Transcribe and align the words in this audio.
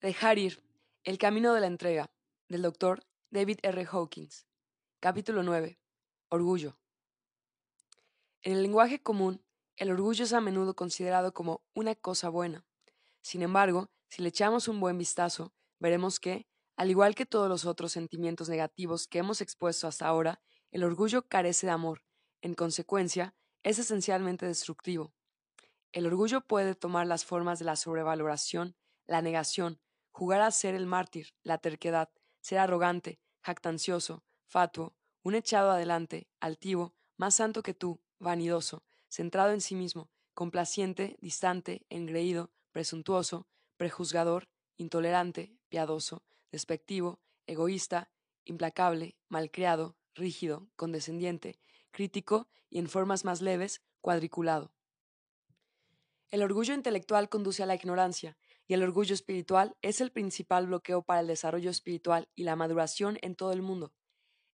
Dejar 0.00 0.38
ir. 0.38 0.62
El 1.02 1.18
camino 1.18 1.52
de 1.54 1.60
la 1.60 1.66
entrega. 1.66 2.12
Del 2.48 2.62
doctor 2.62 3.04
David 3.30 3.58
R. 3.64 3.84
Hawkins. 3.90 4.46
Capítulo 5.00 5.42
9. 5.42 5.76
Orgullo. 6.28 6.78
En 8.42 8.52
el 8.52 8.62
lenguaje 8.62 9.02
común, 9.02 9.42
el 9.74 9.90
orgullo 9.90 10.22
es 10.22 10.32
a 10.32 10.40
menudo 10.40 10.76
considerado 10.76 11.34
como 11.34 11.64
una 11.74 11.96
cosa 11.96 12.28
buena. 12.28 12.64
Sin 13.22 13.42
embargo, 13.42 13.90
si 14.08 14.22
le 14.22 14.28
echamos 14.28 14.68
un 14.68 14.78
buen 14.78 14.96
vistazo, 14.98 15.52
veremos 15.80 16.20
que, 16.20 16.46
al 16.76 16.90
igual 16.90 17.16
que 17.16 17.26
todos 17.26 17.48
los 17.48 17.66
otros 17.66 17.90
sentimientos 17.90 18.48
negativos 18.48 19.08
que 19.08 19.18
hemos 19.18 19.40
expuesto 19.40 19.88
hasta 19.88 20.06
ahora, 20.06 20.40
el 20.70 20.84
orgullo 20.84 21.26
carece 21.26 21.66
de 21.66 21.72
amor. 21.72 22.04
En 22.40 22.54
consecuencia, 22.54 23.34
es 23.64 23.80
esencialmente 23.80 24.46
destructivo. 24.46 25.12
El 25.90 26.06
orgullo 26.06 26.40
puede 26.40 26.76
tomar 26.76 27.08
las 27.08 27.24
formas 27.24 27.58
de 27.58 27.64
la 27.64 27.74
sobrevaloración, 27.74 28.76
la 29.08 29.22
negación, 29.22 29.80
jugar 30.18 30.40
a 30.40 30.50
ser 30.50 30.74
el 30.74 30.86
mártir, 30.86 31.32
la 31.44 31.58
terquedad, 31.58 32.10
ser 32.40 32.58
arrogante, 32.58 33.20
jactancioso, 33.40 34.24
fatuo, 34.48 34.96
un 35.22 35.36
echado 35.36 35.70
adelante, 35.70 36.26
altivo, 36.40 36.92
más 37.16 37.36
santo 37.36 37.62
que 37.62 37.72
tú, 37.72 38.00
vanidoso, 38.18 38.82
centrado 39.06 39.52
en 39.52 39.60
sí 39.60 39.76
mismo, 39.76 40.10
complaciente, 40.34 41.16
distante, 41.20 41.86
engreído, 41.88 42.50
presuntuoso, 42.72 43.46
prejuzgador, 43.76 44.48
intolerante, 44.76 45.56
piadoso, 45.68 46.24
despectivo, 46.50 47.20
egoísta, 47.46 48.10
implacable, 48.44 49.16
malcriado, 49.28 49.94
rígido, 50.16 50.68
condescendiente, 50.74 51.60
crítico 51.92 52.48
y 52.70 52.80
en 52.80 52.88
formas 52.88 53.24
más 53.24 53.40
leves, 53.40 53.82
cuadriculado. 54.00 54.72
El 56.32 56.42
orgullo 56.42 56.74
intelectual 56.74 57.28
conduce 57.28 57.62
a 57.62 57.66
la 57.66 57.76
ignorancia, 57.76 58.36
y 58.68 58.74
el 58.74 58.82
orgullo 58.82 59.14
espiritual 59.14 59.76
es 59.80 60.00
el 60.02 60.12
principal 60.12 60.66
bloqueo 60.66 61.02
para 61.02 61.20
el 61.20 61.26
desarrollo 61.26 61.70
espiritual 61.70 62.28
y 62.34 62.44
la 62.44 62.54
maduración 62.54 63.18
en 63.22 63.34
todo 63.34 63.52
el 63.52 63.62
mundo. 63.62 63.94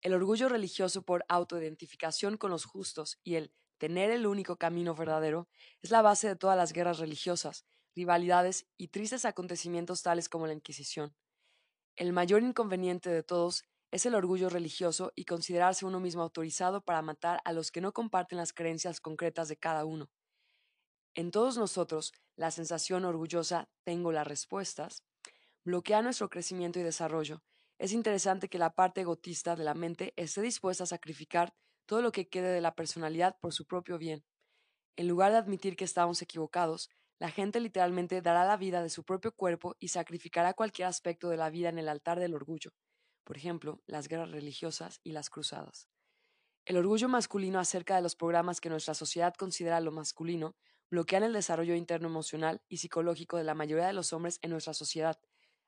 El 0.01 0.13
orgullo 0.13 0.49
religioso 0.49 1.01
por 1.01 1.25
autoidentificación 1.27 2.37
con 2.37 2.51
los 2.51 2.65
justos 2.65 3.19
y 3.23 3.35
el 3.35 3.53
tener 3.79 4.11
el 4.11 4.27
único 4.27 4.57
camino 4.57 4.93
verdadero 4.93 5.49
es 5.81 5.89
la 5.89 6.03
base 6.03 6.27
de 6.27 6.35
todas 6.35 6.55
las 6.55 6.73
guerras 6.73 6.99
religiosas, 6.99 7.65
rivalidades 7.95 8.67
y 8.77 8.89
tristes 8.89 9.25
acontecimientos 9.25 10.03
tales 10.03 10.29
como 10.29 10.45
la 10.45 10.53
Inquisición. 10.53 11.15
El 11.95 12.13
mayor 12.13 12.43
inconveniente 12.43 13.09
de 13.09 13.23
todos 13.23 13.63
es 13.91 14.05
el 14.05 14.15
orgullo 14.15 14.49
religioso 14.49 15.11
y 15.15 15.25
considerarse 15.25 15.85
uno 15.85 15.99
mismo 15.99 16.21
autorizado 16.21 16.81
para 16.81 17.01
matar 17.01 17.41
a 17.45 17.51
los 17.51 17.71
que 17.71 17.81
no 17.81 17.93
comparten 17.93 18.37
las 18.37 18.53
creencias 18.53 18.99
concretas 18.99 19.47
de 19.47 19.57
cada 19.57 19.85
uno. 19.85 20.09
En 21.15 21.31
todos 21.31 21.57
nosotros, 21.57 22.11
la 22.35 22.49
sensación 22.49 23.05
orgullosa 23.05 23.69
tengo 23.83 24.11
las 24.11 24.27
respuestas 24.27 25.03
bloquea 25.63 26.01
nuestro 26.01 26.29
crecimiento 26.29 26.79
y 26.79 26.83
desarrollo. 26.83 27.41
Es 27.79 27.93
interesante 27.93 28.49
que 28.49 28.57
la 28.57 28.71
parte 28.75 29.01
egotista 29.01 29.55
de 29.55 29.63
la 29.63 29.73
mente 29.73 30.13
esté 30.17 30.41
dispuesta 30.41 30.83
a 30.83 30.87
sacrificar 30.87 31.53
todo 31.85 32.01
lo 32.01 32.11
que 32.11 32.27
quede 32.27 32.49
de 32.49 32.61
la 32.61 32.75
personalidad 32.75 33.37
por 33.39 33.53
su 33.53 33.65
propio 33.65 33.97
bien. 33.97 34.23
En 34.95 35.07
lugar 35.07 35.31
de 35.31 35.37
admitir 35.37 35.75
que 35.75 35.85
estamos 35.85 36.21
equivocados, 36.21 36.89
la 37.19 37.29
gente 37.29 37.59
literalmente 37.59 38.21
dará 38.21 38.45
la 38.45 38.57
vida 38.57 38.81
de 38.81 38.89
su 38.89 39.03
propio 39.03 39.33
cuerpo 39.33 39.75
y 39.79 39.89
sacrificará 39.89 40.53
cualquier 40.53 40.87
aspecto 40.87 41.29
de 41.29 41.37
la 41.37 41.49
vida 41.49 41.69
en 41.69 41.79
el 41.79 41.89
altar 41.89 42.19
del 42.19 42.33
orgullo, 42.33 42.71
por 43.23 43.37
ejemplo, 43.37 43.81
las 43.85 44.07
guerras 44.07 44.31
religiosas 44.31 44.99
y 45.03 45.11
las 45.11 45.29
cruzadas. 45.29 45.87
El 46.65 46.77
orgullo 46.77 47.09
masculino 47.09 47.59
acerca 47.59 47.95
de 47.95 48.01
los 48.01 48.15
programas 48.15 48.61
que 48.61 48.69
nuestra 48.69 48.93
sociedad 48.93 49.33
considera 49.33 49.79
lo 49.79 49.91
masculino 49.91 50.55
bloquean 50.93 51.23
el 51.23 51.33
desarrollo 51.33 51.73
interno 51.73 52.07
emocional 52.07 52.61
y 52.69 52.77
psicológico 52.77 53.37
de 53.37 53.43
la 53.43 53.55
mayoría 53.55 53.87
de 53.87 53.93
los 53.93 54.13
hombres 54.13 54.37
en 54.43 54.51
nuestra 54.51 54.75
sociedad. 54.75 55.19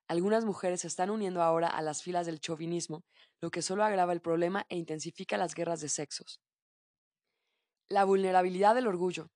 Algunas 0.07 0.45
mujeres 0.45 0.81
se 0.81 0.87
están 0.87 1.09
uniendo 1.09 1.41
ahora 1.41 1.67
a 1.67 1.81
las 1.81 2.03
filas 2.03 2.27
del 2.27 2.39
chauvinismo, 2.39 3.03
lo 3.41 3.49
que 3.49 3.63
solo 3.63 3.83
agrava 3.83 4.13
el 4.13 4.21
problema 4.21 4.67
e 4.69 4.77
intensifica 4.77 5.35
las 5.35 5.55
guerras 5.55 5.81
de 5.81 5.89
sexos. 5.89 6.43
La 7.89 8.05
vulnerabilidad 8.05 8.75
del 8.75 8.85
orgullo. 8.85 9.31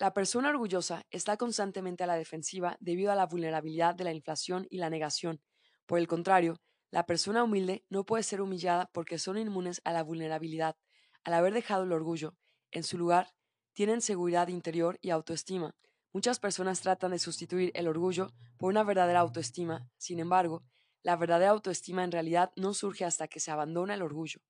La 0.00 0.12
persona 0.12 0.50
orgullosa 0.50 1.06
está 1.12 1.36
constantemente 1.36 2.02
a 2.02 2.08
la 2.08 2.16
defensiva 2.16 2.76
debido 2.80 3.12
a 3.12 3.14
la 3.14 3.26
vulnerabilidad 3.26 3.94
de 3.94 4.02
la 4.02 4.12
inflación 4.12 4.66
y 4.68 4.78
la 4.78 4.90
negación. 4.90 5.40
Por 5.86 6.00
el 6.00 6.08
contrario, 6.08 6.60
la 6.90 7.06
persona 7.06 7.44
humilde 7.44 7.86
no 7.88 8.04
puede 8.04 8.24
ser 8.24 8.40
humillada 8.40 8.90
porque 8.92 9.20
son 9.20 9.38
inmunes 9.38 9.80
a 9.84 9.92
la 9.92 10.02
vulnerabilidad. 10.02 10.76
Al 11.22 11.34
haber 11.34 11.54
dejado 11.54 11.84
el 11.84 11.92
orgullo, 11.92 12.34
en 12.72 12.82
su 12.82 12.98
lugar, 12.98 13.32
tienen 13.72 14.00
seguridad 14.00 14.48
interior 14.48 14.98
y 15.00 15.10
autoestima. 15.10 15.74
Muchas 16.12 16.38
personas 16.38 16.80
tratan 16.80 17.12
de 17.12 17.18
sustituir 17.18 17.72
el 17.74 17.88
orgullo 17.88 18.32
por 18.58 18.70
una 18.70 18.84
verdadera 18.84 19.20
autoestima. 19.20 19.88
Sin 19.96 20.18
embargo, 20.18 20.62
la 21.02 21.16
verdadera 21.16 21.52
autoestima 21.52 22.04
en 22.04 22.12
realidad 22.12 22.52
no 22.56 22.74
surge 22.74 23.04
hasta 23.04 23.28
que 23.28 23.40
se 23.40 23.50
abandona 23.50 23.94
el 23.94 24.02
orgullo. 24.02 24.40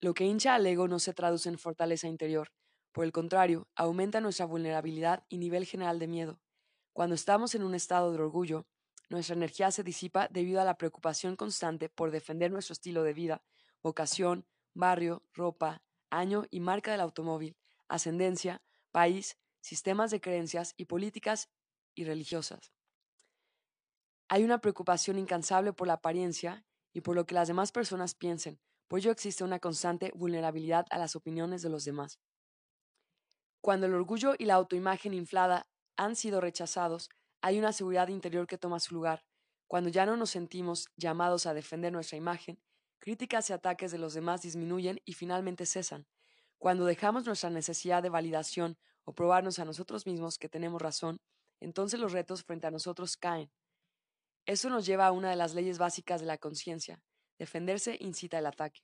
Lo 0.00 0.14
que 0.14 0.24
hincha 0.24 0.54
al 0.54 0.66
ego 0.66 0.88
no 0.88 0.98
se 0.98 1.14
traduce 1.14 1.48
en 1.48 1.58
fortaleza 1.58 2.08
interior. 2.08 2.52
Por 2.92 3.04
el 3.04 3.12
contrario, 3.12 3.68
aumenta 3.74 4.20
nuestra 4.20 4.46
vulnerabilidad 4.46 5.24
y 5.28 5.38
nivel 5.38 5.66
general 5.66 5.98
de 5.98 6.08
miedo. 6.08 6.40
Cuando 6.92 7.14
estamos 7.14 7.54
en 7.54 7.62
un 7.62 7.74
estado 7.74 8.10
de 8.10 8.18
orgullo, 8.18 8.66
nuestra 9.10 9.36
energía 9.36 9.70
se 9.70 9.82
disipa 9.82 10.28
debido 10.28 10.60
a 10.60 10.64
la 10.64 10.78
preocupación 10.78 11.36
constante 11.36 11.88
por 11.88 12.10
defender 12.10 12.50
nuestro 12.50 12.72
estilo 12.72 13.02
de 13.02 13.12
vida, 13.12 13.42
vocación, 13.82 14.46
barrio, 14.74 15.22
ropa, 15.34 15.82
año 16.10 16.46
y 16.50 16.60
marca 16.60 16.90
del 16.90 17.00
automóvil, 17.00 17.56
ascendencia, 17.88 18.62
país, 18.92 19.36
sistemas 19.60 20.10
de 20.10 20.20
creencias 20.20 20.74
y 20.76 20.86
políticas 20.86 21.48
y 21.94 22.04
religiosas. 22.04 22.72
Hay 24.28 24.44
una 24.44 24.60
preocupación 24.60 25.18
incansable 25.18 25.72
por 25.72 25.86
la 25.86 25.94
apariencia 25.94 26.64
y 26.92 27.00
por 27.00 27.14
lo 27.14 27.26
que 27.26 27.34
las 27.34 27.48
demás 27.48 27.72
personas 27.72 28.14
piensen, 28.14 28.58
pues 28.88 29.04
ello 29.04 29.12
existe 29.12 29.44
una 29.44 29.58
constante 29.58 30.12
vulnerabilidad 30.14 30.86
a 30.90 30.98
las 30.98 31.16
opiniones 31.16 31.62
de 31.62 31.70
los 31.70 31.84
demás. 31.84 32.18
Cuando 33.60 33.86
el 33.86 33.94
orgullo 33.94 34.34
y 34.38 34.44
la 34.44 34.54
autoimagen 34.54 35.12
inflada 35.12 35.66
han 35.96 36.14
sido 36.14 36.40
rechazados, 36.40 37.08
hay 37.42 37.58
una 37.58 37.72
seguridad 37.72 38.08
interior 38.08 38.46
que 38.46 38.58
toma 38.58 38.80
su 38.80 38.94
lugar. 38.94 39.24
Cuando 39.68 39.90
ya 39.90 40.06
no 40.06 40.16
nos 40.16 40.30
sentimos 40.30 40.88
llamados 40.96 41.46
a 41.46 41.54
defender 41.54 41.92
nuestra 41.92 42.16
imagen, 42.16 42.60
críticas 43.00 43.50
y 43.50 43.52
ataques 43.52 43.90
de 43.90 43.98
los 43.98 44.14
demás 44.14 44.42
disminuyen 44.42 45.00
y 45.04 45.14
finalmente 45.14 45.66
cesan. 45.66 46.06
Cuando 46.58 46.84
dejamos 46.84 47.26
nuestra 47.26 47.50
necesidad 47.50 48.02
de 48.02 48.08
validación 48.08 48.78
o 49.04 49.12
probarnos 49.12 49.58
a 49.58 49.64
nosotros 49.64 50.06
mismos 50.06 50.38
que 50.38 50.48
tenemos 50.48 50.80
razón, 50.80 51.20
entonces 51.60 52.00
los 52.00 52.12
retos 52.12 52.42
frente 52.42 52.66
a 52.66 52.70
nosotros 52.70 53.16
caen. 53.16 53.50
Eso 54.46 54.70
nos 54.70 54.86
lleva 54.86 55.06
a 55.06 55.12
una 55.12 55.30
de 55.30 55.36
las 55.36 55.54
leyes 55.54 55.78
básicas 55.78 56.20
de 56.20 56.26
la 56.26 56.38
conciencia. 56.38 57.02
Defenderse 57.38 57.96
incita 58.00 58.38
el 58.38 58.46
ataque. 58.46 58.82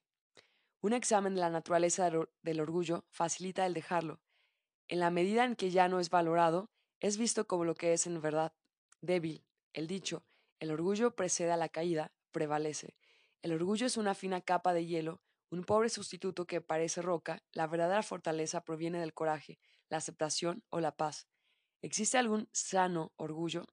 Un 0.80 0.92
examen 0.92 1.34
de 1.34 1.40
la 1.40 1.50
naturaleza 1.50 2.10
del 2.42 2.60
orgullo 2.60 3.04
facilita 3.08 3.64
el 3.66 3.74
dejarlo. 3.74 4.20
En 4.88 4.98
la 4.98 5.10
medida 5.10 5.44
en 5.44 5.54
que 5.54 5.70
ya 5.70 5.88
no 5.88 6.00
es 6.00 6.10
valorado, 6.10 6.70
es 7.00 7.16
visto 7.16 7.46
como 7.46 7.64
lo 7.64 7.74
que 7.74 7.92
es 7.92 8.06
en 8.06 8.20
verdad, 8.20 8.52
débil. 9.00 9.44
El 9.72 9.86
dicho, 9.86 10.24
el 10.58 10.70
orgullo 10.70 11.14
precede 11.14 11.52
a 11.52 11.56
la 11.56 11.68
caída, 11.68 12.12
prevalece. 12.32 12.96
El 13.42 13.52
orgullo 13.52 13.86
es 13.86 13.96
una 13.96 14.14
fina 14.14 14.40
capa 14.40 14.72
de 14.72 14.86
hielo 14.86 15.20
un 15.52 15.64
pobre 15.64 15.90
sustituto 15.90 16.46
que 16.46 16.62
parece 16.62 17.02
roca, 17.02 17.44
la 17.52 17.66
verdadera 17.66 18.02
fortaleza 18.02 18.64
proviene 18.64 18.98
del 18.98 19.12
coraje, 19.12 19.58
la 19.90 19.98
aceptación 19.98 20.64
o 20.70 20.80
la 20.80 20.96
paz. 20.96 21.28
¿Existe 21.82 22.16
algún 22.16 22.48
sano 22.52 23.12
orgullo? 23.16 23.66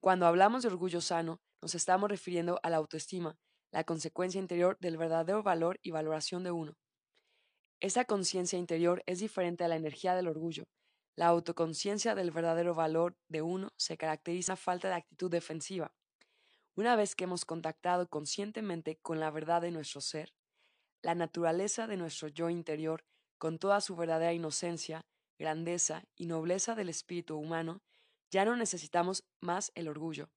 Cuando 0.00 0.26
hablamos 0.26 0.62
de 0.62 0.68
orgullo 0.68 1.02
sano, 1.02 1.42
nos 1.60 1.74
estamos 1.74 2.08
refiriendo 2.08 2.58
a 2.62 2.70
la 2.70 2.78
autoestima, 2.78 3.38
la 3.72 3.84
consecuencia 3.84 4.38
interior 4.38 4.78
del 4.80 4.96
verdadero 4.96 5.42
valor 5.42 5.78
y 5.82 5.90
valoración 5.90 6.44
de 6.44 6.52
uno. 6.52 6.78
Esa 7.78 8.06
conciencia 8.06 8.58
interior 8.58 9.02
es 9.04 9.18
diferente 9.18 9.64
a 9.64 9.68
la 9.68 9.76
energía 9.76 10.14
del 10.14 10.28
orgullo. 10.28 10.64
La 11.14 11.26
autoconciencia 11.26 12.14
del 12.14 12.30
verdadero 12.30 12.74
valor 12.74 13.18
de 13.28 13.42
uno 13.42 13.68
se 13.76 13.98
caracteriza 13.98 14.54
por 14.54 14.62
falta 14.62 14.88
de 14.88 14.94
actitud 14.94 15.30
defensiva. 15.30 15.92
Una 16.74 16.96
vez 16.96 17.14
que 17.14 17.24
hemos 17.24 17.44
contactado 17.44 18.08
conscientemente 18.08 18.98
con 19.02 19.20
la 19.20 19.30
verdad 19.30 19.60
de 19.60 19.72
nuestro 19.72 20.00
ser, 20.00 20.32
la 21.02 21.14
naturaleza 21.14 21.86
de 21.86 21.96
nuestro 21.96 22.28
yo 22.28 22.50
interior, 22.50 23.04
con 23.38 23.58
toda 23.58 23.80
su 23.80 23.96
verdadera 23.96 24.32
inocencia, 24.32 25.04
grandeza 25.38 26.04
y 26.16 26.26
nobleza 26.26 26.74
del 26.74 26.88
espíritu 26.88 27.36
humano, 27.36 27.82
ya 28.30 28.44
no 28.44 28.56
necesitamos 28.56 29.24
más 29.40 29.72
el 29.74 29.88
orgullo. 29.88 30.30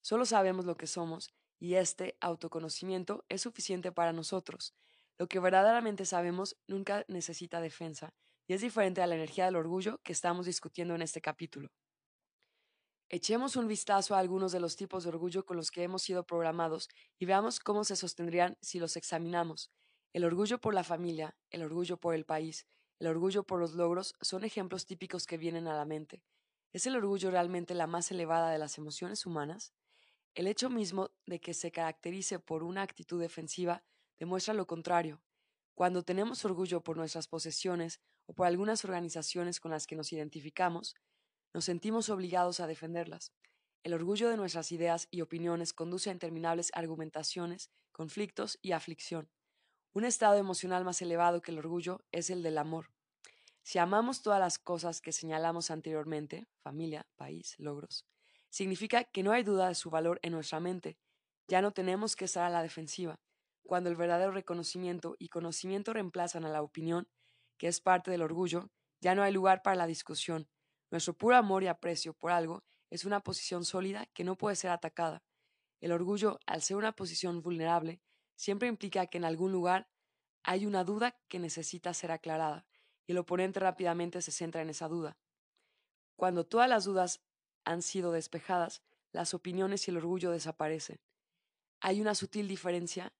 Solo 0.00 0.24
sabemos 0.24 0.64
lo 0.64 0.76
que 0.76 0.86
somos 0.86 1.32
y 1.58 1.74
este 1.74 2.16
autoconocimiento 2.20 3.24
es 3.28 3.42
suficiente 3.42 3.92
para 3.92 4.12
nosotros. 4.12 4.74
Lo 5.18 5.28
que 5.28 5.38
verdaderamente 5.38 6.04
sabemos 6.04 6.56
nunca 6.66 7.04
necesita 7.08 7.60
defensa 7.60 8.14
y 8.46 8.54
es 8.54 8.60
diferente 8.60 9.02
a 9.02 9.06
la 9.06 9.14
energía 9.14 9.44
del 9.44 9.56
orgullo 9.56 10.00
que 10.02 10.12
estamos 10.12 10.46
discutiendo 10.46 10.94
en 10.94 11.02
este 11.02 11.20
capítulo. 11.20 11.70
Echemos 13.14 13.56
un 13.56 13.68
vistazo 13.68 14.14
a 14.14 14.20
algunos 14.20 14.52
de 14.52 14.60
los 14.60 14.74
tipos 14.74 15.04
de 15.04 15.10
orgullo 15.10 15.44
con 15.44 15.58
los 15.58 15.70
que 15.70 15.82
hemos 15.82 16.00
sido 16.00 16.24
programados 16.24 16.88
y 17.18 17.26
veamos 17.26 17.60
cómo 17.60 17.84
se 17.84 17.94
sostendrían 17.94 18.56
si 18.62 18.78
los 18.78 18.96
examinamos. 18.96 19.70
El 20.14 20.24
orgullo 20.24 20.62
por 20.62 20.72
la 20.72 20.82
familia, 20.82 21.36
el 21.50 21.62
orgullo 21.62 21.98
por 21.98 22.14
el 22.14 22.24
país, 22.24 22.66
el 22.98 23.08
orgullo 23.08 23.44
por 23.44 23.60
los 23.60 23.74
logros 23.74 24.14
son 24.22 24.44
ejemplos 24.44 24.86
típicos 24.86 25.26
que 25.26 25.36
vienen 25.36 25.68
a 25.68 25.76
la 25.76 25.84
mente. 25.84 26.22
¿Es 26.72 26.86
el 26.86 26.96
orgullo 26.96 27.30
realmente 27.30 27.74
la 27.74 27.86
más 27.86 28.10
elevada 28.10 28.50
de 28.50 28.56
las 28.56 28.78
emociones 28.78 29.26
humanas? 29.26 29.74
El 30.34 30.46
hecho 30.46 30.70
mismo 30.70 31.10
de 31.26 31.38
que 31.38 31.52
se 31.52 31.70
caracterice 31.70 32.38
por 32.38 32.62
una 32.62 32.80
actitud 32.80 33.20
defensiva 33.20 33.84
demuestra 34.18 34.54
lo 34.54 34.66
contrario. 34.66 35.22
Cuando 35.74 36.02
tenemos 36.02 36.46
orgullo 36.46 36.82
por 36.82 36.96
nuestras 36.96 37.28
posesiones 37.28 38.00
o 38.24 38.32
por 38.32 38.46
algunas 38.46 38.86
organizaciones 38.86 39.60
con 39.60 39.70
las 39.70 39.86
que 39.86 39.96
nos 39.96 40.14
identificamos, 40.14 40.94
nos 41.54 41.64
sentimos 41.64 42.08
obligados 42.08 42.60
a 42.60 42.66
defenderlas. 42.66 43.32
El 43.82 43.94
orgullo 43.94 44.28
de 44.28 44.36
nuestras 44.36 44.72
ideas 44.72 45.08
y 45.10 45.20
opiniones 45.20 45.72
conduce 45.72 46.10
a 46.10 46.12
interminables 46.12 46.70
argumentaciones, 46.74 47.70
conflictos 47.90 48.58
y 48.62 48.72
aflicción. 48.72 49.28
Un 49.92 50.04
estado 50.04 50.38
emocional 50.38 50.84
más 50.84 51.02
elevado 51.02 51.42
que 51.42 51.50
el 51.50 51.58
orgullo 51.58 52.04
es 52.12 52.30
el 52.30 52.42
del 52.42 52.58
amor. 52.58 52.90
Si 53.62 53.78
amamos 53.78 54.22
todas 54.22 54.40
las 54.40 54.58
cosas 54.58 55.00
que 55.00 55.12
señalamos 55.12 55.70
anteriormente, 55.70 56.48
familia, 56.62 57.06
país, 57.16 57.54
logros, 57.58 58.06
significa 58.48 59.04
que 59.04 59.22
no 59.22 59.32
hay 59.32 59.42
duda 59.42 59.68
de 59.68 59.74
su 59.74 59.90
valor 59.90 60.18
en 60.22 60.32
nuestra 60.32 60.60
mente. 60.60 60.98
Ya 61.48 61.60
no 61.60 61.72
tenemos 61.72 62.16
que 62.16 62.24
estar 62.24 62.44
a 62.44 62.50
la 62.50 62.62
defensiva. 62.62 63.20
Cuando 63.64 63.90
el 63.90 63.96
verdadero 63.96 64.32
reconocimiento 64.32 65.16
y 65.18 65.28
conocimiento 65.28 65.92
reemplazan 65.92 66.44
a 66.44 66.48
la 66.48 66.62
opinión, 66.62 67.08
que 67.58 67.68
es 67.68 67.80
parte 67.80 68.10
del 68.10 68.22
orgullo, 68.22 68.70
ya 69.00 69.14
no 69.14 69.22
hay 69.22 69.32
lugar 69.32 69.62
para 69.62 69.76
la 69.76 69.86
discusión. 69.86 70.48
Nuestro 70.92 71.14
puro 71.14 71.36
amor 71.36 71.62
y 71.62 71.68
aprecio 71.68 72.12
por 72.12 72.32
algo 72.32 72.62
es 72.90 73.06
una 73.06 73.20
posición 73.20 73.64
sólida 73.64 74.04
que 74.12 74.24
no 74.24 74.36
puede 74.36 74.56
ser 74.56 74.70
atacada. 74.70 75.24
El 75.80 75.90
orgullo, 75.90 76.38
al 76.44 76.60
ser 76.60 76.76
una 76.76 76.92
posición 76.92 77.40
vulnerable, 77.40 78.02
siempre 78.36 78.68
implica 78.68 79.06
que 79.06 79.16
en 79.16 79.24
algún 79.24 79.52
lugar 79.52 79.88
hay 80.42 80.66
una 80.66 80.84
duda 80.84 81.16
que 81.28 81.38
necesita 81.38 81.94
ser 81.94 82.12
aclarada, 82.12 82.66
y 83.06 83.12
el 83.12 83.18
oponente 83.18 83.58
rápidamente 83.58 84.20
se 84.20 84.32
centra 84.32 84.60
en 84.60 84.68
esa 84.68 84.86
duda. 84.86 85.16
Cuando 86.14 86.44
todas 86.44 86.68
las 86.68 86.84
dudas 86.84 87.22
han 87.64 87.80
sido 87.80 88.12
despejadas, 88.12 88.82
las 89.12 89.32
opiniones 89.32 89.88
y 89.88 89.92
el 89.92 89.96
orgullo 89.96 90.30
desaparecen. 90.30 91.00
Hay 91.80 92.02
una 92.02 92.14
sutil 92.14 92.48
diferencia, 92.48 93.14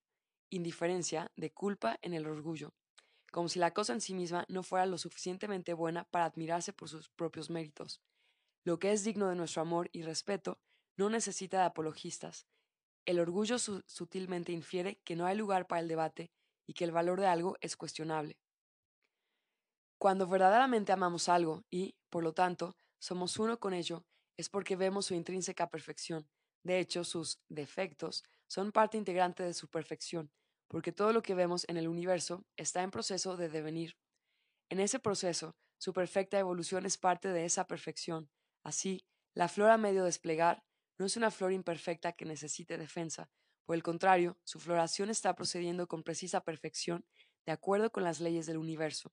indiferencia 0.51 1.33
de 1.37 1.55
culpa 1.55 1.99
en 2.03 2.13
el 2.13 2.27
orgullo, 2.27 2.75
como 3.32 3.49
si 3.49 3.58
la 3.58 3.73
cosa 3.73 3.94
en 3.94 4.00
sí 4.00 4.14
misma 4.14 4.44
no 4.49 4.62
fuera 4.62 4.87
lo 4.87 4.99
suficientemente 4.99 5.73
buena 5.73 6.05
para 6.05 6.26
admirarse 6.26 6.73
por 6.73 6.88
sus 6.88 7.08
propios 7.08 7.50
méritos. 7.50 8.00
Lo 8.62 8.79
que 8.79 8.93
es 8.93 9.02
digno 9.02 9.29
de 9.29 9.34
nuestro 9.34 9.62
amor 9.62 9.88
y 9.93 10.02
respeto 10.02 10.61
no 10.96 11.08
necesita 11.08 11.58
de 11.58 11.64
apologistas. 11.64 12.46
El 13.06 13.19
orgullo 13.19 13.58
sutilmente 13.58 14.52
infiere 14.52 15.00
que 15.02 15.17
no 15.17 15.26
hay 15.26 15.37
lugar 15.37 15.67
para 15.67 15.81
el 15.81 15.88
debate 15.88 16.31
y 16.67 16.75
que 16.75 16.84
el 16.84 16.93
valor 16.93 17.20
de 17.20 17.26
algo 17.26 17.56
es 17.61 17.76
cuestionable. 17.76 18.38
Cuando 19.99 20.26
verdaderamente 20.26 20.93
amamos 20.93 21.28
algo 21.28 21.64
y, 21.70 21.96
por 22.11 22.23
lo 22.23 22.35
tanto, 22.35 22.76
somos 22.99 23.38
uno 23.38 23.58
con 23.58 23.73
ello, 23.73 24.05
es 24.37 24.49
porque 24.49 24.76
vemos 24.76 25.06
su 25.06 25.14
intrínseca 25.14 25.70
perfección. 25.70 26.28
De 26.62 26.78
hecho, 26.78 27.02
sus 27.02 27.40
defectos 27.49 28.25
son 28.46 28.73
parte 28.73 28.99
integrante 28.99 29.43
de 29.43 29.55
su 29.55 29.69
perfección, 29.69 30.31
porque 30.73 30.91
todo 30.91 31.13
lo 31.13 31.23
que 31.23 31.37
vemos 31.37 31.65
en 31.69 31.77
el 31.77 31.87
universo 31.87 32.45
está 32.57 32.83
en 32.83 32.91
proceso 32.91 33.37
de 33.37 33.49
devenir. 33.49 33.97
En 34.71 34.81
ese 34.81 34.99
proceso, 34.99 35.55
su 35.79 35.93
perfecta 35.93 36.39
evolución 36.39 36.87
es 36.87 36.97
parte 36.97 37.29
de 37.29 37.45
esa 37.45 37.67
perfección. 37.67 38.31
Así, 38.65 39.05
la 39.35 39.49
flor 39.49 39.71
a 39.71 39.77
medio 39.77 40.03
desplegar 40.05 40.65
no 40.99 41.05
es 41.07 41.17
una 41.17 41.31
flor 41.31 41.53
imperfecta 41.53 42.13
que 42.13 42.25
necesite 42.25 42.79
defensa, 42.79 43.29
por 43.65 43.77
el 43.77 43.83
contrario, 43.83 44.39
su 44.45 44.59
floración 44.59 45.11
está 45.11 45.35
procediendo 45.35 45.87
con 45.87 46.03
precisa 46.03 46.41
perfección 46.41 47.05
de 47.47 47.53
acuerdo 47.53 47.91
con 47.91 48.05
las 48.05 48.21
leyes 48.21 48.47
del 48.47 48.57
universo. 48.57 49.13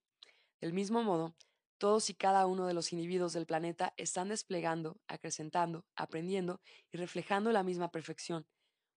Del 0.60 0.74
mismo 0.74 1.04
modo, 1.04 1.36
todos 1.78 2.10
y 2.10 2.14
cada 2.16 2.46
uno 2.46 2.68
de 2.68 2.74
los 2.74 2.92
individuos 2.92 3.34
del 3.34 3.46
planeta 3.46 3.94
están 3.98 4.30
desplegando, 4.30 5.00
acrecentando, 5.08 5.86
aprendiendo 5.96 6.62
y 6.92 6.98
reflejando 6.98 7.52
la 7.52 7.64
misma 7.64 7.92
perfección. 7.92 8.48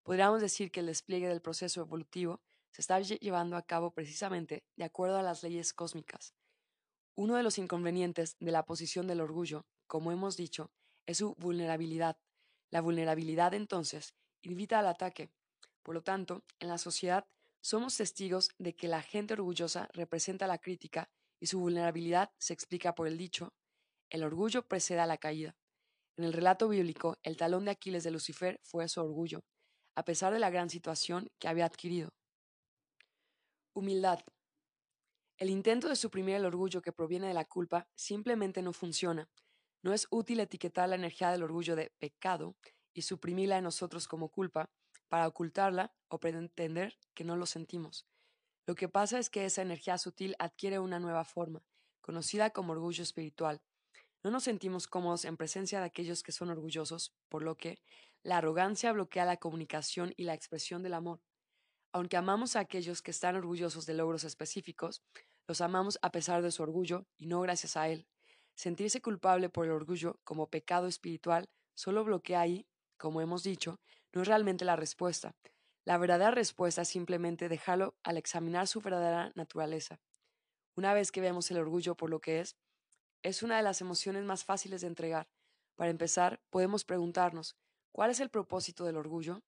Podríamos 0.02 0.40
decir 0.40 0.70
que 0.70 0.80
el 0.80 0.86
despliegue 0.86 1.28
del 1.28 1.42
proceso 1.42 1.80
evolutivo 1.82 2.40
se 2.72 2.82
está 2.82 2.98
llevando 3.00 3.56
a 3.56 3.62
cabo 3.62 3.92
precisamente 3.92 4.64
de 4.76 4.84
acuerdo 4.84 5.18
a 5.18 5.22
las 5.22 5.42
leyes 5.42 5.72
cósmicas. 5.72 6.34
Uno 7.14 7.36
de 7.36 7.42
los 7.42 7.58
inconvenientes 7.58 8.36
de 8.40 8.50
la 8.50 8.64
posición 8.64 9.06
del 9.06 9.20
orgullo, 9.20 9.66
como 9.86 10.10
hemos 10.10 10.36
dicho, 10.36 10.72
es 11.06 11.18
su 11.18 11.34
vulnerabilidad. 11.34 12.16
La 12.70 12.80
vulnerabilidad, 12.80 13.54
entonces, 13.54 14.14
invita 14.40 14.78
al 14.78 14.88
ataque. 14.88 15.30
Por 15.82 15.94
lo 15.94 16.02
tanto, 16.02 16.44
en 16.58 16.68
la 16.68 16.78
sociedad 16.78 17.26
somos 17.60 17.96
testigos 17.96 18.48
de 18.58 18.74
que 18.74 18.88
la 18.88 19.02
gente 19.02 19.34
orgullosa 19.34 19.88
representa 19.92 20.46
la 20.46 20.58
crítica 20.58 21.10
y 21.38 21.46
su 21.46 21.60
vulnerabilidad 21.60 22.30
se 22.38 22.54
explica 22.54 22.94
por 22.94 23.06
el 23.06 23.18
dicho, 23.18 23.52
el 24.10 24.24
orgullo 24.24 24.66
precede 24.66 25.00
a 25.00 25.06
la 25.06 25.16
caída. 25.16 25.56
En 26.16 26.24
el 26.24 26.32
relato 26.32 26.68
bíblico, 26.68 27.18
el 27.22 27.36
talón 27.36 27.64
de 27.64 27.70
Aquiles 27.70 28.04
de 28.04 28.10
Lucifer 28.10 28.60
fue 28.62 28.86
su 28.88 29.00
orgullo, 29.00 29.40
a 29.96 30.04
pesar 30.04 30.32
de 30.32 30.38
la 30.38 30.50
gran 30.50 30.70
situación 30.70 31.30
que 31.38 31.48
había 31.48 31.64
adquirido. 31.64 32.10
Humildad. 33.74 34.20
El 35.38 35.48
intento 35.48 35.88
de 35.88 35.96
suprimir 35.96 36.34
el 36.34 36.44
orgullo 36.44 36.82
que 36.82 36.92
proviene 36.92 37.28
de 37.28 37.32
la 37.32 37.46
culpa 37.46 37.88
simplemente 37.94 38.60
no 38.60 38.74
funciona. 38.74 39.30
No 39.82 39.94
es 39.94 40.06
útil 40.10 40.40
etiquetar 40.40 40.90
la 40.90 40.96
energía 40.96 41.30
del 41.30 41.42
orgullo 41.42 41.74
de 41.74 41.90
pecado 41.98 42.54
y 42.92 43.00
suprimirla 43.00 43.56
en 43.56 43.64
nosotros 43.64 44.06
como 44.06 44.28
culpa 44.28 44.68
para 45.08 45.26
ocultarla 45.26 45.94
o 46.08 46.20
pretender 46.20 46.98
que 47.14 47.24
no 47.24 47.36
lo 47.36 47.46
sentimos. 47.46 48.06
Lo 48.66 48.74
que 48.74 48.90
pasa 48.90 49.18
es 49.18 49.30
que 49.30 49.46
esa 49.46 49.62
energía 49.62 49.96
sutil 49.96 50.36
adquiere 50.38 50.78
una 50.78 51.00
nueva 51.00 51.24
forma, 51.24 51.64
conocida 52.02 52.50
como 52.50 52.72
orgullo 52.72 53.02
espiritual. 53.02 53.62
No 54.22 54.30
nos 54.30 54.44
sentimos 54.44 54.86
cómodos 54.86 55.24
en 55.24 55.38
presencia 55.38 55.80
de 55.80 55.86
aquellos 55.86 56.22
que 56.22 56.32
son 56.32 56.50
orgullosos, 56.50 57.14
por 57.30 57.42
lo 57.42 57.56
que 57.56 57.78
la 58.22 58.36
arrogancia 58.36 58.92
bloquea 58.92 59.24
la 59.24 59.38
comunicación 59.38 60.12
y 60.18 60.24
la 60.24 60.34
expresión 60.34 60.82
del 60.82 60.92
amor. 60.92 61.22
Aunque 61.92 62.16
amamos 62.16 62.56
a 62.56 62.60
aquellos 62.60 63.02
que 63.02 63.10
están 63.10 63.36
orgullosos 63.36 63.86
de 63.86 63.94
logros 63.94 64.24
específicos, 64.24 65.02
los 65.46 65.60
amamos 65.60 65.98
a 66.02 66.10
pesar 66.10 66.42
de 66.42 66.50
su 66.50 66.62
orgullo 66.62 67.06
y 67.18 67.26
no 67.26 67.40
gracias 67.40 67.76
a 67.76 67.88
él. 67.88 68.06
Sentirse 68.54 69.00
culpable 69.00 69.48
por 69.48 69.66
el 69.66 69.72
orgullo 69.72 70.18
como 70.24 70.48
pecado 70.48 70.86
espiritual 70.86 71.48
solo 71.74 72.04
bloquea 72.04 72.40
ahí, 72.40 72.66
como 72.96 73.20
hemos 73.20 73.42
dicho, 73.42 73.80
no 74.12 74.22
es 74.22 74.28
realmente 74.28 74.64
la 74.64 74.76
respuesta, 74.76 75.34
la 75.84 75.98
verdadera 75.98 76.30
respuesta 76.30 76.82
es 76.82 76.88
simplemente 76.88 77.48
dejarlo 77.48 77.96
al 78.04 78.16
examinar 78.16 78.68
su 78.68 78.80
verdadera 78.80 79.32
naturaleza. 79.34 80.00
Una 80.76 80.94
vez 80.94 81.10
que 81.10 81.20
vemos 81.20 81.50
el 81.50 81.58
orgullo 81.58 81.96
por 81.96 82.08
lo 82.08 82.20
que 82.20 82.38
es, 82.38 82.56
es 83.22 83.42
una 83.42 83.56
de 83.56 83.64
las 83.64 83.80
emociones 83.80 84.22
más 84.22 84.44
fáciles 84.44 84.82
de 84.82 84.86
entregar. 84.86 85.28
Para 85.74 85.90
empezar, 85.90 86.40
podemos 86.50 86.84
preguntarnos, 86.84 87.56
¿cuál 87.90 88.10
es 88.10 88.20
el 88.20 88.30
propósito 88.30 88.84
del 88.84 88.96
orgullo? 88.96 89.42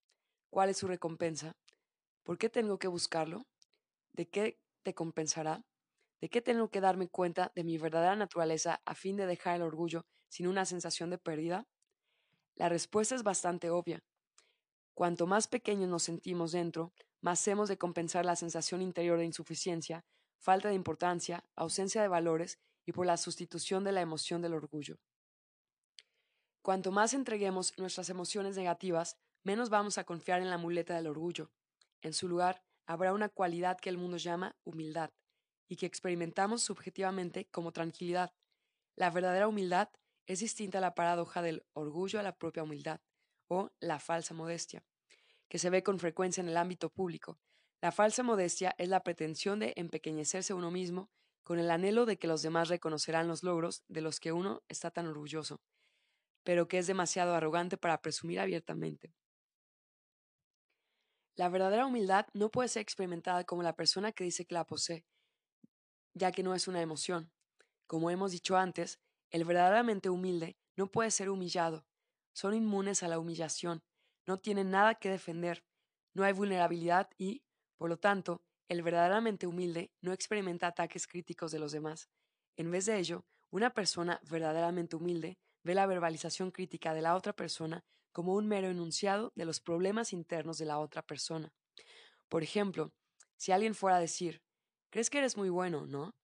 ¿Cuál 0.50 0.70
es 0.70 0.78
su 0.78 0.88
recompensa? 0.88 1.56
¿Por 2.24 2.38
qué 2.38 2.48
tengo 2.48 2.78
que 2.78 2.88
buscarlo? 2.88 3.46
¿De 4.12 4.26
qué 4.26 4.58
te 4.82 4.94
compensará? 4.94 5.62
¿De 6.20 6.30
qué 6.30 6.40
tengo 6.40 6.70
que 6.70 6.80
darme 6.80 7.08
cuenta 7.08 7.52
de 7.54 7.64
mi 7.64 7.76
verdadera 7.76 8.16
naturaleza 8.16 8.80
a 8.86 8.94
fin 8.94 9.16
de 9.16 9.26
dejar 9.26 9.56
el 9.56 9.62
orgullo 9.62 10.06
sin 10.28 10.46
una 10.46 10.64
sensación 10.64 11.10
de 11.10 11.18
pérdida? 11.18 11.68
La 12.56 12.70
respuesta 12.70 13.14
es 13.14 13.22
bastante 13.22 13.68
obvia. 13.68 14.02
Cuanto 14.94 15.26
más 15.26 15.48
pequeños 15.48 15.90
nos 15.90 16.04
sentimos 16.04 16.52
dentro, 16.52 16.94
más 17.20 17.46
hemos 17.46 17.68
de 17.68 17.76
compensar 17.76 18.24
la 18.24 18.36
sensación 18.36 18.80
interior 18.80 19.18
de 19.18 19.26
insuficiencia, 19.26 20.06
falta 20.38 20.68
de 20.68 20.74
importancia, 20.74 21.44
ausencia 21.56 22.00
de 22.00 22.08
valores 22.08 22.58
y 22.86 22.92
por 22.92 23.04
la 23.04 23.18
sustitución 23.18 23.84
de 23.84 23.92
la 23.92 24.00
emoción 24.00 24.40
del 24.40 24.54
orgullo. 24.54 24.98
Cuanto 26.62 26.90
más 26.90 27.12
entreguemos 27.12 27.76
nuestras 27.76 28.08
emociones 28.08 28.56
negativas, 28.56 29.18
menos 29.42 29.68
vamos 29.68 29.98
a 29.98 30.04
confiar 30.04 30.40
en 30.40 30.48
la 30.48 30.56
muleta 30.56 30.94
del 30.94 31.08
orgullo. 31.08 31.50
En 32.04 32.12
su 32.12 32.28
lugar, 32.28 32.62
habrá 32.86 33.14
una 33.14 33.30
cualidad 33.30 33.78
que 33.80 33.88
el 33.88 33.96
mundo 33.96 34.18
llama 34.18 34.54
humildad 34.62 35.10
y 35.68 35.76
que 35.76 35.86
experimentamos 35.86 36.62
subjetivamente 36.62 37.46
como 37.46 37.72
tranquilidad. 37.72 38.34
La 38.94 39.08
verdadera 39.08 39.48
humildad 39.48 39.88
es 40.26 40.40
distinta 40.40 40.78
a 40.78 40.80
la 40.82 40.94
paradoja 40.94 41.40
del 41.40 41.64
orgullo 41.72 42.20
a 42.20 42.22
la 42.22 42.36
propia 42.36 42.62
humildad 42.62 43.00
o 43.48 43.70
la 43.80 44.00
falsa 44.00 44.34
modestia, 44.34 44.84
que 45.48 45.58
se 45.58 45.70
ve 45.70 45.82
con 45.82 45.98
frecuencia 45.98 46.42
en 46.42 46.50
el 46.50 46.58
ámbito 46.58 46.90
público. 46.90 47.38
La 47.80 47.90
falsa 47.90 48.22
modestia 48.22 48.74
es 48.76 48.90
la 48.90 49.02
pretensión 49.02 49.58
de 49.58 49.72
empequeñecerse 49.74 50.52
uno 50.52 50.70
mismo 50.70 51.10
con 51.42 51.58
el 51.58 51.70
anhelo 51.70 52.04
de 52.04 52.18
que 52.18 52.26
los 52.26 52.42
demás 52.42 52.68
reconocerán 52.68 53.28
los 53.28 53.42
logros 53.42 53.82
de 53.88 54.02
los 54.02 54.20
que 54.20 54.32
uno 54.32 54.62
está 54.68 54.90
tan 54.90 55.06
orgulloso, 55.06 55.62
pero 56.42 56.68
que 56.68 56.76
es 56.76 56.86
demasiado 56.86 57.34
arrogante 57.34 57.78
para 57.78 58.02
presumir 58.02 58.40
abiertamente. 58.40 59.14
La 61.36 61.48
verdadera 61.48 61.86
humildad 61.86 62.26
no 62.32 62.50
puede 62.50 62.68
ser 62.68 62.82
experimentada 62.82 63.44
como 63.44 63.62
la 63.62 63.74
persona 63.74 64.12
que 64.12 64.22
dice 64.22 64.44
que 64.44 64.54
la 64.54 64.64
posee, 64.64 65.04
ya 66.14 66.30
que 66.30 66.44
no 66.44 66.54
es 66.54 66.68
una 66.68 66.80
emoción. 66.80 67.32
Como 67.88 68.10
hemos 68.10 68.30
dicho 68.30 68.56
antes, 68.56 69.00
el 69.30 69.44
verdaderamente 69.44 70.10
humilde 70.10 70.56
no 70.76 70.86
puede 70.86 71.10
ser 71.10 71.30
humillado, 71.30 71.86
son 72.32 72.54
inmunes 72.54 73.02
a 73.02 73.08
la 73.08 73.18
humillación, 73.18 73.82
no 74.26 74.38
tienen 74.38 74.70
nada 74.70 74.94
que 74.94 75.10
defender, 75.10 75.64
no 76.14 76.22
hay 76.22 76.32
vulnerabilidad 76.32 77.10
y, 77.18 77.42
por 77.76 77.88
lo 77.88 77.98
tanto, 77.98 78.42
el 78.68 78.82
verdaderamente 78.82 79.48
humilde 79.48 79.92
no 80.00 80.12
experimenta 80.12 80.68
ataques 80.68 81.06
críticos 81.08 81.50
de 81.50 81.58
los 81.58 81.72
demás. 81.72 82.08
En 82.56 82.70
vez 82.70 82.86
de 82.86 82.98
ello, 82.98 83.24
una 83.50 83.70
persona 83.70 84.20
verdaderamente 84.30 84.96
humilde 84.96 85.36
ve 85.64 85.74
la 85.74 85.86
verbalización 85.86 86.52
crítica 86.52 86.94
de 86.94 87.02
la 87.02 87.16
otra 87.16 87.32
persona 87.32 87.84
como 88.14 88.34
un 88.34 88.46
mero 88.46 88.68
enunciado 88.68 89.32
de 89.34 89.44
los 89.44 89.60
problemas 89.60 90.12
internos 90.12 90.56
de 90.56 90.66
la 90.66 90.78
otra 90.78 91.02
persona. 91.02 91.52
Por 92.28 92.44
ejemplo, 92.44 92.94
si 93.36 93.50
alguien 93.50 93.74
fuera 93.74 93.96
a 93.96 94.00
decir, 94.00 94.40
crees 94.88 95.10
que 95.10 95.18
eres 95.18 95.36
muy 95.36 95.50
bueno, 95.50 95.84
¿no? 95.84 96.14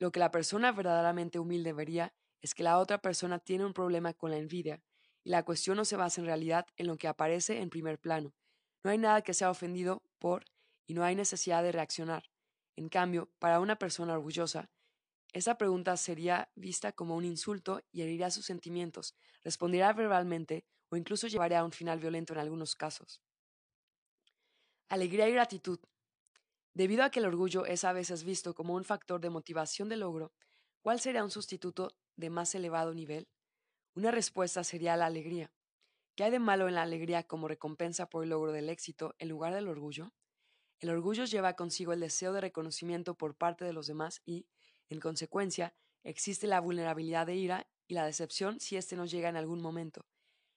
Lo 0.00 0.10
que 0.10 0.18
la 0.18 0.32
persona 0.32 0.72
verdaderamente 0.72 1.38
humilde 1.38 1.72
vería 1.72 2.12
es 2.42 2.52
que 2.52 2.64
la 2.64 2.80
otra 2.80 2.98
persona 2.98 3.38
tiene 3.38 3.64
un 3.64 3.72
problema 3.72 4.12
con 4.12 4.32
la 4.32 4.38
envidia, 4.38 4.82
y 5.22 5.30
la 5.30 5.44
cuestión 5.44 5.76
no 5.76 5.84
se 5.84 5.96
basa 5.96 6.20
en 6.20 6.26
realidad 6.26 6.66
en 6.76 6.88
lo 6.88 6.96
que 6.98 7.06
aparece 7.06 7.60
en 7.60 7.70
primer 7.70 8.00
plano. 8.00 8.34
No 8.82 8.90
hay 8.90 8.98
nada 8.98 9.22
que 9.22 9.34
sea 9.34 9.50
ofendido 9.50 10.02
por 10.18 10.44
y 10.84 10.94
no 10.94 11.04
hay 11.04 11.14
necesidad 11.14 11.62
de 11.62 11.70
reaccionar. 11.70 12.24
En 12.74 12.88
cambio, 12.88 13.30
para 13.38 13.60
una 13.60 13.76
persona 13.76 14.14
orgullosa, 14.14 14.68
esa 15.32 15.56
pregunta 15.58 15.96
sería 15.96 16.50
vista 16.56 16.90
como 16.90 17.14
un 17.14 17.24
insulto 17.24 17.82
y 17.92 18.02
heriría 18.02 18.32
sus 18.32 18.46
sentimientos, 18.46 19.14
responderá 19.44 19.92
verbalmente 19.92 20.66
o 20.94 20.96
incluso 20.96 21.26
llevaría 21.26 21.58
a 21.58 21.64
un 21.64 21.72
final 21.72 21.98
violento 21.98 22.32
en 22.32 22.38
algunos 22.38 22.76
casos. 22.76 23.20
Alegría 24.88 25.28
y 25.28 25.32
gratitud. 25.32 25.80
Debido 26.72 27.02
a 27.02 27.10
que 27.10 27.18
el 27.18 27.26
orgullo 27.26 27.66
es 27.66 27.82
a 27.82 27.92
veces 27.92 28.22
visto 28.22 28.54
como 28.54 28.74
un 28.74 28.84
factor 28.84 29.20
de 29.20 29.28
motivación 29.28 29.88
de 29.88 29.96
logro, 29.96 30.32
¿cuál 30.82 31.00
sería 31.00 31.24
un 31.24 31.32
sustituto 31.32 31.96
de 32.14 32.30
más 32.30 32.54
elevado 32.54 32.94
nivel? 32.94 33.28
Una 33.96 34.12
respuesta 34.12 34.62
sería 34.62 34.96
la 34.96 35.06
alegría. 35.06 35.52
¿Qué 36.14 36.22
hay 36.22 36.30
de 36.30 36.38
malo 36.38 36.68
en 36.68 36.76
la 36.76 36.82
alegría 36.82 37.24
como 37.24 37.48
recompensa 37.48 38.08
por 38.08 38.22
el 38.22 38.30
logro 38.30 38.52
del 38.52 38.68
éxito 38.68 39.16
en 39.18 39.30
lugar 39.30 39.52
del 39.52 39.66
orgullo? 39.66 40.12
El 40.78 40.90
orgullo 40.90 41.24
lleva 41.24 41.54
consigo 41.54 41.92
el 41.92 41.98
deseo 41.98 42.32
de 42.32 42.40
reconocimiento 42.40 43.16
por 43.16 43.34
parte 43.34 43.64
de 43.64 43.72
los 43.72 43.88
demás 43.88 44.22
y, 44.24 44.46
en 44.88 45.00
consecuencia, 45.00 45.74
existe 46.04 46.46
la 46.46 46.60
vulnerabilidad 46.60 47.26
de 47.26 47.34
ira 47.34 47.66
y 47.88 47.94
la 47.94 48.06
decepción 48.06 48.60
si 48.60 48.76
éste 48.76 48.94
no 48.94 49.06
llega 49.06 49.28
en 49.28 49.36
algún 49.36 49.60
momento. 49.60 50.06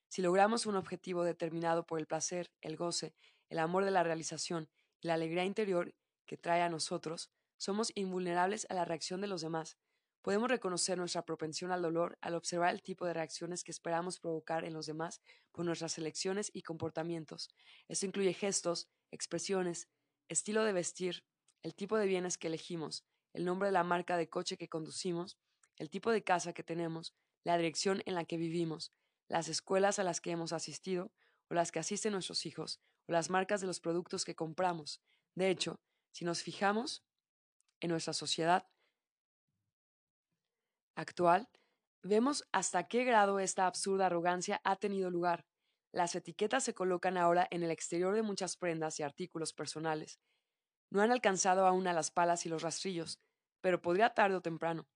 Si 0.07 0.21
logramos 0.21 0.65
un 0.65 0.75
objetivo 0.75 1.23
determinado 1.23 1.85
por 1.85 1.99
el 1.99 2.07
placer, 2.07 2.51
el 2.61 2.77
goce 2.77 3.13
el 3.49 3.59
amor 3.59 3.85
de 3.85 3.91
la 3.91 4.03
realización 4.03 4.69
y 4.99 5.07
la 5.07 5.13
alegría 5.13 5.45
interior 5.45 5.93
que 6.25 6.37
trae 6.37 6.61
a 6.61 6.69
nosotros, 6.69 7.31
somos 7.57 7.91
invulnerables 7.95 8.67
a 8.69 8.73
la 8.73 8.85
reacción 8.85 9.21
de 9.21 9.27
los 9.27 9.41
demás. 9.41 9.77
Podemos 10.21 10.49
reconocer 10.49 10.97
nuestra 10.97 11.23
propensión 11.23 11.71
al 11.71 11.81
dolor 11.81 12.17
al 12.21 12.35
observar 12.35 12.73
el 12.73 12.81
tipo 12.81 13.05
de 13.05 13.13
reacciones 13.13 13.63
que 13.63 13.71
esperamos 13.71 14.19
provocar 14.19 14.65
en 14.65 14.73
los 14.73 14.85
demás 14.85 15.21
por 15.53 15.65
nuestras 15.65 15.97
elecciones 15.97 16.51
y 16.53 16.63
comportamientos. 16.63 17.49
Esto 17.87 18.05
incluye 18.05 18.33
gestos, 18.33 18.89
expresiones, 19.11 19.87
estilo 20.27 20.63
de 20.63 20.73
vestir, 20.73 21.23
el 21.63 21.73
tipo 21.73 21.97
de 21.97 22.07
bienes 22.07 22.37
que 22.37 22.47
elegimos, 22.47 23.05
el 23.33 23.45
nombre 23.45 23.69
de 23.69 23.73
la 23.73 23.83
marca 23.83 24.17
de 24.17 24.29
coche 24.29 24.57
que 24.57 24.67
conducimos, 24.67 25.37
el 25.77 25.89
tipo 25.89 26.11
de 26.11 26.23
casa 26.23 26.53
que 26.53 26.63
tenemos, 26.63 27.13
la 27.43 27.55
dirección 27.55 28.01
en 28.05 28.15
la 28.15 28.25
que 28.25 28.37
vivimos, 28.37 28.91
las 29.27 29.47
escuelas 29.47 29.99
a 29.99 30.03
las 30.03 30.21
que 30.21 30.31
hemos 30.31 30.53
asistido 30.53 31.11
o 31.49 31.53
las 31.53 31.71
que 31.71 31.79
asisten 31.79 32.13
nuestros 32.13 32.45
hijos, 32.45 32.81
o 33.07 33.11
las 33.11 33.29
marcas 33.29 33.61
de 33.61 33.67
los 33.67 33.79
productos 33.79 34.25
que 34.25 34.35
compramos. 34.35 35.01
De 35.35 35.49
hecho, 35.49 35.79
si 36.11 36.25
nos 36.25 36.43
fijamos 36.43 37.05
en 37.79 37.91
nuestra 37.91 38.13
sociedad 38.13 38.67
actual, 40.95 41.49
vemos 42.03 42.47
hasta 42.51 42.87
qué 42.87 43.03
grado 43.03 43.39
esta 43.39 43.67
absurda 43.67 44.07
arrogancia 44.07 44.61
ha 44.63 44.75
tenido 44.77 45.09
lugar. 45.09 45.45
Las 45.93 46.15
etiquetas 46.15 46.63
se 46.63 46.73
colocan 46.73 47.17
ahora 47.17 47.47
en 47.49 47.63
el 47.63 47.71
exterior 47.71 48.13
de 48.13 48.23
muchas 48.23 48.57
prendas 48.57 48.99
y 48.99 49.03
artículos 49.03 49.53
personales. 49.53 50.19
No 50.89 51.01
han 51.01 51.11
alcanzado 51.11 51.65
aún 51.65 51.87
a 51.87 51.93
las 51.93 52.11
palas 52.11 52.45
y 52.45 52.49
los 52.49 52.61
rastrillos, 52.61 53.19
pero 53.61 53.81
podría 53.81 54.13
tarde 54.13 54.35
o 54.35 54.41
temprano. 54.41 54.87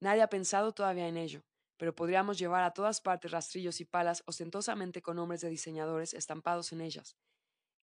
Nadie 0.00 0.22
ha 0.22 0.28
pensado 0.28 0.72
todavía 0.72 1.08
en 1.08 1.16
ello, 1.16 1.44
pero 1.76 1.94
podríamos 1.94 2.38
llevar 2.38 2.64
a 2.64 2.72
todas 2.72 3.00
partes 3.00 3.30
rastrillos 3.30 3.80
y 3.80 3.84
palas 3.84 4.22
ostentosamente 4.26 5.02
con 5.02 5.16
nombres 5.16 5.40
de 5.40 5.48
diseñadores 5.48 6.14
estampados 6.14 6.72
en 6.72 6.80
ellas. 6.80 7.16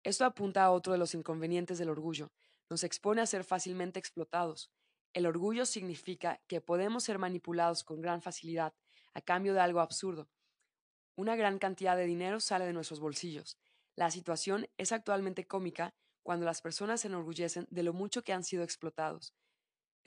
Esto 0.03 0.25
apunta 0.25 0.63
a 0.63 0.71
otro 0.71 0.93
de 0.93 0.99
los 0.99 1.13
inconvenientes 1.13 1.77
del 1.77 1.89
orgullo. 1.89 2.31
Nos 2.69 2.83
expone 2.83 3.21
a 3.21 3.25
ser 3.25 3.43
fácilmente 3.43 3.99
explotados. 3.99 4.71
El 5.13 5.25
orgullo 5.25 5.65
significa 5.65 6.41
que 6.47 6.61
podemos 6.61 7.03
ser 7.03 7.17
manipulados 7.17 7.83
con 7.83 8.01
gran 8.01 8.21
facilidad 8.21 8.73
a 9.13 9.21
cambio 9.21 9.53
de 9.53 9.61
algo 9.61 9.79
absurdo. 9.79 10.29
Una 11.15 11.35
gran 11.35 11.57
cantidad 11.57 11.97
de 11.97 12.05
dinero 12.05 12.39
sale 12.39 12.65
de 12.65 12.73
nuestros 12.73 12.99
bolsillos. 12.99 13.57
La 13.95 14.11
situación 14.11 14.69
es 14.77 14.91
actualmente 14.91 15.47
cómica 15.47 15.95
cuando 16.21 16.45
las 16.45 16.61
personas 16.61 17.01
se 17.01 17.07
enorgullecen 17.07 17.67
de 17.71 17.83
lo 17.83 17.93
mucho 17.93 18.23
que 18.23 18.33
han 18.33 18.43
sido 18.43 18.63
explotados. 18.63 19.33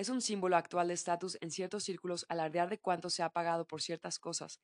Es 0.01 0.09
un 0.09 0.23
símbolo 0.23 0.57
actual 0.57 0.89
de 0.89 0.95
estatus 0.95 1.37
en 1.43 1.51
ciertos 1.51 1.85
círculos 1.85 2.25
alardear 2.31 2.71
de 2.71 2.81
cuánto 2.81 3.11
se 3.11 3.23
ha 3.23 3.29
pagado 3.29 3.67
por 3.67 3.83
ciertas 3.83 4.19
cosas. 4.19 4.59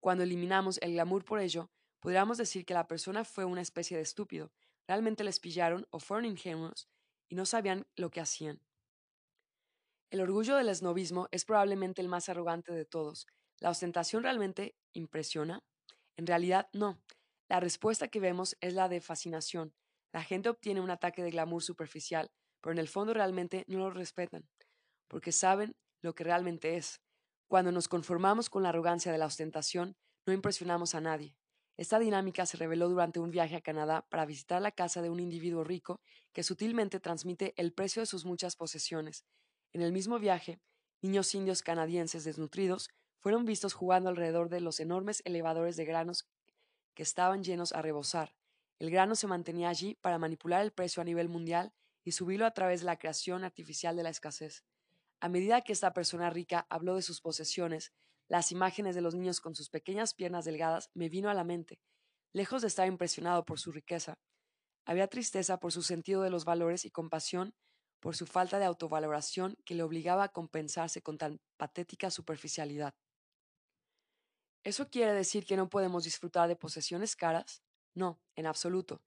Cuando 0.00 0.22
eliminamos 0.22 0.76
el 0.82 0.92
glamour 0.92 1.24
por 1.24 1.40
ello, 1.40 1.70
podríamos 1.98 2.36
decir 2.36 2.66
que 2.66 2.74
la 2.74 2.86
persona 2.86 3.24
fue 3.24 3.46
una 3.46 3.62
especie 3.62 3.96
de 3.96 4.02
estúpido, 4.02 4.52
Realmente 4.86 5.24
les 5.24 5.40
pillaron 5.40 5.86
o 5.90 5.98
fueron 5.98 6.26
ingenuos 6.26 6.86
y 7.30 7.34
no 7.34 7.46
sabían 7.46 7.86
lo 7.96 8.10
que 8.10 8.20
hacían. 8.20 8.60
El 10.10 10.20
orgullo 10.20 10.56
del 10.56 10.68
esnovismo 10.68 11.28
es 11.30 11.46
probablemente 11.46 12.02
el 12.02 12.08
más 12.08 12.28
arrogante 12.28 12.72
de 12.72 12.84
todos. 12.84 13.26
¿La 13.58 13.70
ostentación 13.70 14.22
realmente 14.22 14.76
impresiona? 14.92 15.62
En 16.18 16.26
realidad, 16.26 16.68
no. 16.74 17.00
La 17.48 17.58
respuesta 17.58 18.08
que 18.08 18.20
vemos 18.20 18.56
es 18.60 18.74
la 18.74 18.90
de 18.90 19.00
fascinación. 19.00 19.72
La 20.12 20.22
gente 20.22 20.50
obtiene 20.50 20.82
un 20.82 20.90
ataque 20.90 21.22
de 21.22 21.30
glamour 21.30 21.62
superficial, 21.62 22.30
pero 22.60 22.72
en 22.72 22.78
el 22.78 22.88
fondo 22.88 23.14
realmente 23.14 23.64
no 23.68 23.78
lo 23.78 23.90
respetan, 23.90 24.46
porque 25.12 25.30
saben 25.30 25.76
lo 26.00 26.14
que 26.14 26.24
realmente 26.24 26.78
es. 26.78 27.02
Cuando 27.46 27.70
nos 27.70 27.86
conformamos 27.86 28.48
con 28.48 28.62
la 28.62 28.70
arrogancia 28.70 29.12
de 29.12 29.18
la 29.18 29.26
ostentación, 29.26 29.94
no 30.24 30.32
impresionamos 30.32 30.94
a 30.94 31.02
nadie. 31.02 31.36
Esta 31.76 31.98
dinámica 31.98 32.46
se 32.46 32.56
reveló 32.56 32.88
durante 32.88 33.20
un 33.20 33.30
viaje 33.30 33.56
a 33.56 33.60
Canadá 33.60 34.06
para 34.08 34.24
visitar 34.24 34.62
la 34.62 34.70
casa 34.70 35.02
de 35.02 35.10
un 35.10 35.20
individuo 35.20 35.64
rico 35.64 36.00
que 36.32 36.42
sutilmente 36.42 36.98
transmite 36.98 37.52
el 37.58 37.74
precio 37.74 38.00
de 38.00 38.06
sus 38.06 38.24
muchas 38.24 38.56
posesiones. 38.56 39.26
En 39.74 39.82
el 39.82 39.92
mismo 39.92 40.18
viaje, 40.18 40.62
niños 41.02 41.34
indios 41.34 41.60
canadienses 41.60 42.24
desnutridos 42.24 42.88
fueron 43.18 43.44
vistos 43.44 43.74
jugando 43.74 44.08
alrededor 44.08 44.48
de 44.48 44.62
los 44.62 44.80
enormes 44.80 45.20
elevadores 45.26 45.76
de 45.76 45.84
granos 45.84 46.26
que 46.94 47.02
estaban 47.02 47.44
llenos 47.44 47.74
a 47.74 47.82
rebosar. 47.82 48.34
El 48.78 48.90
grano 48.90 49.14
se 49.14 49.26
mantenía 49.26 49.68
allí 49.68 49.94
para 49.96 50.16
manipular 50.16 50.62
el 50.62 50.72
precio 50.72 51.02
a 51.02 51.04
nivel 51.04 51.28
mundial 51.28 51.74
y 52.02 52.12
subirlo 52.12 52.46
a 52.46 52.54
través 52.54 52.80
de 52.80 52.86
la 52.86 52.98
creación 52.98 53.44
artificial 53.44 53.94
de 53.94 54.04
la 54.04 54.08
escasez. 54.08 54.64
A 55.22 55.28
medida 55.28 55.60
que 55.60 55.72
esta 55.72 55.92
persona 55.92 56.30
rica 56.30 56.66
habló 56.68 56.96
de 56.96 57.02
sus 57.02 57.20
posesiones, 57.20 57.92
las 58.26 58.50
imágenes 58.50 58.96
de 58.96 59.02
los 59.02 59.14
niños 59.14 59.40
con 59.40 59.54
sus 59.54 59.70
pequeñas 59.70 60.14
piernas 60.14 60.44
delgadas 60.44 60.90
me 60.94 61.08
vino 61.08 61.30
a 61.30 61.34
la 61.34 61.44
mente. 61.44 61.78
Lejos 62.32 62.62
de 62.62 62.66
estar 62.66 62.88
impresionado 62.88 63.44
por 63.44 63.60
su 63.60 63.70
riqueza, 63.70 64.18
había 64.84 65.06
tristeza 65.06 65.60
por 65.60 65.70
su 65.70 65.84
sentido 65.84 66.22
de 66.22 66.30
los 66.30 66.44
valores 66.44 66.84
y 66.84 66.90
compasión 66.90 67.54
por 68.00 68.16
su 68.16 68.26
falta 68.26 68.58
de 68.58 68.64
autovaloración 68.64 69.54
que 69.64 69.76
le 69.76 69.84
obligaba 69.84 70.24
a 70.24 70.32
compensarse 70.32 71.02
con 71.02 71.18
tan 71.18 71.40
patética 71.56 72.10
superficialidad. 72.10 72.92
¿Eso 74.64 74.90
quiere 74.90 75.12
decir 75.12 75.46
que 75.46 75.56
no 75.56 75.70
podemos 75.70 76.02
disfrutar 76.02 76.48
de 76.48 76.56
posesiones 76.56 77.14
caras? 77.14 77.62
No, 77.94 78.20
en 78.34 78.46
absoluto. 78.46 79.04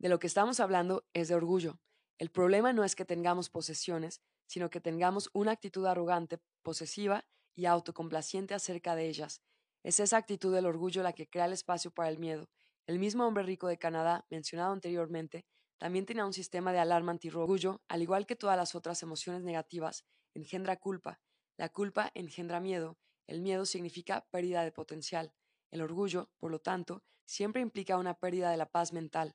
De 0.00 0.08
lo 0.08 0.18
que 0.18 0.26
estamos 0.26 0.58
hablando 0.58 1.06
es 1.12 1.28
de 1.28 1.36
orgullo. 1.36 1.78
El 2.18 2.32
problema 2.32 2.72
no 2.72 2.82
es 2.82 2.96
que 2.96 3.04
tengamos 3.04 3.48
posesiones, 3.48 4.20
sino 4.46 4.70
que 4.70 4.80
tengamos 4.80 5.30
una 5.32 5.52
actitud 5.52 5.86
arrogante, 5.86 6.38
posesiva 6.62 7.24
y 7.54 7.66
autocomplaciente 7.66 8.54
acerca 8.54 8.94
de 8.94 9.08
ellas. 9.08 9.42
Es 9.82 10.00
esa 10.00 10.16
actitud 10.16 10.54
del 10.54 10.66
orgullo 10.66 11.02
la 11.02 11.12
que 11.12 11.28
crea 11.28 11.46
el 11.46 11.52
espacio 11.52 11.90
para 11.90 12.08
el 12.08 12.18
miedo. 12.18 12.48
El 12.86 12.98
mismo 12.98 13.26
hombre 13.26 13.44
rico 13.44 13.68
de 13.68 13.78
Canadá, 13.78 14.26
mencionado 14.30 14.72
anteriormente, 14.72 15.44
también 15.78 16.06
tenía 16.06 16.24
un 16.24 16.32
sistema 16.32 16.72
de 16.72 16.78
alarma 16.78 17.12
anti-orgullo, 17.12 17.82
al 17.88 18.02
igual 18.02 18.26
que 18.26 18.36
todas 18.36 18.56
las 18.56 18.74
otras 18.74 19.02
emociones 19.02 19.42
negativas, 19.42 20.04
engendra 20.34 20.76
culpa. 20.76 21.20
La 21.56 21.68
culpa 21.68 22.10
engendra 22.14 22.60
miedo. 22.60 22.98
El 23.26 23.40
miedo 23.40 23.66
significa 23.66 24.26
pérdida 24.30 24.62
de 24.62 24.72
potencial. 24.72 25.34
El 25.70 25.82
orgullo, 25.82 26.30
por 26.38 26.50
lo 26.50 26.60
tanto, 26.60 27.02
siempre 27.24 27.62
implica 27.62 27.98
una 27.98 28.14
pérdida 28.14 28.50
de 28.50 28.56
la 28.56 28.70
paz 28.70 28.92
mental. 28.92 29.34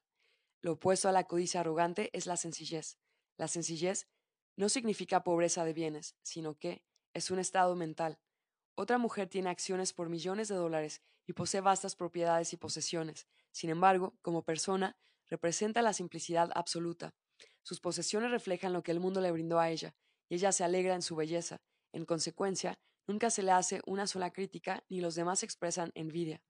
Lo 0.61 0.73
opuesto 0.73 1.09
a 1.09 1.11
la 1.11 1.25
codicia 1.25 1.61
arrogante 1.61 2.09
es 2.13 2.25
la 2.25 2.37
sencillez. 2.37 2.97
La 3.37 3.47
sencillez 3.47 4.07
no 4.57 4.69
significa 4.69 5.23
pobreza 5.23 5.63
de 5.63 5.73
bienes, 5.73 6.15
sino 6.23 6.57
que, 6.57 6.83
es 7.13 7.31
un 7.31 7.39
estado 7.39 7.75
mental. 7.75 8.19
Otra 8.75 8.97
mujer 8.97 9.27
tiene 9.27 9.49
acciones 9.49 9.93
por 9.93 10.09
millones 10.09 10.49
de 10.49 10.55
dólares 10.55 11.01
y 11.25 11.33
posee 11.33 11.61
vastas 11.61 11.95
propiedades 11.95 12.53
y 12.53 12.57
posesiones. 12.57 13.27
Sin 13.51 13.69
embargo, 13.69 14.17
como 14.21 14.43
persona, 14.43 14.97
representa 15.27 15.81
la 15.81 15.93
simplicidad 15.93 16.51
absoluta. 16.53 17.15
Sus 17.63 17.79
posesiones 17.79 18.29
reflejan 18.29 18.73
lo 18.73 18.83
que 18.83 18.91
el 18.91 18.99
mundo 18.99 19.19
le 19.19 19.31
brindó 19.31 19.59
a 19.59 19.69
ella, 19.69 19.95
y 20.29 20.35
ella 20.35 20.51
se 20.51 20.63
alegra 20.63 20.93
en 20.93 21.01
su 21.01 21.15
belleza. 21.15 21.61
En 21.91 22.05
consecuencia, 22.05 22.79
nunca 23.07 23.29
se 23.29 23.43
le 23.43 23.51
hace 23.51 23.81
una 23.85 24.05
sola 24.05 24.31
crítica 24.31 24.83
ni 24.89 25.01
los 25.01 25.15
demás 25.15 25.43
expresan 25.43 25.91
envidia. 25.95 26.41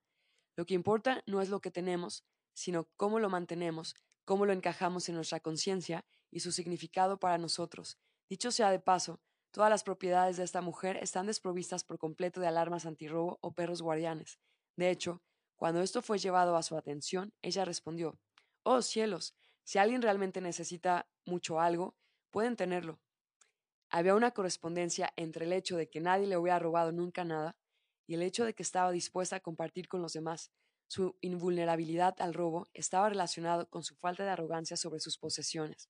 Lo 0.56 0.66
que 0.66 0.74
importa 0.74 1.24
no 1.28 1.42
es 1.42 1.50
lo 1.50 1.62
que 1.62 1.72
tenemos, 1.72 2.26
sino 2.54 2.90
cómo 2.98 3.20
lo 3.20 3.30
mantenemos, 3.30 3.96
cómo 4.26 4.46
lo 4.46 4.54
encajamos 4.54 5.08
en 5.08 5.16
nuestra 5.16 5.40
conciencia 5.40 6.06
y 6.31 6.39
su 6.41 6.51
significado 6.51 7.19
para 7.19 7.38
nosotros. 7.38 7.98
Dicho 8.29 8.51
sea 8.51 8.72
de 8.72 8.79
paso, 8.79 9.19
Todas 9.57 9.72
las 9.72 9.84
propiedades 9.84 10.38
de 10.38 10.43
esta 10.43 10.62
mujer 10.62 10.98
están 10.98 11.25
desprovistas 11.25 11.84
por 11.84 11.98
completo 11.98 12.39
de 12.39 12.46
alarmas 12.46 12.86
antirrobo 12.86 13.39
o 13.41 13.53
perros 13.53 13.81
guardianes. 13.81 14.39
De 14.75 14.91
hecho, 14.91 15.24
cuando 15.55 15.81
esto 15.81 16.03
fue 16.03 16.19
llevado 16.19 16.55
a 16.55 16.62
su 16.62 16.77
atención, 16.77 17.34
ella 17.41 17.65
respondió, 17.65 18.19
Oh 18.62 18.84
cielos, 18.84 19.36
si 19.63 19.79
alguien 19.79 20.03
realmente 20.03 20.41
necesita 20.41 21.10
mucho 21.25 21.60
algo, 21.60 21.96
pueden 22.29 22.55
tenerlo. 22.55 23.00
Había 23.89 24.13
una 24.13 24.29
correspondencia 24.29 25.12
entre 25.15 25.46
el 25.46 25.53
hecho 25.53 25.75
de 25.75 25.89
que 25.89 26.01
nadie 26.01 26.27
le 26.27 26.38
hubiera 26.38 26.60
robado 26.60 26.91
nunca 26.91 27.24
nada 27.24 27.57
y 28.05 28.13
el 28.13 28.22
hecho 28.22 28.46
de 28.46 28.53
que 28.53 28.62
estaba 28.63 28.91
dispuesta 28.91 29.38
a 29.38 29.39
compartir 29.39 29.88
con 29.88 30.01
los 30.03 30.13
demás. 30.13 30.51
Su 30.88 31.17
invulnerabilidad 31.22 32.15
al 32.19 32.36
robo 32.36 32.67
estaba 32.74 33.10
relacionado 33.10 33.67
con 33.69 33.84
su 33.84 33.96
falta 33.96 34.24
de 34.24 34.29
arrogancia 34.29 34.77
sobre 34.77 35.00
sus 35.00 35.17
posesiones. 35.17 35.89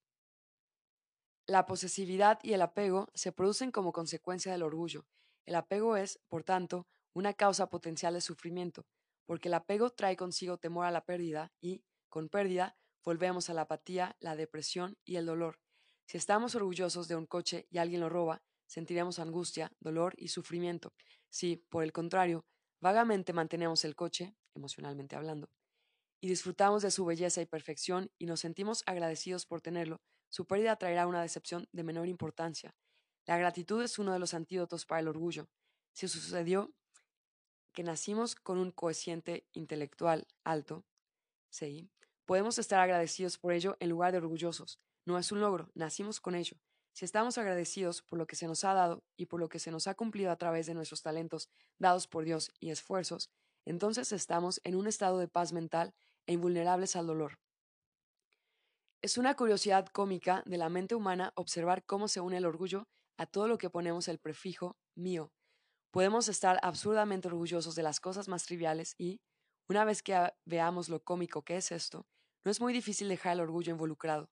La 1.48 1.64
posesividad 1.64 2.38
y 2.42 2.52
el 2.52 2.60
apego 2.60 3.08
se 3.14 3.32
producen 3.32 3.72
como 3.72 3.90
consecuencia 3.90 4.52
del 4.52 4.62
orgullo. 4.62 5.06
El 5.46 5.54
apego 5.54 5.96
es, 5.96 6.20
por 6.28 6.44
tanto, 6.44 6.86
una 7.14 7.32
causa 7.32 7.70
potencial 7.70 8.12
de 8.12 8.20
sufrimiento, 8.20 8.86
porque 9.24 9.48
el 9.48 9.54
apego 9.54 9.88
trae 9.88 10.14
consigo 10.14 10.58
temor 10.58 10.84
a 10.84 10.90
la 10.90 11.06
pérdida 11.06 11.50
y, 11.58 11.82
con 12.10 12.28
pérdida, 12.28 12.76
volvemos 13.02 13.48
a 13.48 13.54
la 13.54 13.62
apatía, 13.62 14.14
la 14.20 14.36
depresión 14.36 14.98
y 15.06 15.16
el 15.16 15.24
dolor. 15.24 15.58
Si 16.04 16.18
estamos 16.18 16.54
orgullosos 16.54 17.08
de 17.08 17.16
un 17.16 17.24
coche 17.24 17.66
y 17.70 17.78
alguien 17.78 18.02
lo 18.02 18.10
roba, 18.10 18.42
sentiremos 18.66 19.18
angustia, 19.18 19.72
dolor 19.80 20.12
y 20.18 20.28
sufrimiento. 20.28 20.92
Si, 21.30 21.56
por 21.70 21.82
el 21.82 21.92
contrario, 21.92 22.44
vagamente 22.78 23.32
mantenemos 23.32 23.86
el 23.86 23.96
coche, 23.96 24.36
emocionalmente 24.54 25.16
hablando, 25.16 25.48
y 26.20 26.28
disfrutamos 26.28 26.82
de 26.82 26.90
su 26.90 27.06
belleza 27.06 27.40
y 27.40 27.46
perfección 27.46 28.10
y 28.18 28.26
nos 28.26 28.40
sentimos 28.40 28.82
agradecidos 28.84 29.46
por 29.46 29.62
tenerlo, 29.62 30.02
su 30.28 30.46
pérdida 30.46 30.76
traerá 30.76 31.06
una 31.06 31.22
decepción 31.22 31.68
de 31.72 31.84
menor 31.84 32.08
importancia. 32.08 32.74
La 33.26 33.38
gratitud 33.38 33.82
es 33.82 33.98
uno 33.98 34.12
de 34.12 34.18
los 34.18 34.34
antídotos 34.34 34.86
para 34.86 35.00
el 35.00 35.08
orgullo. 35.08 35.48
Si 35.92 36.08
sucedió 36.08 36.72
que 37.72 37.82
nacimos 37.82 38.34
con 38.34 38.58
un 38.58 38.70
cociente 38.70 39.46
intelectual 39.52 40.26
alto, 40.44 40.84
¿sí? 41.50 41.90
podemos 42.24 42.58
estar 42.58 42.80
agradecidos 42.80 43.38
por 43.38 43.52
ello 43.52 43.76
en 43.80 43.90
lugar 43.90 44.12
de 44.12 44.18
orgullosos. 44.18 44.80
No 45.04 45.18
es 45.18 45.32
un 45.32 45.40
logro, 45.40 45.70
nacimos 45.74 46.20
con 46.20 46.34
ello. 46.34 46.56
Si 46.92 47.04
estamos 47.04 47.38
agradecidos 47.38 48.02
por 48.02 48.18
lo 48.18 48.26
que 48.26 48.36
se 48.36 48.46
nos 48.46 48.64
ha 48.64 48.74
dado 48.74 49.04
y 49.16 49.26
por 49.26 49.40
lo 49.40 49.48
que 49.48 49.58
se 49.58 49.70
nos 49.70 49.86
ha 49.86 49.94
cumplido 49.94 50.30
a 50.30 50.36
través 50.36 50.66
de 50.66 50.74
nuestros 50.74 51.02
talentos 51.02 51.48
dados 51.78 52.06
por 52.06 52.24
Dios 52.24 52.50
y 52.60 52.70
esfuerzos, 52.70 53.30
entonces 53.64 54.12
estamos 54.12 54.60
en 54.64 54.74
un 54.74 54.86
estado 54.86 55.18
de 55.18 55.28
paz 55.28 55.52
mental 55.52 55.94
e 56.26 56.32
invulnerables 56.32 56.96
al 56.96 57.06
dolor. 57.06 57.38
Es 59.00 59.16
una 59.16 59.36
curiosidad 59.36 59.86
cómica 59.86 60.42
de 60.44 60.58
la 60.58 60.68
mente 60.68 60.96
humana 60.96 61.32
observar 61.36 61.84
cómo 61.84 62.08
se 62.08 62.20
une 62.20 62.38
el 62.38 62.44
orgullo 62.44 62.88
a 63.16 63.26
todo 63.26 63.46
lo 63.46 63.56
que 63.56 63.70
ponemos 63.70 64.08
el 64.08 64.18
prefijo 64.18 64.76
mío. 64.96 65.32
Podemos 65.92 66.28
estar 66.28 66.58
absurdamente 66.62 67.28
orgullosos 67.28 67.76
de 67.76 67.84
las 67.84 68.00
cosas 68.00 68.26
más 68.26 68.44
triviales 68.44 68.96
y, 68.98 69.20
una 69.68 69.84
vez 69.84 70.02
que 70.02 70.32
veamos 70.44 70.88
lo 70.88 71.04
cómico 71.04 71.42
que 71.44 71.56
es 71.56 71.70
esto, 71.70 72.08
no 72.44 72.50
es 72.50 72.60
muy 72.60 72.72
difícil 72.72 73.08
dejar 73.08 73.34
el 73.34 73.40
orgullo 73.40 73.70
involucrado. 73.70 74.30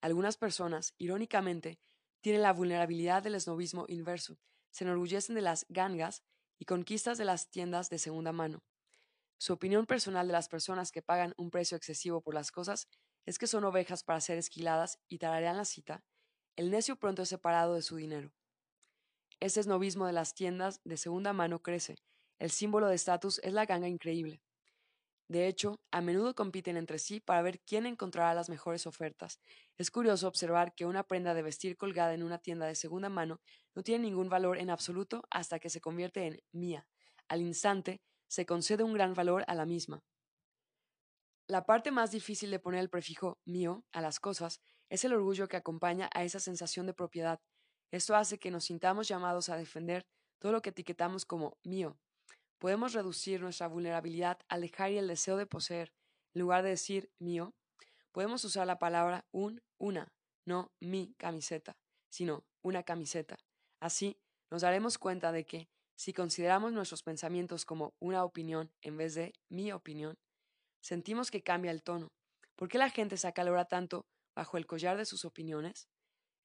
Algunas 0.00 0.38
personas, 0.38 0.94
irónicamente, 0.96 1.78
tienen 2.22 2.40
la 2.40 2.54
vulnerabilidad 2.54 3.22
del 3.22 3.34
esnovismo 3.34 3.84
inverso, 3.86 4.38
se 4.70 4.84
enorgullecen 4.84 5.34
de 5.34 5.42
las 5.42 5.66
gangas 5.68 6.22
y 6.58 6.64
conquistas 6.64 7.18
de 7.18 7.26
las 7.26 7.50
tiendas 7.50 7.90
de 7.90 7.98
segunda 7.98 8.32
mano. 8.32 8.64
Su 9.38 9.52
opinión 9.52 9.84
personal 9.84 10.26
de 10.26 10.32
las 10.32 10.48
personas 10.48 10.90
que 10.90 11.02
pagan 11.02 11.34
un 11.36 11.50
precio 11.50 11.76
excesivo 11.76 12.22
por 12.22 12.32
las 12.32 12.50
cosas 12.50 12.88
es 13.26 13.38
que 13.38 13.46
son 13.46 13.64
ovejas 13.64 14.04
para 14.04 14.20
ser 14.20 14.38
esquiladas 14.38 14.98
y 15.08 15.18
tararean 15.18 15.56
la 15.56 15.64
cita, 15.64 16.04
el 16.56 16.70
necio 16.70 16.96
pronto 16.96 17.22
es 17.22 17.28
separado 17.28 17.74
de 17.74 17.82
su 17.82 17.96
dinero. 17.96 18.32
Ese 19.40 19.60
esnovismo 19.60 20.06
de 20.06 20.14
las 20.14 20.34
tiendas 20.34 20.80
de 20.84 20.96
segunda 20.96 21.34
mano 21.34 21.60
crece. 21.60 21.96
El 22.38 22.50
símbolo 22.50 22.88
de 22.88 22.94
estatus 22.94 23.40
es 23.42 23.52
la 23.52 23.66
ganga 23.66 23.88
increíble. 23.88 24.40
De 25.28 25.48
hecho, 25.48 25.80
a 25.90 26.00
menudo 26.00 26.34
compiten 26.34 26.76
entre 26.76 26.98
sí 26.98 27.20
para 27.20 27.42
ver 27.42 27.60
quién 27.60 27.84
encontrará 27.84 28.32
las 28.32 28.48
mejores 28.48 28.86
ofertas. 28.86 29.40
Es 29.76 29.90
curioso 29.90 30.28
observar 30.28 30.74
que 30.74 30.86
una 30.86 31.02
prenda 31.02 31.34
de 31.34 31.42
vestir 31.42 31.76
colgada 31.76 32.14
en 32.14 32.22
una 32.22 32.38
tienda 32.38 32.66
de 32.66 32.76
segunda 32.76 33.08
mano 33.08 33.40
no 33.74 33.82
tiene 33.82 34.04
ningún 34.04 34.28
valor 34.28 34.56
en 34.56 34.70
absoluto 34.70 35.24
hasta 35.30 35.58
que 35.58 35.68
se 35.68 35.80
convierte 35.80 36.26
en 36.26 36.40
mía. 36.52 36.86
Al 37.28 37.42
instante, 37.42 38.00
se 38.28 38.46
concede 38.46 38.84
un 38.84 38.94
gran 38.94 39.14
valor 39.14 39.44
a 39.48 39.54
la 39.54 39.66
misma. 39.66 40.02
La 41.48 41.64
parte 41.64 41.92
más 41.92 42.10
difícil 42.10 42.50
de 42.50 42.58
poner 42.58 42.80
el 42.80 42.90
prefijo 42.90 43.38
mío 43.44 43.84
a 43.92 44.00
las 44.00 44.18
cosas 44.18 44.60
es 44.88 45.04
el 45.04 45.12
orgullo 45.12 45.46
que 45.46 45.56
acompaña 45.56 46.10
a 46.12 46.24
esa 46.24 46.40
sensación 46.40 46.86
de 46.86 46.94
propiedad. 46.94 47.40
Esto 47.92 48.16
hace 48.16 48.38
que 48.38 48.50
nos 48.50 48.64
sintamos 48.64 49.06
llamados 49.06 49.48
a 49.48 49.56
defender 49.56 50.08
todo 50.40 50.50
lo 50.50 50.60
que 50.60 50.70
etiquetamos 50.70 51.24
como 51.24 51.56
mío. 51.62 51.96
Podemos 52.58 52.94
reducir 52.94 53.40
nuestra 53.40 53.68
vulnerabilidad 53.68 54.40
al 54.48 54.62
dejar 54.62 54.90
y 54.90 54.98
el 54.98 55.06
deseo 55.06 55.36
de 55.36 55.46
poseer. 55.46 55.92
En 56.34 56.40
lugar 56.40 56.64
de 56.64 56.70
decir 56.70 57.12
mío, 57.20 57.54
podemos 58.10 58.44
usar 58.44 58.66
la 58.66 58.80
palabra 58.80 59.24
un, 59.30 59.62
una, 59.78 60.12
no 60.44 60.72
mi 60.80 61.14
camiseta, 61.16 61.76
sino 62.08 62.44
una 62.62 62.82
camiseta. 62.82 63.36
Así, 63.78 64.18
nos 64.50 64.62
daremos 64.62 64.98
cuenta 64.98 65.30
de 65.30 65.46
que, 65.46 65.68
si 65.94 66.12
consideramos 66.12 66.72
nuestros 66.72 67.04
pensamientos 67.04 67.64
como 67.64 67.94
una 68.00 68.24
opinión 68.24 68.72
en 68.82 68.96
vez 68.96 69.14
de 69.14 69.32
mi 69.48 69.70
opinión, 69.70 70.18
sentimos 70.86 71.32
que 71.32 71.42
cambia 71.42 71.72
el 71.72 71.82
tono. 71.82 72.12
¿Por 72.54 72.68
qué 72.68 72.78
la 72.78 72.90
gente 72.90 73.16
se 73.16 73.26
acalora 73.26 73.64
tanto 73.64 74.06
bajo 74.36 74.56
el 74.56 74.68
collar 74.68 74.96
de 74.96 75.04
sus 75.04 75.24
opiniones? 75.24 75.88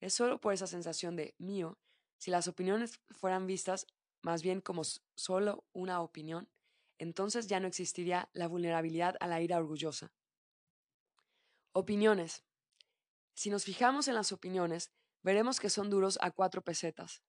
Es 0.00 0.14
solo 0.14 0.40
por 0.40 0.52
esa 0.52 0.66
sensación 0.66 1.14
de 1.14 1.36
mío. 1.38 1.78
Si 2.18 2.32
las 2.32 2.48
opiniones 2.48 3.00
fueran 3.12 3.46
vistas 3.46 3.86
más 4.20 4.42
bien 4.42 4.60
como 4.60 4.82
solo 5.14 5.64
una 5.72 6.00
opinión, 6.00 6.48
entonces 6.98 7.46
ya 7.46 7.60
no 7.60 7.68
existiría 7.68 8.30
la 8.32 8.48
vulnerabilidad 8.48 9.14
a 9.20 9.28
la 9.28 9.40
ira 9.40 9.58
orgullosa. 9.58 10.12
Opiniones. 11.72 12.42
Si 13.34 13.48
nos 13.48 13.64
fijamos 13.64 14.08
en 14.08 14.14
las 14.14 14.32
opiniones, 14.32 14.90
veremos 15.22 15.60
que 15.60 15.70
son 15.70 15.88
duros 15.88 16.18
a 16.20 16.32
cuatro 16.32 16.62
pesetas. 16.62 17.22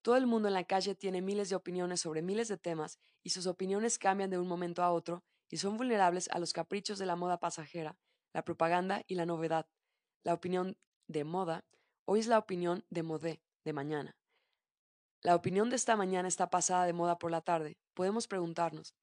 Todo 0.00 0.16
el 0.16 0.28
mundo 0.28 0.46
en 0.46 0.54
la 0.54 0.64
calle 0.64 0.94
tiene 0.94 1.22
miles 1.22 1.48
de 1.48 1.56
opiniones 1.56 2.00
sobre 2.00 2.22
miles 2.22 2.46
de 2.46 2.56
temas 2.56 3.00
y 3.24 3.30
sus 3.30 3.48
opiniones 3.48 3.98
cambian 3.98 4.30
de 4.30 4.38
un 4.38 4.46
momento 4.46 4.84
a 4.84 4.92
otro 4.92 5.24
y 5.52 5.58
son 5.58 5.76
vulnerables 5.76 6.30
a 6.32 6.38
los 6.38 6.54
caprichos 6.54 6.98
de 6.98 7.04
la 7.04 7.14
moda 7.14 7.38
pasajera, 7.38 7.98
la 8.32 8.42
propaganda 8.42 9.02
y 9.06 9.16
la 9.16 9.26
novedad. 9.26 9.68
La 10.24 10.32
opinión 10.32 10.78
de 11.08 11.24
moda 11.24 11.66
hoy 12.06 12.20
es 12.20 12.26
la 12.26 12.38
opinión 12.38 12.86
de 12.88 13.02
modé 13.02 13.42
de 13.62 13.74
mañana. 13.74 14.16
La 15.20 15.36
opinión 15.36 15.68
de 15.68 15.76
esta 15.76 15.94
mañana 15.94 16.26
está 16.26 16.48
pasada 16.48 16.86
de 16.86 16.94
moda 16.94 17.18
por 17.18 17.30
la 17.30 17.42
tarde. 17.42 17.76
Podemos 17.92 18.28
preguntarnos, 18.28 18.94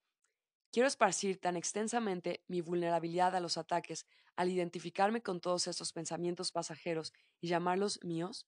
¿quiero 0.71 0.88
esparcir 0.88 1.39
tan 1.39 1.55
extensamente 1.55 2.43
mi 2.47 2.62
vulnerabilidad 2.62 3.35
a 3.35 3.41
los 3.41 3.59
ataques 3.59 4.07
al 4.35 4.49
identificarme 4.49 5.21
con 5.21 5.41
todos 5.41 5.67
estos 5.67 5.93
pensamientos 5.93 6.51
pasajeros 6.51 7.13
y 7.39 7.47
llamarlos 7.47 8.03
míos? 8.03 8.47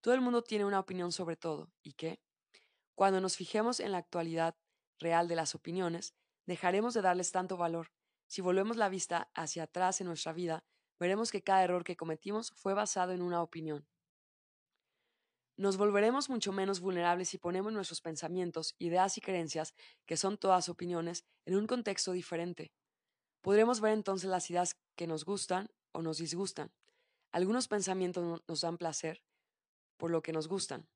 Todo 0.00 0.14
el 0.14 0.22
mundo 0.22 0.42
tiene 0.42 0.64
una 0.64 0.80
opinión 0.80 1.12
sobre 1.12 1.36
todo, 1.36 1.70
¿y 1.82 1.92
qué? 1.92 2.20
Cuando 2.94 3.20
nos 3.20 3.36
fijemos 3.36 3.80
en 3.80 3.92
la 3.92 3.98
actualidad 3.98 4.56
real 4.98 5.28
de 5.28 5.36
las 5.36 5.54
opiniones, 5.54 6.14
dejaremos 6.46 6.94
de 6.94 7.02
darles 7.02 7.32
tanto 7.32 7.56
valor. 7.56 7.92
Si 8.26 8.40
volvemos 8.40 8.76
la 8.76 8.88
vista 8.88 9.30
hacia 9.34 9.64
atrás 9.64 10.00
en 10.00 10.06
nuestra 10.06 10.32
vida, 10.32 10.64
veremos 10.98 11.30
que 11.30 11.42
cada 11.42 11.62
error 11.62 11.84
que 11.84 11.96
cometimos 11.96 12.52
fue 12.56 12.74
basado 12.74 13.12
en 13.12 13.22
una 13.22 13.42
opinión. 13.42 13.86
Nos 15.56 15.76
volveremos 15.76 16.28
mucho 16.30 16.52
menos 16.52 16.80
vulnerables 16.80 17.28
si 17.28 17.38
ponemos 17.38 17.72
nuestros 17.72 18.00
pensamientos, 18.00 18.74
ideas 18.78 19.16
y 19.18 19.20
creencias, 19.20 19.74
que 20.04 20.16
son 20.16 20.36
todas 20.36 20.68
opiniones, 20.68 21.24
en 21.44 21.56
un 21.56 21.66
contexto 21.68 22.10
diferente. 22.12 22.72
Podremos 23.40 23.80
ver 23.80 23.92
entonces 23.92 24.28
las 24.28 24.50
ideas 24.50 24.76
que 24.96 25.06
nos 25.06 25.24
gustan 25.24 25.68
o 25.92 26.02
nos 26.02 26.18
disgustan. 26.18 26.72
Algunos 27.30 27.68
pensamientos 27.68 28.42
nos 28.48 28.60
dan 28.62 28.78
placer 28.78 29.22
por 29.96 30.10
lo 30.10 30.22
que 30.22 30.32
nos 30.32 30.48
gustan. 30.48 30.88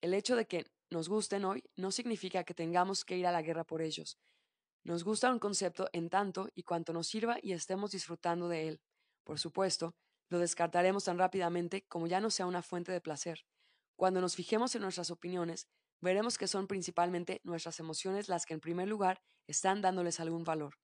El 0.00 0.14
hecho 0.14 0.36
de 0.36 0.46
que 0.46 0.64
nos 0.90 1.08
gusten 1.08 1.44
hoy 1.44 1.64
no 1.76 1.90
significa 1.90 2.44
que 2.44 2.54
tengamos 2.54 3.04
que 3.04 3.18
ir 3.18 3.26
a 3.26 3.32
la 3.32 3.42
guerra 3.42 3.64
por 3.64 3.82
ellos. 3.82 4.18
Nos 4.84 5.04
gusta 5.04 5.30
un 5.30 5.38
concepto 5.38 5.88
en 5.92 6.08
tanto 6.08 6.48
y 6.54 6.62
cuanto 6.62 6.92
nos 6.92 7.06
sirva 7.06 7.38
y 7.42 7.52
estemos 7.52 7.90
disfrutando 7.90 8.48
de 8.48 8.68
él. 8.68 8.80
Por 9.24 9.38
supuesto, 9.38 9.94
lo 10.28 10.38
descartaremos 10.38 11.04
tan 11.04 11.18
rápidamente 11.18 11.86
como 11.88 12.06
ya 12.06 12.20
no 12.20 12.30
sea 12.30 12.46
una 12.46 12.62
fuente 12.62 12.92
de 12.92 13.00
placer. 13.00 13.46
Cuando 13.96 14.20
nos 14.20 14.36
fijemos 14.36 14.74
en 14.74 14.82
nuestras 14.82 15.10
opiniones, 15.10 15.68
veremos 16.00 16.38
que 16.38 16.46
son 16.46 16.66
principalmente 16.66 17.40
nuestras 17.44 17.80
emociones 17.80 18.28
las 18.28 18.46
que 18.46 18.54
en 18.54 18.60
primer 18.60 18.88
lugar 18.88 19.20
están 19.46 19.82
dándoles 19.82 20.20
algún 20.20 20.44
valor. 20.44 20.74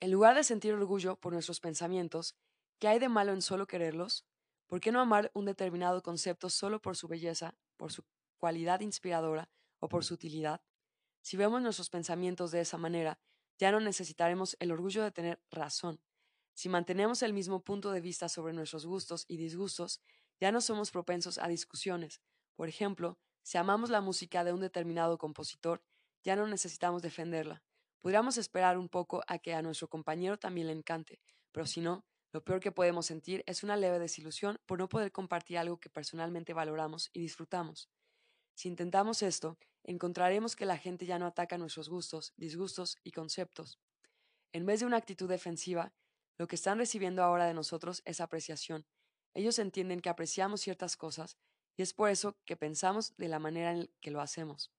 En 0.00 0.10
lugar 0.10 0.34
de 0.34 0.44
sentir 0.44 0.74
orgullo 0.74 1.16
por 1.16 1.32
nuestros 1.32 1.60
pensamientos, 1.60 2.36
¿qué 2.78 2.88
hay 2.88 2.98
de 2.98 3.08
malo 3.08 3.32
en 3.32 3.42
solo 3.42 3.66
quererlos? 3.66 4.26
¿Por 4.66 4.80
qué 4.80 4.92
no 4.92 5.00
amar 5.00 5.30
un 5.34 5.46
determinado 5.46 6.02
concepto 6.02 6.50
solo 6.50 6.80
por 6.80 6.96
su 6.96 7.08
belleza, 7.08 7.56
por 7.76 7.92
su 7.92 8.04
cualidad 8.38 8.80
inspiradora 8.80 9.48
o 9.80 9.88
por 9.88 10.04
su 10.04 10.14
utilidad? 10.14 10.60
Si 11.24 11.38
vemos 11.38 11.62
nuestros 11.62 11.88
pensamientos 11.88 12.50
de 12.50 12.60
esa 12.60 12.76
manera, 12.76 13.18
ya 13.58 13.72
no 13.72 13.80
necesitaremos 13.80 14.58
el 14.60 14.70
orgullo 14.70 15.02
de 15.02 15.10
tener 15.10 15.40
razón. 15.50 15.98
Si 16.52 16.68
mantenemos 16.68 17.22
el 17.22 17.32
mismo 17.32 17.64
punto 17.64 17.92
de 17.92 18.02
vista 18.02 18.28
sobre 18.28 18.52
nuestros 18.52 18.84
gustos 18.84 19.24
y 19.26 19.38
disgustos, 19.38 20.02
ya 20.38 20.52
no 20.52 20.60
somos 20.60 20.90
propensos 20.90 21.38
a 21.38 21.48
discusiones, 21.48 22.20
Por 22.56 22.68
ejemplo, 22.68 23.18
si 23.42 23.56
amamos 23.56 23.88
la 23.88 24.02
música 24.02 24.44
de 24.44 24.52
un 24.52 24.60
determinado 24.60 25.16
compositor, 25.16 25.82
ya 26.22 26.36
no 26.36 26.46
necesitamos 26.46 27.00
defenderla. 27.00 27.62
Podríamos 28.02 28.36
esperar 28.36 28.76
un 28.76 28.90
poco 28.90 29.24
a 29.26 29.38
que 29.38 29.54
a 29.54 29.62
nuestro 29.62 29.88
compañero 29.88 30.38
también 30.38 30.66
le 30.66 30.74
encante, 30.74 31.20
pero 31.52 31.66
si 31.66 31.80
no, 31.80 32.04
lo 32.32 32.44
peor 32.44 32.60
que 32.60 32.70
podemos 32.70 33.06
sentir 33.06 33.42
es 33.46 33.64
una 33.64 33.78
leve 33.78 33.98
desilusión 33.98 34.58
por 34.66 34.78
no 34.78 34.90
poder 34.90 35.10
compartir 35.10 35.56
algo 35.56 35.80
que 35.80 35.88
personalmente 35.88 36.52
valoramos 36.52 37.08
y 37.14 37.20
disfrutamos. 37.20 37.88
Si 38.54 38.68
intentamos 38.68 39.22
esto, 39.22 39.56
encontraremos 39.84 40.56
que 40.56 40.66
la 40.66 40.78
gente 40.78 41.06
ya 41.06 41.18
no 41.18 41.26
ataca 41.26 41.58
nuestros 41.58 41.88
gustos, 41.88 42.32
disgustos 42.36 42.96
y 43.04 43.12
conceptos. 43.12 43.78
En 44.52 44.66
vez 44.66 44.80
de 44.80 44.86
una 44.86 44.96
actitud 44.96 45.28
defensiva, 45.28 45.92
lo 46.38 46.46
que 46.46 46.56
están 46.56 46.78
recibiendo 46.78 47.22
ahora 47.22 47.46
de 47.46 47.54
nosotros 47.54 48.02
es 48.04 48.20
apreciación. 48.20 48.86
Ellos 49.34 49.58
entienden 49.58 50.00
que 50.00 50.08
apreciamos 50.08 50.60
ciertas 50.60 50.96
cosas 50.96 51.36
y 51.76 51.82
es 51.82 51.92
por 51.92 52.08
eso 52.08 52.36
que 52.44 52.56
pensamos 52.56 53.16
de 53.16 53.28
la 53.28 53.38
manera 53.38 53.72
en 53.72 53.90
que 54.00 54.10
lo 54.10 54.20
hacemos. 54.20 54.72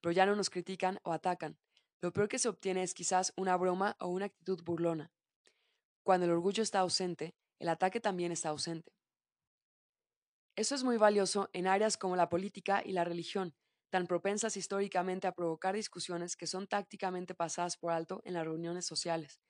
Pero 0.00 0.12
ya 0.12 0.26
no 0.26 0.36
nos 0.36 0.50
critican 0.50 0.98
o 1.02 1.12
atacan. 1.12 1.58
Lo 2.00 2.12
peor 2.12 2.28
que 2.28 2.38
se 2.38 2.48
obtiene 2.48 2.82
es 2.82 2.94
quizás 2.94 3.32
una 3.36 3.56
broma 3.56 3.96
o 4.00 4.08
una 4.08 4.26
actitud 4.26 4.62
burlona. 4.62 5.12
Cuando 6.02 6.26
el 6.26 6.32
orgullo 6.32 6.62
está 6.62 6.80
ausente, 6.80 7.34
el 7.58 7.68
ataque 7.68 8.00
también 8.00 8.32
está 8.32 8.48
ausente. 8.48 8.92
Eso 10.56 10.74
es 10.74 10.82
muy 10.82 10.96
valioso 10.96 11.50
en 11.52 11.66
áreas 11.66 11.96
como 11.96 12.16
la 12.16 12.28
política 12.28 12.82
y 12.84 12.92
la 12.92 13.04
religión, 13.04 13.54
tan 13.90 14.06
propensas 14.06 14.56
históricamente 14.56 15.26
a 15.26 15.32
provocar 15.32 15.74
discusiones 15.74 16.36
que 16.36 16.46
son 16.46 16.66
tácticamente 16.66 17.34
pasadas 17.34 17.76
por 17.76 17.92
alto 17.92 18.22
en 18.24 18.34
las 18.34 18.44
reuniones 18.44 18.86
sociales. 18.86 19.40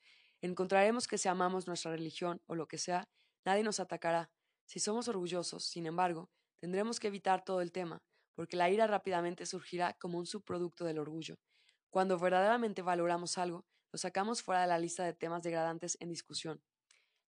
Encontraremos 0.41 1.07
que 1.07 1.19
si 1.19 1.29
amamos 1.29 1.67
nuestra 1.67 1.93
religión 1.93 2.43
o 2.47 2.55
lo 2.55 2.67
que 2.67 2.79
sea, 2.79 3.09
nadie 3.45 3.63
nos 3.63 3.79
atacará. 3.79 4.31
Si 4.65 4.81
somos 4.81 5.09
orgullosos, 5.09 5.65
sin 5.65 5.87
embargo, 5.87 6.31
tendremos 6.59 6.99
que 6.99 7.09
evitar 7.09 7.45
todo 7.45 7.61
el 7.61 7.73
tema, 7.73 8.03
porque 8.35 8.57
la 8.57 8.71
ira 8.71 8.87
rápidamente 8.87 9.45
surgirá 9.45 9.93
como 9.95 10.19
un 10.19 10.27
subproducto 10.27 10.85
del 10.85 10.99
orgullo. 10.99 11.39
Cuando 11.91 12.19
verdaderamente 12.19 12.81
valoramos 12.81 13.37
algo, 13.37 13.67
lo 13.93 13.99
sacamos 13.99 14.43
fuera 14.43 14.63
de 14.63 14.69
la 14.69 14.79
lista 14.79 15.05
de 15.05 15.13
temas 15.13 15.43
degradantes 15.43 15.99
en 16.01 16.09
discusión. 16.09 16.63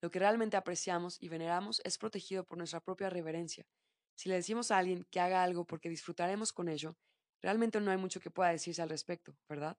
Lo 0.01 0.11
que 0.11 0.19
realmente 0.19 0.57
apreciamos 0.57 1.21
y 1.21 1.29
veneramos 1.29 1.81
es 1.85 1.99
protegido 1.99 2.45
por 2.45 2.59
nuestra 2.59 2.81
propia 2.81 3.11
reverencia. 3.11 3.67
Si 4.15 4.29
le 4.29 4.37
decimos 4.37 4.71
a 4.71 4.79
alguien 4.79 5.05
que 5.11 5.21
haga 5.21 5.43
algo 5.43 5.65
porque 5.65 5.89
disfrutaremos 5.89 6.53
con 6.53 6.69
ello, 6.69 6.97
realmente 7.41 7.81
no 7.81 7.91
hay 7.91 7.97
mucho 7.97 8.21
que 8.21 8.31
pueda 8.31 8.51
decirse 8.51 8.83
al 8.83 8.89
respecto, 8.89 9.37
¿verdad? 9.49 9.79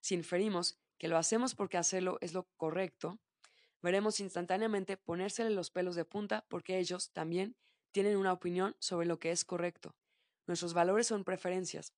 Si 0.00 0.14
inferimos 0.14 0.78
que 0.98 1.08
lo 1.08 1.18
hacemos 1.18 1.54
porque 1.54 1.76
hacerlo 1.76 2.18
es 2.20 2.32
lo 2.32 2.48
correcto, 2.56 3.18
veremos 3.82 4.20
instantáneamente 4.20 4.96
ponérsele 4.96 5.50
los 5.50 5.70
pelos 5.70 5.94
de 5.94 6.04
punta 6.04 6.46
porque 6.48 6.78
ellos 6.78 7.12
también 7.12 7.56
tienen 7.92 8.16
una 8.16 8.32
opinión 8.32 8.76
sobre 8.78 9.06
lo 9.06 9.18
que 9.18 9.30
es 9.30 9.44
correcto. 9.44 9.94
Nuestros 10.46 10.74
valores 10.74 11.06
son 11.06 11.24
preferencias. 11.24 11.94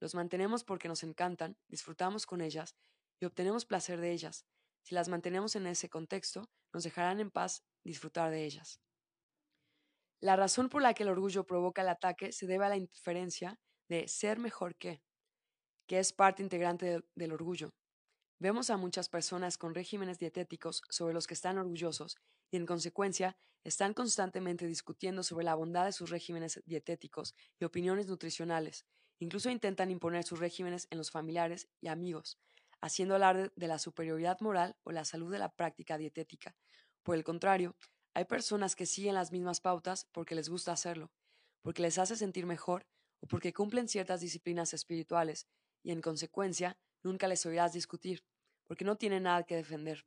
Los 0.00 0.14
mantenemos 0.14 0.64
porque 0.64 0.88
nos 0.88 1.02
encantan, 1.02 1.56
disfrutamos 1.68 2.26
con 2.26 2.40
ellas 2.40 2.74
y 3.20 3.24
obtenemos 3.24 3.64
placer 3.64 4.00
de 4.00 4.10
ellas. 4.10 4.46
Si 4.82 4.94
las 4.94 5.08
mantenemos 5.08 5.54
en 5.54 5.66
ese 5.66 5.88
contexto, 5.88 6.50
nos 6.72 6.82
dejarán 6.82 7.20
en 7.20 7.30
paz 7.30 7.64
disfrutar 7.84 8.30
de 8.30 8.44
ellas. 8.44 8.80
La 10.22 10.36
razón 10.36 10.68
por 10.68 10.82
la 10.82 10.94
que 10.94 11.02
el 11.02 11.08
orgullo 11.08 11.44
provoca 11.44 11.82
el 11.82 11.88
ataque 11.88 12.30
se 12.30 12.46
debe 12.46 12.64
a 12.64 12.68
la 12.68 12.76
inferencia 12.76 13.58
de 13.88 14.06
ser 14.06 14.38
mejor 14.38 14.76
que, 14.76 15.02
que 15.88 15.98
es 15.98 16.12
parte 16.12 16.44
integrante 16.44 17.02
del 17.16 17.32
orgullo. 17.32 17.74
Vemos 18.38 18.70
a 18.70 18.76
muchas 18.76 19.08
personas 19.08 19.58
con 19.58 19.74
regímenes 19.74 20.20
dietéticos 20.20 20.82
sobre 20.90 21.12
los 21.12 21.26
que 21.26 21.34
están 21.34 21.58
orgullosos 21.58 22.16
y 22.52 22.56
en 22.56 22.66
consecuencia 22.66 23.36
están 23.64 23.94
constantemente 23.94 24.64
discutiendo 24.68 25.24
sobre 25.24 25.44
la 25.44 25.56
bondad 25.56 25.86
de 25.86 25.92
sus 25.92 26.10
regímenes 26.10 26.62
dietéticos 26.66 27.34
y 27.58 27.64
opiniones 27.64 28.06
nutricionales. 28.06 28.86
Incluso 29.18 29.50
intentan 29.50 29.90
imponer 29.90 30.22
sus 30.22 30.38
regímenes 30.38 30.86
en 30.90 30.98
los 30.98 31.10
familiares 31.10 31.68
y 31.80 31.88
amigos, 31.88 32.38
haciendo 32.80 33.16
alarde 33.16 33.50
de 33.56 33.66
la 33.66 33.80
superioridad 33.80 34.38
moral 34.40 34.76
o 34.84 34.92
la 34.92 35.04
salud 35.04 35.32
de 35.32 35.40
la 35.40 35.52
práctica 35.52 35.98
dietética. 35.98 36.54
Por 37.02 37.16
el 37.16 37.24
contrario, 37.24 37.76
hay 38.14 38.24
personas 38.24 38.76
que 38.76 38.86
siguen 38.86 39.14
las 39.14 39.32
mismas 39.32 39.60
pautas 39.60 40.06
porque 40.12 40.34
les 40.34 40.48
gusta 40.48 40.72
hacerlo, 40.72 41.10
porque 41.62 41.82
les 41.82 41.98
hace 41.98 42.16
sentir 42.16 42.46
mejor 42.46 42.86
o 43.20 43.26
porque 43.26 43.52
cumplen 43.52 43.88
ciertas 43.88 44.20
disciplinas 44.20 44.74
espirituales 44.74 45.46
y 45.82 45.92
en 45.92 46.00
consecuencia 46.00 46.78
nunca 47.02 47.28
les 47.28 47.44
oirás 47.46 47.72
discutir, 47.72 48.24
porque 48.64 48.84
no 48.84 48.96
tienen 48.96 49.24
nada 49.24 49.44
que 49.44 49.56
defender. 49.56 50.06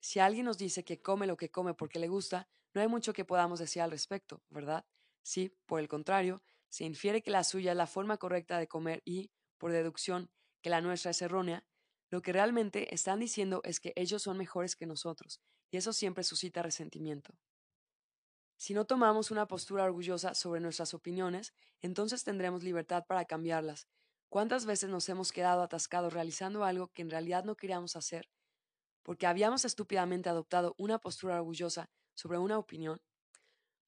Si 0.00 0.18
alguien 0.18 0.46
nos 0.46 0.58
dice 0.58 0.84
que 0.84 1.00
come 1.00 1.26
lo 1.26 1.36
que 1.36 1.50
come 1.50 1.74
porque 1.74 1.98
le 1.98 2.08
gusta, 2.08 2.48
no 2.74 2.80
hay 2.80 2.88
mucho 2.88 3.12
que 3.12 3.24
podamos 3.24 3.58
decir 3.58 3.82
al 3.82 3.90
respecto, 3.90 4.42
¿verdad? 4.48 4.84
Si, 5.22 5.50
por 5.66 5.80
el 5.80 5.88
contrario, 5.88 6.42
se 6.68 6.84
infiere 6.84 7.22
que 7.22 7.30
la 7.30 7.44
suya 7.44 7.72
es 7.72 7.76
la 7.76 7.86
forma 7.86 8.16
correcta 8.16 8.58
de 8.58 8.66
comer 8.66 9.02
y, 9.04 9.30
por 9.58 9.72
deducción, 9.72 10.30
que 10.62 10.70
la 10.70 10.80
nuestra 10.80 11.10
es 11.10 11.22
errónea, 11.22 11.64
lo 12.10 12.22
que 12.22 12.32
realmente 12.32 12.94
están 12.94 13.20
diciendo 13.20 13.60
es 13.64 13.78
que 13.78 13.92
ellos 13.94 14.22
son 14.22 14.38
mejores 14.38 14.74
que 14.74 14.86
nosotros, 14.86 15.40
y 15.72 15.78
eso 15.78 15.92
siempre 15.92 16.22
suscita 16.22 16.62
resentimiento. 16.62 17.34
Si 18.56 18.74
no 18.74 18.84
tomamos 18.84 19.32
una 19.32 19.48
postura 19.48 19.84
orgullosa 19.84 20.34
sobre 20.34 20.60
nuestras 20.60 20.94
opiniones, 20.94 21.54
entonces 21.80 22.22
tendremos 22.22 22.62
libertad 22.62 23.04
para 23.08 23.24
cambiarlas. 23.24 23.88
¿Cuántas 24.28 24.66
veces 24.66 24.90
nos 24.90 25.08
hemos 25.08 25.32
quedado 25.32 25.62
atascados 25.62 26.12
realizando 26.12 26.64
algo 26.64 26.88
que 26.88 27.02
en 27.02 27.10
realidad 27.10 27.44
no 27.44 27.56
queríamos 27.56 27.96
hacer? 27.96 28.28
Porque 29.02 29.26
habíamos 29.26 29.64
estúpidamente 29.64 30.28
adoptado 30.28 30.74
una 30.78 30.98
postura 30.98 31.36
orgullosa 31.36 31.90
sobre 32.14 32.38
una 32.38 32.58
opinión. 32.58 33.00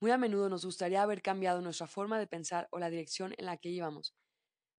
Muy 0.00 0.10
a 0.10 0.18
menudo 0.18 0.48
nos 0.48 0.64
gustaría 0.64 1.02
haber 1.02 1.22
cambiado 1.22 1.60
nuestra 1.60 1.86
forma 1.86 2.18
de 2.18 2.26
pensar 2.26 2.66
o 2.72 2.78
la 2.78 2.90
dirección 2.90 3.34
en 3.36 3.44
la 3.44 3.58
que 3.58 3.68
íbamos, 3.68 4.14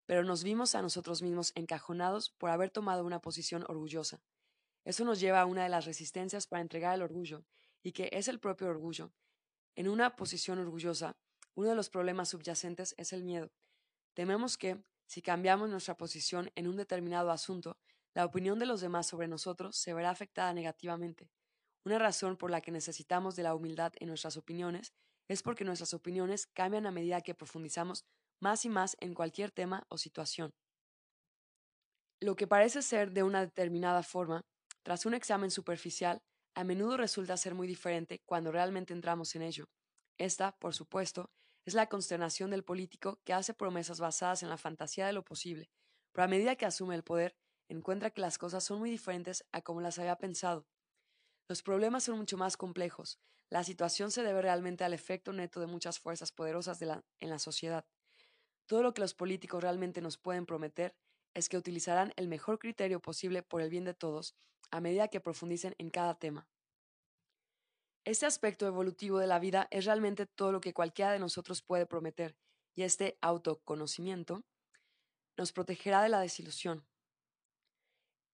pero 0.06 0.24
nos 0.24 0.44
vimos 0.44 0.76
a 0.76 0.82
nosotros 0.82 1.22
mismos 1.22 1.52
encajonados 1.56 2.32
por 2.32 2.50
haber 2.50 2.72
tomado 2.72 3.06
una 3.06 3.22
posición 3.22 3.64
orgullosa. 3.68 4.22
Eso 4.86 5.04
nos 5.04 5.20
lleva 5.20 5.42
a 5.42 5.46
una 5.46 5.64
de 5.64 5.70
las 5.70 5.86
resistencias 5.86 6.48
para 6.48 6.62
entregar 6.62 6.96
el 6.96 7.02
orgullo, 7.02 7.44
y 7.84 7.92
que 7.92 8.10
es 8.14 8.28
el 8.28 8.40
propio 8.40 8.68
orgullo. 8.68 9.12
En 9.76 9.90
una 9.90 10.16
posición 10.16 10.60
orgullosa, 10.60 11.18
uno 11.56 11.70
de 11.70 11.76
los 11.76 11.90
problemas 11.90 12.30
subyacentes 12.30 12.96
es 12.98 13.12
el 13.12 13.24
miedo. 13.24 13.52
Tememos 14.14 14.58
que, 14.58 14.82
si 15.08 15.22
cambiamos 15.22 15.70
nuestra 15.70 15.98
posición 15.98 16.52
en 16.56 16.68
un 16.68 16.78
determinado 16.78 17.32
asunto, 17.32 17.78
la 18.14 18.26
opinión 18.26 18.60
de 18.60 18.66
los 18.66 18.80
demás 18.80 19.08
sobre 19.08 19.28
nosotros 19.28 19.76
se 19.76 19.94
verá 19.94 20.10
afectada 20.10 20.54
negativamente. 20.54 21.30
Una 21.84 22.00
razón 22.00 22.38
por 22.38 22.50
la 22.50 22.62
que 22.62 22.72
necesitamos 22.72 23.36
de 23.36 23.44
la 23.44 23.54
humildad 23.54 23.92
en 24.00 24.08
nuestras 24.08 24.38
opiniones 24.38 24.94
es 25.28 25.44
porque 25.44 25.66
nuestras 25.66 25.94
opiniones 25.94 26.48
cambian 26.48 26.86
a 26.86 26.92
medida 26.92 27.22
que 27.22 27.36
profundizamos 27.36 28.06
más 28.40 28.66
y 28.66 28.70
más 28.70 28.96
en 29.00 29.14
cualquier 29.14 29.52
tema 29.52 29.86
o 29.90 29.98
situación. 29.98 30.54
Lo 32.22 32.36
que 32.36 32.48
parece 32.48 32.82
ser 32.82 33.12
de 33.12 33.24
una 33.24 33.42
determinada 33.42 34.02
forma, 34.02 34.46
tras 34.86 35.08
un 35.08 35.16
examen 35.16 35.50
superficial, 35.50 36.22
a 36.54 36.64
menudo 36.64 36.96
resulta 36.96 37.36
ser 37.38 37.56
muy 37.56 37.66
diferente 37.66 38.22
cuando 38.24 38.52
realmente 38.52 38.94
entramos 38.94 39.34
en 39.36 39.42
ello. 39.42 39.66
Esta, 40.20 40.52
por 40.60 40.76
supuesto, 40.76 41.32
es 41.66 41.74
la 41.74 41.90
consternación 41.90 42.52
del 42.52 42.64
político 42.64 43.20
que 43.26 43.34
hace 43.34 43.56
promesas 43.56 44.00
basadas 44.00 44.44
en 44.44 44.50
la 44.50 44.60
fantasía 44.60 45.08
de 45.08 45.14
lo 45.14 45.26
posible, 45.26 45.72
pero 46.12 46.26
a 46.26 46.28
medida 46.28 46.56
que 46.56 46.68
asume 46.68 46.94
el 46.94 47.04
poder, 47.04 47.36
encuentra 47.68 48.12
que 48.12 48.22
las 48.22 48.38
cosas 48.38 48.64
son 48.64 48.78
muy 48.78 48.92
diferentes 48.92 49.44
a 49.52 49.64
como 49.64 49.82
las 49.82 49.98
había 49.98 50.18
pensado. 50.18 50.68
Los 51.50 51.64
problemas 51.64 52.04
son 52.04 52.20
mucho 52.20 52.38
más 52.38 52.56
complejos. 52.56 53.20
La 53.50 53.64
situación 53.64 54.12
se 54.12 54.22
debe 54.22 54.44
realmente 54.44 54.84
al 54.84 54.94
efecto 54.94 55.34
neto 55.34 55.62
de 55.62 55.68
muchas 55.68 55.98
fuerzas 55.98 56.32
poderosas 56.32 56.80
en 56.84 57.30
la 57.32 57.40
sociedad. 57.40 57.88
Todo 58.68 58.84
lo 58.84 58.94
que 58.94 59.02
los 59.02 59.16
políticos 59.16 59.64
realmente 59.64 60.00
nos 60.00 60.20
pueden 60.20 60.46
prometer 60.46 60.96
es 61.36 61.50
que 61.50 61.58
utilizarán 61.58 62.12
el 62.16 62.28
mejor 62.28 62.58
criterio 62.58 63.00
posible 63.00 63.44
por 63.44 63.62
el 63.62 63.70
bien 63.70 63.84
de 63.84 63.94
todos 63.94 64.36
a 64.72 64.82
medida 64.82 65.10
que 65.10 65.22
profundicen 65.22 65.76
en 65.78 65.92
cada 65.92 66.16
tema. 66.18 66.48
Este 68.04 68.26
aspecto 68.26 68.66
evolutivo 68.66 69.20
de 69.20 69.28
la 69.28 69.40
vida 69.40 69.68
es 69.70 69.86
realmente 69.86 70.26
todo 70.26 70.52
lo 70.52 70.62
que 70.62 70.74
cualquiera 70.74 71.12
de 71.12 71.20
nosotros 71.20 71.62
puede 71.62 71.86
prometer, 71.86 72.36
y 72.74 72.84
este 72.84 73.18
autoconocimiento 73.22 74.44
nos 75.38 75.52
protegerá 75.52 76.02
de 76.02 76.10
la 76.10 76.20
desilusión. 76.20 76.88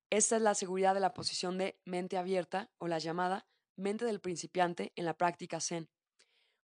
Esta 0.10 0.36
es 0.36 0.42
la 0.42 0.56
seguridad 0.56 0.94
de 0.94 1.00
la 1.00 1.14
posición 1.14 1.58
de 1.58 1.80
mente 1.86 2.18
abierta 2.18 2.70
o 2.80 2.88
la 2.88 3.00
llamada 3.00 3.48
mente 3.78 4.06
del 4.06 4.20
principiante 4.20 4.92
en 4.96 5.06
la 5.06 5.18
práctica 5.18 5.62
Zen. 5.62 5.90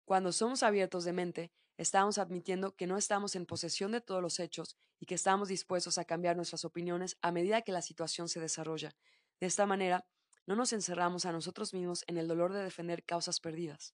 Cuando 0.05 0.31
somos 0.31 0.63
abiertos 0.63 1.05
de 1.05 1.13
mente, 1.13 1.51
estamos 1.77 2.17
admitiendo 2.17 2.75
que 2.75 2.87
no 2.87 2.97
estamos 2.97 3.35
en 3.35 3.45
posesión 3.45 3.91
de 3.91 4.01
todos 4.01 4.21
los 4.21 4.39
hechos 4.39 4.77
y 4.99 5.05
que 5.05 5.15
estamos 5.15 5.47
dispuestos 5.47 5.97
a 5.97 6.05
cambiar 6.05 6.35
nuestras 6.35 6.65
opiniones 6.65 7.17
a 7.21 7.31
medida 7.31 7.61
que 7.61 7.71
la 7.71 7.81
situación 7.81 8.27
se 8.27 8.39
desarrolla. 8.39 8.95
De 9.39 9.47
esta 9.47 9.65
manera, 9.65 10.05
no 10.47 10.55
nos 10.55 10.73
encerramos 10.73 11.25
a 11.25 11.31
nosotros 11.31 11.73
mismos 11.73 12.03
en 12.07 12.17
el 12.17 12.27
dolor 12.27 12.53
de 12.53 12.63
defender 12.63 13.03
causas 13.03 13.39
perdidas. 13.39 13.93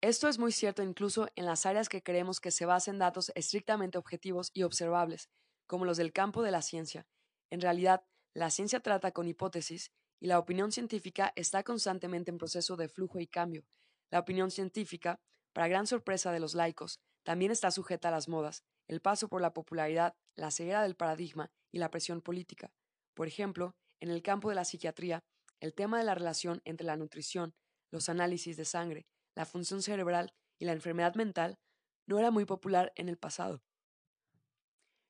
Esto 0.00 0.28
es 0.28 0.38
muy 0.38 0.52
cierto 0.52 0.82
incluso 0.82 1.28
en 1.34 1.46
las 1.46 1.66
áreas 1.66 1.88
que 1.88 2.02
creemos 2.02 2.40
que 2.40 2.50
se 2.52 2.66
basan 2.66 2.96
en 2.96 2.98
datos 3.00 3.32
estrictamente 3.34 3.98
objetivos 3.98 4.50
y 4.54 4.62
observables, 4.62 5.28
como 5.66 5.84
los 5.84 5.96
del 5.96 6.12
campo 6.12 6.42
de 6.42 6.52
la 6.52 6.62
ciencia. 6.62 7.06
En 7.50 7.60
realidad, 7.60 8.04
la 8.34 8.50
ciencia 8.50 8.80
trata 8.80 9.10
con 9.10 9.26
hipótesis 9.26 9.90
y 10.20 10.26
la 10.26 10.38
opinión 10.38 10.70
científica 10.70 11.32
está 11.34 11.62
constantemente 11.64 12.30
en 12.30 12.38
proceso 12.38 12.76
de 12.76 12.88
flujo 12.88 13.18
y 13.18 13.26
cambio. 13.26 13.64
La 14.10 14.20
opinión 14.20 14.50
científica 14.50 15.20
para 15.58 15.66
gran 15.66 15.88
sorpresa 15.88 16.30
de 16.30 16.38
los 16.38 16.54
laicos, 16.54 17.00
también 17.24 17.50
está 17.50 17.72
sujeta 17.72 18.06
a 18.06 18.10
las 18.12 18.28
modas, 18.28 18.62
el 18.86 19.00
paso 19.00 19.26
por 19.26 19.40
la 19.40 19.54
popularidad, 19.54 20.14
la 20.36 20.52
ceguera 20.52 20.84
del 20.84 20.94
paradigma 20.94 21.50
y 21.72 21.80
la 21.80 21.90
presión 21.90 22.20
política. 22.20 22.72
Por 23.12 23.26
ejemplo, 23.26 23.74
en 23.98 24.08
el 24.10 24.22
campo 24.22 24.50
de 24.50 24.54
la 24.54 24.64
psiquiatría, 24.64 25.24
el 25.58 25.74
tema 25.74 25.98
de 25.98 26.04
la 26.04 26.14
relación 26.14 26.62
entre 26.64 26.86
la 26.86 26.96
nutrición, 26.96 27.56
los 27.90 28.08
análisis 28.08 28.56
de 28.56 28.64
sangre, 28.64 29.08
la 29.34 29.46
función 29.46 29.82
cerebral 29.82 30.32
y 30.60 30.64
la 30.64 30.74
enfermedad 30.74 31.16
mental 31.16 31.58
no 32.06 32.20
era 32.20 32.30
muy 32.30 32.44
popular 32.44 32.92
en 32.94 33.08
el 33.08 33.16
pasado. 33.16 33.60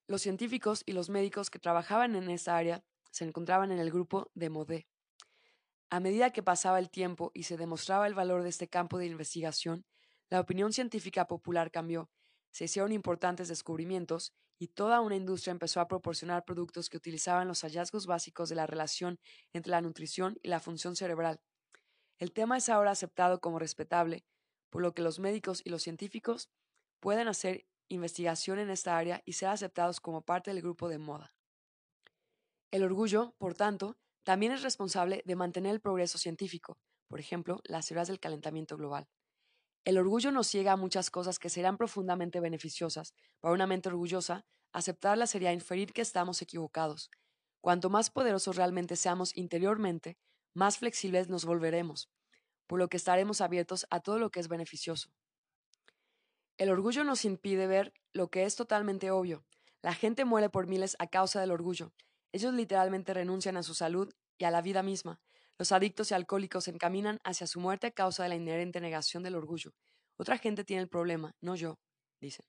Los 0.07 0.23
científicos 0.23 0.83
y 0.87 0.93
los 0.93 1.11
médicos 1.11 1.51
que 1.51 1.59
trabajaban 1.59 2.17
en 2.17 2.31
esta 2.31 2.57
área 2.57 2.83
se 3.11 3.27
encontraban 3.27 3.71
en 3.71 3.81
el 3.81 3.91
grupo 3.91 4.31
de 4.33 4.49
Modé. 4.49 4.89
A 5.91 6.01
medida 6.01 6.31
que 6.31 6.43
pasaba 6.43 6.79
el 6.79 6.89
tiempo 6.89 7.33
y 7.35 7.43
se 7.43 7.59
demostraba 7.59 8.07
el 8.07 8.15
valor 8.15 8.43
de 8.43 8.49
este 8.49 8.67
campo 8.67 8.97
de 8.97 9.09
investigación, 9.09 9.85
la 10.31 10.41
opinión 10.41 10.73
científica 10.73 11.27
popular 11.27 11.71
cambió, 11.71 12.11
se 12.51 12.65
hicieron 12.65 12.93
importantes 12.93 13.49
descubrimientos 13.49 14.33
y 14.59 14.69
toda 14.69 15.01
una 15.01 15.17
industria 15.17 15.53
empezó 15.53 15.81
a 15.81 15.89
proporcionar 15.89 16.45
productos 16.45 16.89
que 16.89 16.97
utilizaban 16.97 17.47
los 17.47 17.63
hallazgos 17.63 18.07
básicos 18.07 18.49
de 18.49 18.57
la 18.57 18.67
relación 18.67 19.19
entre 19.53 19.71
la 19.71 19.81
nutrición 19.81 20.39
y 20.43 20.49
la 20.49 20.61
función 20.61 20.97
cerebral. 20.97 21.41
El 22.19 22.33
tema 22.33 22.57
es 22.57 22.69
ahora 22.69 22.91
aceptado 22.91 23.41
como 23.41 23.59
respetable, 23.59 24.25
por 24.71 24.83
lo 24.83 24.93
que 24.93 25.03
los 25.03 25.21
médicos 25.21 25.63
y 25.65 25.71
los 25.71 25.83
científicos 25.83 26.51
pueden 27.01 27.29
hacer 27.29 27.67
investigación 27.89 28.59
en 28.59 28.71
esta 28.71 28.99
área 28.99 29.23
y 29.25 29.35
ser 29.35 29.49
aceptados 29.49 30.01
como 30.01 30.23
parte 30.23 30.53
del 30.53 30.63
grupo 30.63 30.89
de 30.89 30.99
moda. 30.99 31.33
El 32.71 32.83
orgullo, 32.83 33.35
por 33.39 33.55
tanto, 33.55 33.97
también 34.25 34.53
es 34.53 34.63
responsable 34.63 35.23
de 35.25 35.37
mantener 35.37 35.73
el 35.73 35.81
progreso 35.81 36.19
científico, 36.19 36.77
por 37.07 37.21
ejemplo, 37.21 37.61
las 37.65 37.87
teorías 37.87 38.09
del 38.09 38.21
calentamiento 38.21 38.77
global. 38.77 39.09
El 39.85 39.99
orgullo 39.99 40.31
nos 40.33 40.47
ciega 40.47 40.73
a 40.73 40.77
muchas 40.77 41.11
cosas 41.11 41.39
que 41.39 41.49
serán 41.49 41.77
profundamente 41.77 42.41
beneficiosas. 42.41 43.15
Para 43.41 43.55
una 43.55 43.67
mente 43.67 43.89
orgullosa, 43.89 44.45
aceptarlas 44.73 45.31
sería 45.31 45.53
inferir 45.53 45.93
que 45.93 46.03
estamos 46.03 46.43
equivocados. 46.43 47.11
Cuanto 47.61 47.91
más 47.91 48.11
poderosos 48.11 48.57
realmente 48.57 48.97
seamos 48.97 49.37
interiormente, 49.37 50.19
más 50.55 50.79
flexibles 50.79 51.29
nos 51.29 51.45
volveremos, 51.45 52.11
por 52.67 52.79
lo 52.79 52.89
que 52.89 52.97
estaremos 52.97 53.41
abiertos 53.41 53.87
a 53.91 54.01
todo 54.01 54.19
lo 54.19 54.31
que 54.31 54.41
es 54.41 54.49
beneficioso. 54.49 55.11
El 56.57 56.71
orgullo 56.71 57.05
nos 57.05 57.25
impide 57.25 57.67
ver 57.67 57.95
lo 58.13 58.31
que 58.31 58.45
es 58.45 58.57
totalmente 58.57 59.11
obvio. 59.11 59.45
La 59.81 59.95
gente 59.95 60.25
muere 60.25 60.51
por 60.51 60.67
miles 60.67 60.97
a 60.99 61.07
causa 61.07 61.41
del 61.41 61.53
orgullo. 61.53 61.93
Ellos 62.33 62.53
literalmente 62.53 63.15
renuncian 63.15 63.57
a 63.57 63.63
su 63.63 63.75
salud 63.75 64.13
y 64.39 64.45
a 64.45 64.51
la 64.51 64.61
vida 64.61 64.83
misma. 64.83 65.21
Los 65.59 65.73
adictos 65.73 66.11
y 66.11 66.15
alcohólicos 66.15 66.65
se 66.65 66.71
encaminan 66.71 67.19
hacia 67.25 67.49
su 67.49 67.59
muerte 67.59 67.89
a 67.89 67.91
causa 67.91 68.23
de 68.23 68.29
la 68.29 68.37
inherente 68.37 68.81
negación 68.81 69.25
del 69.25 69.35
orgullo. 69.35 69.73
Otra 70.17 70.39
gente 70.39 70.63
tiene 70.63 70.83
el 70.83 70.89
problema, 70.89 71.35
no 71.41 71.57
yo, 71.57 71.81
dicen. 72.21 72.47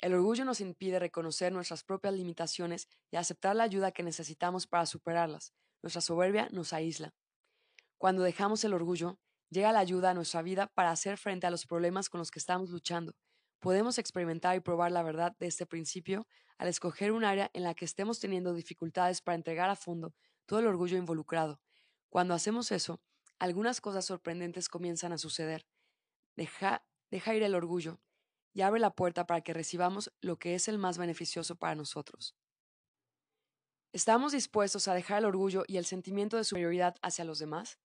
El 0.00 0.14
orgullo 0.14 0.44
nos 0.44 0.60
impide 0.60 0.98
reconocer 0.98 1.52
nuestras 1.52 1.84
propias 1.84 2.14
limitaciones 2.14 2.88
y 3.12 3.16
aceptar 3.16 3.54
la 3.54 3.64
ayuda 3.64 3.92
que 3.92 4.02
necesitamos 4.02 4.66
para 4.66 4.86
superarlas. 4.86 5.52
Nuestra 5.82 6.00
soberbia 6.00 6.48
nos 6.50 6.72
aísla. 6.72 7.14
Cuando 7.98 8.22
dejamos 8.22 8.64
el 8.64 8.74
orgullo, 8.74 9.18
llega 9.50 9.72
la 9.72 9.78
ayuda 9.78 10.10
a 10.10 10.14
nuestra 10.14 10.42
vida 10.42 10.66
para 10.68 10.90
hacer 10.90 11.18
frente 11.18 11.46
a 11.46 11.50
los 11.50 11.66
problemas 11.66 12.08
con 12.08 12.18
los 12.18 12.30
que 12.30 12.38
estamos 12.38 12.70
luchando. 12.70 13.14
Podemos 13.60 13.98
experimentar 13.98 14.56
y 14.56 14.60
probar 14.60 14.90
la 14.90 15.02
verdad 15.02 15.36
de 15.38 15.46
este 15.46 15.66
principio 15.66 16.26
al 16.58 16.66
escoger 16.66 17.12
un 17.12 17.24
área 17.24 17.50
en 17.52 17.62
la 17.62 17.74
que 17.74 17.84
estemos 17.84 18.18
teniendo 18.18 18.54
dificultades 18.54 19.20
para 19.20 19.36
entregar 19.36 19.70
a 19.70 19.76
fondo 19.76 20.14
todo 20.46 20.60
el 20.60 20.66
orgullo 20.66 20.96
involucrado. 20.96 21.60
Cuando 22.10 22.34
hacemos 22.34 22.72
eso, 22.72 23.00
algunas 23.38 23.80
cosas 23.80 24.04
sorprendentes 24.04 24.68
comienzan 24.68 25.12
a 25.12 25.18
suceder. 25.18 25.64
Deja, 26.36 26.82
ir 27.10 27.42
el 27.42 27.54
orgullo 27.54 28.00
y 28.52 28.62
abre 28.62 28.80
la 28.80 28.94
puerta 28.94 29.26
para 29.26 29.40
que 29.42 29.54
recibamos 29.54 30.12
lo 30.20 30.36
que 30.38 30.54
es 30.54 30.66
el 30.66 30.78
más 30.78 30.98
beneficioso 30.98 31.54
para 31.54 31.76
nosotros. 31.76 32.36
¿Estamos 33.92 34.32
dispuestos 34.32 34.88
a 34.88 34.94
dejar 34.94 35.18
el 35.18 35.24
orgullo 35.24 35.64
y 35.66 35.76
el 35.76 35.84
sentimiento 35.84 36.36
de 36.36 36.44
superioridad 36.44 36.96
hacia 37.00 37.24
los 37.24 37.38
demás? 37.38 37.78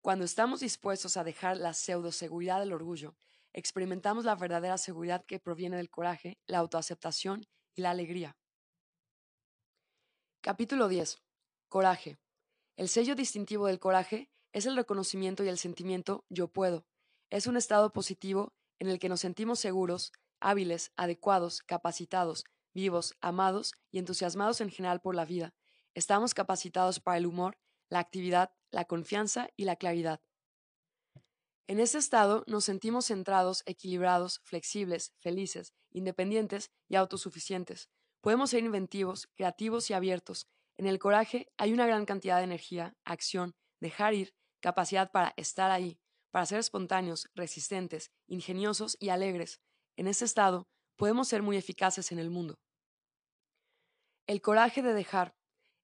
Cuando 0.00 0.24
estamos 0.24 0.60
dispuestos 0.60 1.16
a 1.16 1.24
dejar 1.24 1.56
la 1.56 1.74
pseudo-seguridad 1.74 2.60
del 2.60 2.72
orgullo, 2.72 3.16
experimentamos 3.52 4.24
la 4.24 4.34
verdadera 4.34 4.78
seguridad 4.78 5.24
que 5.24 5.38
proviene 5.38 5.76
del 5.76 5.90
coraje, 5.90 6.38
la 6.46 6.58
autoaceptación 6.58 7.46
y 7.74 7.82
la 7.82 7.90
alegría. 7.90 8.36
Capítulo 10.40 10.88
10. 10.88 11.22
Coraje. 11.68 12.18
El 12.76 12.88
sello 12.88 13.14
distintivo 13.14 13.68
del 13.68 13.78
coraje 13.78 14.30
es 14.52 14.66
el 14.66 14.74
reconocimiento 14.74 15.44
y 15.44 15.48
el 15.48 15.58
sentimiento 15.58 16.24
yo 16.28 16.48
puedo. 16.48 16.86
Es 17.30 17.46
un 17.46 17.56
estado 17.56 17.92
positivo 17.92 18.52
en 18.80 18.88
el 18.88 18.98
que 18.98 19.08
nos 19.08 19.20
sentimos 19.20 19.60
seguros, 19.60 20.12
hábiles, 20.40 20.92
adecuados, 20.96 21.62
capacitados, 21.62 22.44
vivos, 22.72 23.14
amados 23.20 23.74
y 23.92 23.98
entusiasmados 23.98 24.60
en 24.60 24.70
general 24.70 25.00
por 25.00 25.14
la 25.14 25.24
vida. 25.24 25.54
Estamos 25.94 26.34
capacitados 26.34 26.98
para 26.98 27.18
el 27.18 27.26
humor, 27.26 27.56
la 27.88 28.00
actividad, 28.00 28.52
la 28.72 28.84
confianza 28.84 29.48
y 29.56 29.64
la 29.64 29.76
claridad. 29.76 30.20
En 31.68 31.78
ese 31.78 31.98
estado 31.98 32.44
nos 32.48 32.64
sentimos 32.64 33.06
centrados, 33.06 33.62
equilibrados, 33.66 34.40
flexibles, 34.42 35.14
felices, 35.20 35.72
independientes 35.92 36.72
y 36.88 36.96
autosuficientes. 36.96 37.88
Podemos 38.20 38.50
ser 38.50 38.64
inventivos, 38.64 39.28
creativos 39.34 39.88
y 39.90 39.94
abiertos. 39.94 40.48
En 40.76 40.86
el 40.86 40.98
coraje 40.98 41.48
hay 41.56 41.72
una 41.72 41.86
gran 41.86 42.04
cantidad 42.04 42.38
de 42.38 42.44
energía, 42.44 42.96
acción, 43.04 43.54
dejar 43.80 44.14
ir, 44.14 44.34
capacidad 44.60 45.10
para 45.10 45.34
estar 45.36 45.70
ahí, 45.70 45.98
para 46.30 46.46
ser 46.46 46.58
espontáneos, 46.58 47.28
resistentes, 47.34 48.10
ingeniosos 48.26 48.96
y 48.98 49.10
alegres. 49.10 49.60
En 49.96 50.08
ese 50.08 50.24
estado 50.24 50.68
podemos 50.96 51.28
ser 51.28 51.42
muy 51.42 51.56
eficaces 51.56 52.12
en 52.12 52.18
el 52.18 52.30
mundo. 52.30 52.58
El 54.26 54.40
coraje 54.40 54.82
de 54.82 54.94
dejar. 54.94 55.36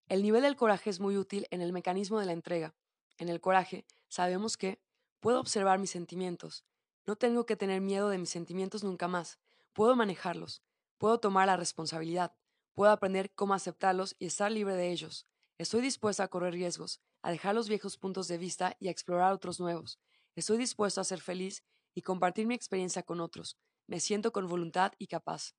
El 0.08 0.22
nivel 0.22 0.42
del 0.42 0.56
coraje 0.56 0.90
es 0.90 0.98
muy 0.98 1.16
útil 1.16 1.46
en 1.50 1.60
el 1.60 1.72
mecanismo 1.72 2.18
de 2.18 2.26
la 2.26 2.32
entrega. 2.32 2.74
En 3.18 3.28
el 3.28 3.40
coraje 3.40 3.86
sabemos 4.08 4.56
que 4.56 4.80
Puedo 5.20 5.38
observar 5.38 5.78
mis 5.78 5.90
sentimientos. 5.90 6.64
No 7.06 7.14
tengo 7.14 7.44
que 7.44 7.54
tener 7.54 7.82
miedo 7.82 8.08
de 8.08 8.16
mis 8.16 8.30
sentimientos 8.30 8.82
nunca 8.82 9.06
más. 9.06 9.38
Puedo 9.74 9.94
manejarlos. 9.94 10.62
Puedo 10.96 11.20
tomar 11.20 11.46
la 11.46 11.58
responsabilidad. 11.58 12.34
Puedo 12.80 12.92
aprender 12.92 13.30
cómo 13.34 13.52
aceptarlos 13.52 14.16
y 14.18 14.24
estar 14.24 14.50
libre 14.50 14.74
de 14.74 14.90
ellos. 14.90 15.26
Estoy 15.58 15.82
dispuesto 15.82 16.22
a 16.22 16.28
correr 16.28 16.54
riesgos, 16.54 17.02
a 17.20 17.30
dejar 17.30 17.54
los 17.54 17.68
viejos 17.68 17.98
puntos 17.98 18.26
de 18.26 18.38
vista 18.38 18.74
y 18.80 18.88
a 18.88 18.90
explorar 18.90 19.34
otros 19.34 19.60
nuevos. 19.60 20.00
Estoy 20.34 20.56
dispuesto 20.56 20.98
a 20.98 21.04
ser 21.04 21.20
feliz 21.20 21.62
y 21.94 22.00
compartir 22.00 22.46
mi 22.46 22.54
experiencia 22.54 23.02
con 23.02 23.20
otros. 23.20 23.58
Me 23.86 24.00
siento 24.00 24.32
con 24.32 24.48
voluntad 24.48 24.92
y 24.96 25.08
capaz. 25.08 25.52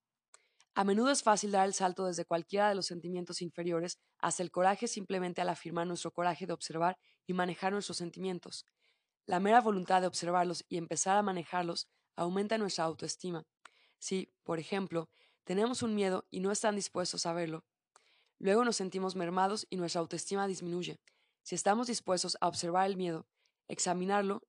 A 0.74 0.84
menudo 0.84 1.12
es 1.12 1.22
fácil 1.22 1.52
dar 1.52 1.68
el 1.68 1.76
salto 1.76 2.08
desde 2.08 2.26
cualquiera 2.26 2.70
de 2.70 2.74
los 2.74 2.88
sentimientos 2.88 3.44
inferiores 3.44 4.00
hasta 4.18 4.42
el 4.42 4.50
coraje 4.50 4.88
simplemente 4.88 5.42
al 5.42 5.50
afirmar 5.50 5.86
nuestro 5.86 6.10
coraje 6.10 6.48
de 6.48 6.54
observar 6.54 6.98
y 7.28 7.34
manejar 7.34 7.72
nuestros 7.72 7.98
sentimientos. 7.98 8.66
La 9.28 9.40
mera 9.40 9.62
voluntad 9.62 10.02
de 10.02 10.08
observarlos 10.08 10.66
y 10.68 10.78
empezar 10.78 11.18
a 11.18 11.22
manejarlos 11.22 11.88
aumenta 12.16 12.58
nuestra 12.58 12.86
autoestima. 12.86 13.46
Si, 14.00 14.34
por 14.42 14.58
ejemplo, 14.58 15.12
tenemos 15.44 15.84
un 15.84 15.96
miedo 15.96 16.26
y 16.30 16.40
no 16.40 16.52
están 16.52 16.76
dispuestos 16.76 17.26
a 17.26 17.34
verlo, 17.34 17.66
luego 18.40 18.66
nos 18.66 18.76
sentimos 18.76 19.16
mermados 19.16 19.68
y 19.70 19.78
nuestra 19.78 20.02
autoestima 20.02 20.48
disminuye. 20.48 21.00
Si 21.44 21.56
estamos 21.56 21.88
dispuestos 21.88 22.38
a 22.42 22.48
observar 22.48 22.88
el 22.88 22.98
miedo, 22.98 23.28
examinarlo, 23.68 24.44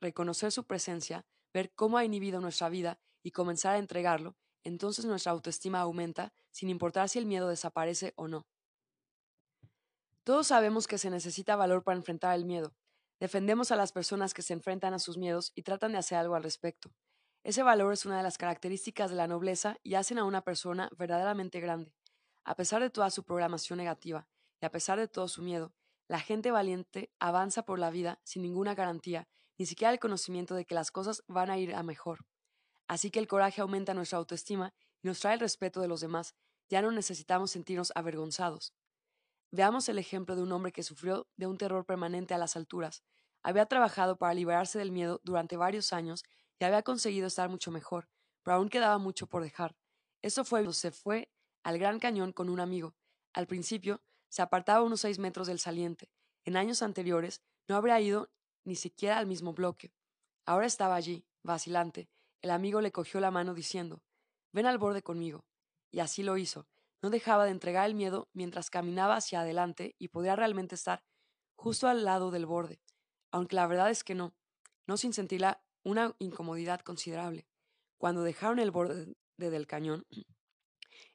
reconocer 0.00 0.52
su 0.52 0.64
presencia, 0.64 1.26
ver 1.52 1.72
cómo 1.74 1.98
ha 1.98 2.04
inhibido 2.04 2.40
nuestra 2.40 2.68
vida 2.68 2.98
y 3.22 3.30
comenzar 3.30 3.74
a 3.74 3.78
entregarlo, 3.78 4.36
entonces 4.64 5.04
nuestra 5.04 5.32
autoestima 5.32 5.80
aumenta 5.80 6.32
sin 6.50 6.68
importar 6.68 7.08
si 7.08 7.18
el 7.18 7.26
miedo 7.26 7.48
desaparece 7.48 8.12
o 8.16 8.28
no. 8.28 8.46
Todos 10.24 10.46
sabemos 10.46 10.86
que 10.86 10.98
se 10.98 11.10
necesita 11.10 11.56
valor 11.56 11.82
para 11.82 11.96
enfrentar 11.96 12.34
el 12.36 12.44
miedo, 12.44 12.74
Defendemos 13.22 13.70
a 13.70 13.76
las 13.76 13.92
personas 13.92 14.34
que 14.34 14.42
se 14.42 14.52
enfrentan 14.52 14.94
a 14.94 14.98
sus 14.98 15.16
miedos 15.16 15.52
y 15.54 15.62
tratan 15.62 15.92
de 15.92 15.98
hacer 15.98 16.18
algo 16.18 16.34
al 16.34 16.42
respecto. 16.42 16.90
Ese 17.44 17.64
valor 17.64 17.92
es 17.92 18.06
una 18.06 18.18
de 18.18 18.22
las 18.22 18.38
características 18.38 19.10
de 19.10 19.16
la 19.16 19.26
nobleza 19.26 19.76
y 19.82 19.94
hacen 19.94 20.18
a 20.18 20.24
una 20.24 20.42
persona 20.42 20.88
verdaderamente 20.96 21.58
grande. 21.58 21.92
A 22.44 22.54
pesar 22.54 22.82
de 22.82 22.90
toda 22.90 23.10
su 23.10 23.24
programación 23.24 23.78
negativa 23.78 24.28
y 24.60 24.66
a 24.66 24.70
pesar 24.70 24.98
de 25.00 25.08
todo 25.08 25.26
su 25.26 25.42
miedo, 25.42 25.74
la 26.06 26.20
gente 26.20 26.52
valiente 26.52 27.10
avanza 27.18 27.64
por 27.64 27.80
la 27.80 27.90
vida 27.90 28.20
sin 28.22 28.42
ninguna 28.42 28.76
garantía, 28.76 29.28
ni 29.58 29.66
siquiera 29.66 29.92
el 29.92 29.98
conocimiento 29.98 30.54
de 30.54 30.64
que 30.64 30.76
las 30.76 30.92
cosas 30.92 31.24
van 31.26 31.50
a 31.50 31.58
ir 31.58 31.74
a 31.74 31.82
mejor. 31.82 32.26
Así 32.86 33.10
que 33.10 33.18
el 33.18 33.26
coraje 33.26 33.60
aumenta 33.60 33.94
nuestra 33.94 34.18
autoestima 34.18 34.72
y 35.02 35.08
nos 35.08 35.18
trae 35.18 35.34
el 35.34 35.40
respeto 35.40 35.80
de 35.80 35.88
los 35.88 36.00
demás. 36.00 36.36
Ya 36.68 36.80
no 36.80 36.92
necesitamos 36.92 37.50
sentirnos 37.50 37.92
avergonzados. 37.96 38.72
Veamos 39.50 39.88
el 39.88 39.98
ejemplo 39.98 40.36
de 40.36 40.42
un 40.42 40.52
hombre 40.52 40.72
que 40.72 40.82
sufrió 40.84 41.26
de 41.36 41.46
un 41.46 41.58
terror 41.58 41.84
permanente 41.84 42.34
a 42.34 42.38
las 42.38 42.56
alturas. 42.56 43.02
Había 43.42 43.66
trabajado 43.66 44.16
para 44.16 44.34
liberarse 44.34 44.78
del 44.78 44.92
miedo 44.92 45.20
durante 45.24 45.56
varios 45.56 45.92
años 45.92 46.22
había 46.64 46.82
conseguido 46.82 47.26
estar 47.26 47.48
mucho 47.48 47.70
mejor, 47.70 48.08
pero 48.42 48.56
aún 48.56 48.68
quedaba 48.68 48.98
mucho 48.98 49.26
por 49.26 49.42
dejar. 49.42 49.76
Eso 50.22 50.44
fue 50.44 50.60
cuando 50.60 50.72
se 50.72 50.90
fue 50.90 51.32
al 51.62 51.78
Gran 51.78 51.98
Cañón 51.98 52.32
con 52.32 52.48
un 52.48 52.60
amigo. 52.60 52.94
Al 53.32 53.46
principio, 53.46 54.02
se 54.28 54.42
apartaba 54.42 54.82
unos 54.82 55.00
seis 55.00 55.18
metros 55.18 55.46
del 55.46 55.58
saliente. 55.58 56.10
En 56.44 56.56
años 56.56 56.82
anteriores, 56.82 57.42
no 57.68 57.76
habría 57.76 58.00
ido 58.00 58.30
ni 58.64 58.76
siquiera 58.76 59.18
al 59.18 59.26
mismo 59.26 59.52
bloque. 59.52 59.92
Ahora 60.46 60.66
estaba 60.66 60.94
allí, 60.94 61.26
vacilante, 61.42 62.08
el 62.42 62.50
amigo 62.50 62.80
le 62.80 62.92
cogió 62.92 63.20
la 63.20 63.30
mano 63.30 63.54
diciendo, 63.54 64.02
Ven 64.52 64.66
al 64.66 64.78
borde 64.78 65.02
conmigo. 65.02 65.44
Y 65.90 66.00
así 66.00 66.22
lo 66.22 66.36
hizo. 66.36 66.66
No 67.00 67.10
dejaba 67.10 67.44
de 67.44 67.52
entregar 67.52 67.86
el 67.86 67.94
miedo 67.94 68.28
mientras 68.32 68.70
caminaba 68.70 69.16
hacia 69.16 69.40
adelante 69.40 69.94
y 69.98 70.08
podía 70.08 70.36
realmente 70.36 70.74
estar 70.74 71.04
justo 71.56 71.88
al 71.88 72.04
lado 72.04 72.30
del 72.30 72.46
borde, 72.46 72.80
aunque 73.30 73.56
la 73.56 73.66
verdad 73.66 73.90
es 73.90 74.02
que 74.02 74.14
no, 74.14 74.34
no 74.86 74.96
sin 74.96 75.12
sentir 75.12 75.44
una 75.84 76.14
incomodidad 76.18 76.80
considerable. 76.80 77.46
Cuando 77.98 78.22
dejaron 78.22 78.58
el 78.58 78.70
borde 78.70 79.14
del 79.36 79.66
cañón, 79.66 80.06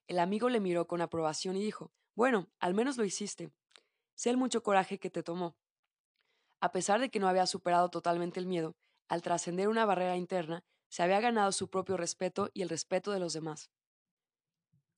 el 0.07 0.19
amigo 0.19 0.49
le 0.49 0.59
miró 0.59 0.87
con 0.87 1.01
aprobación 1.01 1.57
y 1.57 1.63
dijo, 1.63 1.91
Bueno, 2.15 2.49
al 2.59 2.73
menos 2.73 2.97
lo 2.97 3.05
hiciste. 3.05 3.51
Sé 4.15 4.29
el 4.29 4.37
mucho 4.37 4.63
coraje 4.63 4.99
que 4.99 5.09
te 5.09 5.23
tomó. 5.23 5.55
A 6.59 6.71
pesar 6.71 6.99
de 6.99 7.09
que 7.09 7.19
no 7.19 7.27
había 7.27 7.45
superado 7.45 7.89
totalmente 7.89 8.39
el 8.39 8.47
miedo, 8.47 8.75
al 9.07 9.21
trascender 9.21 9.67
una 9.67 9.85
barrera 9.85 10.17
interna, 10.17 10.63
se 10.89 11.03
había 11.03 11.19
ganado 11.19 11.51
su 11.51 11.69
propio 11.69 11.97
respeto 11.97 12.49
y 12.53 12.61
el 12.61 12.69
respeto 12.69 13.11
de 13.11 13.19
los 13.19 13.33
demás. 13.33 13.69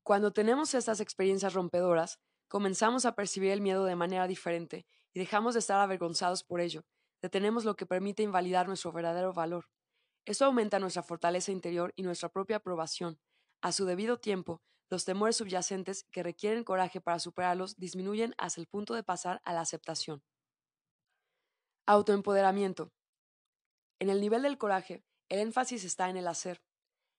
Cuando 0.04 0.32
tenemos 0.32 0.74
estas 0.74 1.00
experiencias 1.02 1.54
rompedoras, 1.54 2.20
comenzamos 2.48 3.06
a 3.06 3.16
percibir 3.16 3.52
el 3.52 3.62
miedo 3.62 3.86
de 3.86 3.96
manera 3.96 4.28
diferente 4.28 4.86
y 5.14 5.20
dejamos 5.20 5.54
de 5.54 5.60
estar 5.60 5.80
avergonzados 5.80 6.44
por 6.44 6.62
ello. 6.62 6.86
Detenemos 7.22 7.66
lo 7.66 7.76
que 7.76 7.86
permite 7.86 8.24
invalidar 8.24 8.68
nuestro 8.68 8.92
verdadero 8.92 9.34
valor. 9.34 9.70
Esto 10.26 10.46
aumenta 10.46 10.80
nuestra 10.80 11.04
fortaleza 11.04 11.52
interior 11.52 11.94
y 11.96 12.04
nuestra 12.04 12.30
propia 12.30 12.58
aprobación. 12.58 13.20
A 13.62 13.72
su 13.72 13.86
debido 13.86 14.20
tiempo, 14.20 14.62
los 14.90 15.06
temores 15.06 15.38
subyacentes 15.38 16.06
que 16.12 16.24
requieren 16.24 16.64
coraje 16.64 17.02
para 17.02 17.20
superarlos 17.20 17.76
disminuyen 17.78 18.34
hasta 18.38 18.62
el 18.62 18.68
punto 18.68 18.94
de 18.94 19.04
pasar 19.04 19.42
a 19.44 19.54
la 19.54 19.62
aceptación. 19.62 20.24
Autoempoderamiento. 21.86 22.92
En 24.00 24.10
el 24.10 24.22
nivel 24.22 24.44
del 24.44 24.58
coraje, 24.58 25.04
el 25.28 25.40
énfasis 25.40 25.84
está 25.84 26.10
en 26.10 26.18
el 26.18 26.28
hacer. 26.28 26.64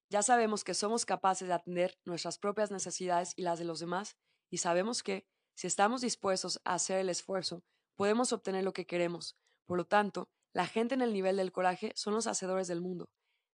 Ya 0.09 0.23
sabemos 0.23 0.65
que 0.65 0.75
somos 0.75 1.05
capaces 1.05 1.47
de 1.47 1.55
atender 1.55 1.99
nuestras 2.05 2.39
propias 2.39 2.71
necesidades 2.71 3.33
y 3.37 3.43
las 3.43 3.59
de 3.59 3.65
los 3.65 3.79
demás, 3.79 4.17
y 4.51 4.59
sabemos 4.59 5.03
que, 5.03 5.29
si 5.55 5.67
estamos 5.67 6.01
dispuestos 6.01 6.61
a 6.65 6.75
hacer 6.75 6.99
el 7.01 7.09
esfuerzo, 7.09 7.63
podemos 7.95 8.33
obtener 8.33 8.65
lo 8.65 8.73
que 8.73 8.87
queremos. 8.87 9.37
Por 9.71 9.79
lo 9.79 9.85
tanto, 9.85 10.29
la 10.53 10.67
gente 10.67 10.97
en 10.97 11.01
el 11.01 11.13
nivel 11.13 11.37
del 11.37 11.53
coraje 11.53 11.93
son 11.95 12.13
los 12.13 12.27
hacedores 12.27 12.67
del 12.67 12.81
mundo. 12.81 13.09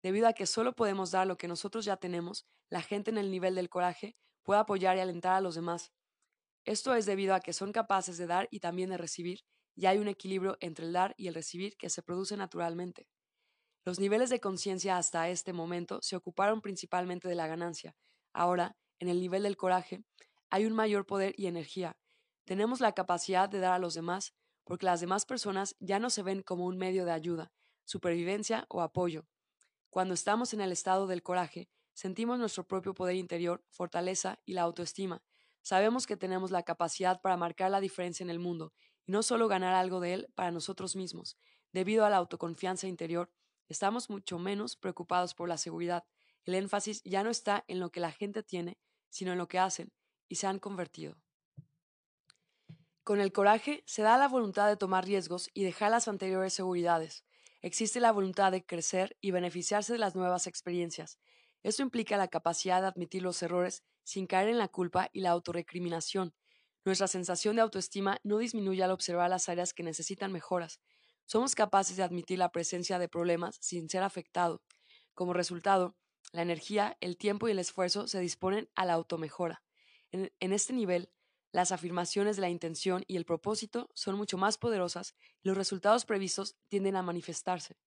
Debido 0.04 0.28
a 0.28 0.34
que 0.34 0.46
solo 0.46 0.74
podemos 0.76 1.10
dar 1.10 1.26
lo 1.26 1.40
que 1.40 1.48
nosotros 1.48 1.86
ya 1.86 1.98
tenemos, 1.98 2.46
la 2.70 2.84
gente 2.84 3.10
en 3.10 3.18
el 3.18 3.32
nivel 3.32 3.56
del 3.56 3.68
coraje 3.68 4.16
puede 4.44 4.60
apoyar 4.60 4.96
y 4.96 5.00
alentar 5.00 5.34
a 5.34 5.42
los 5.42 5.56
demás. 5.56 5.92
Esto 6.66 6.94
es 6.94 7.08
debido 7.08 7.34
a 7.34 7.40
que 7.40 7.52
son 7.52 7.72
capaces 7.72 8.20
de 8.20 8.28
dar 8.28 8.48
y 8.52 8.60
también 8.60 8.92
de 8.92 9.00
recibir, 9.00 9.40
y 9.76 9.88
hay 9.88 9.98
un 9.98 10.08
equilibrio 10.08 10.56
entre 10.60 10.86
el 10.86 10.94
dar 10.94 11.16
y 11.18 11.30
el 11.30 11.34
recibir 11.34 11.78
que 11.78 11.90
se 11.90 12.04
produce 12.04 12.38
naturalmente. 12.38 13.08
Los 13.84 14.00
niveles 14.00 14.30
de 14.30 14.40
conciencia 14.40 15.00
hasta 15.00 15.30
este 15.30 15.52
momento 15.52 15.98
se 16.04 16.16
ocuparon 16.16 16.62
principalmente 16.62 17.28
de 17.28 17.34
la 17.34 17.48
ganancia. 17.48 17.96
Ahora, 18.34 18.78
en 19.00 19.08
el 19.08 19.20
nivel 19.20 19.42
del 19.42 19.58
coraje, 19.58 20.04
hay 20.52 20.68
un 20.68 20.74
mayor 20.74 21.08
poder 21.08 21.34
y 21.38 21.48
energía. 21.48 21.98
Tenemos 22.46 22.82
la 22.82 22.92
capacidad 22.92 23.50
de 23.50 23.58
dar 23.58 23.74
a 23.74 23.80
los 23.80 23.96
demás, 23.96 24.36
porque 24.64 24.86
las 24.86 25.02
demás 25.02 25.26
personas 25.26 25.76
ya 25.80 26.00
no 26.00 26.10
se 26.10 26.24
ven 26.24 26.42
como 26.42 26.66
un 26.66 26.78
medio 26.78 27.06
de 27.06 27.12
ayuda, 27.12 27.52
supervivencia 27.86 28.66
o 28.70 28.82
apoyo. 28.82 29.26
Cuando 29.90 30.14
estamos 30.14 30.54
en 30.54 30.62
el 30.62 30.72
estado 30.72 31.08
del 31.08 31.24
coraje, 31.24 31.70
sentimos 31.94 32.40
nuestro 32.40 32.68
propio 32.68 32.94
poder 32.94 33.16
interior, 33.16 33.64
fortaleza 33.70 34.40
y 34.46 34.54
la 34.54 34.64
autoestima. 34.64 35.24
Sabemos 35.62 36.08
que 36.08 36.18
tenemos 36.18 36.52
la 36.52 36.64
capacidad 36.64 37.22
para 37.22 37.38
marcar 37.38 37.72
la 37.72 37.82
diferencia 37.82 38.24
en 38.24 38.30
el 38.30 38.40
mundo, 38.40 38.74
y 39.06 39.12
no 39.12 39.24
solo 39.24 39.48
ganar 39.48 39.74
algo 39.74 40.00
de 40.00 40.14
él 40.14 40.28
para 40.36 40.52
nosotros 40.52 40.96
mismos. 40.96 41.38
Debido 41.72 42.06
a 42.06 42.10
la 42.10 42.18
autoconfianza 42.18 42.88
interior, 42.88 43.32
Estamos 43.70 44.10
mucho 44.10 44.38
menos 44.40 44.76
preocupados 44.76 45.34
por 45.34 45.50
la 45.50 45.58
seguridad. 45.58 46.04
El 46.46 46.56
énfasis 46.56 47.02
ya 47.04 47.24
no 47.24 47.30
está 47.30 47.64
en 47.68 47.80
lo 47.80 47.92
que 47.92 48.00
la 48.00 48.12
gente 48.12 48.44
tiene, 48.44 48.78
sino 49.10 49.32
en 49.32 49.38
lo 49.38 49.48
que 49.48 49.60
hacen, 49.60 49.92
y 50.28 50.36
se 50.36 50.48
han 50.48 50.60
convertido. 50.60 51.18
Con 53.04 53.20
el 53.20 53.32
coraje 53.32 53.84
se 53.86 54.02
da 54.02 54.18
la 54.18 54.28
voluntad 54.28 54.68
de 54.68 54.78
tomar 54.78 55.06
riesgos 55.06 55.50
y 55.54 55.64
dejar 55.64 55.92
las 55.92 56.08
anteriores 56.08 56.54
seguridades. 56.54 57.26
Existe 57.62 58.00
la 58.00 58.12
voluntad 58.12 58.52
de 58.52 58.66
crecer 58.66 59.18
y 59.22 59.32
beneficiarse 59.32 59.94
de 59.94 60.00
las 60.00 60.16
nuevas 60.16 60.48
experiencias. 60.48 61.20
Esto 61.64 61.82
implica 61.82 62.18
la 62.18 62.28
capacidad 62.28 62.82
de 62.82 62.88
admitir 62.88 63.22
los 63.22 63.42
errores 63.42 63.84
sin 64.04 64.28
caer 64.28 64.50
en 64.50 64.58
la 64.58 64.68
culpa 64.68 65.10
y 65.14 65.22
la 65.22 65.32
autorrecriminación. 65.32 66.34
Nuestra 66.86 67.08
sensación 67.08 67.56
de 67.56 67.62
autoestima 67.62 68.20
no 68.24 68.38
disminuye 68.38 68.84
al 68.84 68.92
observar 68.92 69.30
las 69.30 69.48
áreas 69.48 69.74
que 69.74 69.84
necesitan 69.84 70.32
mejoras, 70.32 70.82
somos 71.26 71.56
capaces 71.56 71.98
de 71.98 72.04
admitir 72.04 72.38
la 72.38 72.52
presencia 72.52 73.00
de 73.00 73.08
problemas 73.08 73.58
sin 73.62 73.90
ser 73.90 74.04
afectado. 74.04 74.62
Como 75.14 75.34
resultado, 75.34 75.96
la 76.32 76.42
energía, 76.42 76.98
el 77.00 77.18
tiempo 77.18 77.48
y 77.48 77.52
el 77.52 77.60
esfuerzo 77.60 78.08
se 78.08 78.20
disponen 78.20 78.70
a 78.76 78.86
la 78.86 78.94
automejora. 78.94 79.64
En, 80.12 80.32
en 80.40 80.54
este 80.54 80.74
nivel, 80.74 81.12
las 81.54 81.72
afirmaciones 81.72 82.36
de 82.36 82.42
la 82.42 82.50
intención 82.50 83.06
y 83.08 83.16
el 83.16 83.24
propósito 83.24 83.90
son 83.94 84.16
mucho 84.16 84.38
más 84.38 84.58
poderosas 84.58 85.16
y 85.42 85.48
los 85.48 85.58
resultados 85.58 86.04
previstos 86.04 86.58
tienden 86.68 86.98
a 86.98 87.02
manifestarse. 87.02 87.78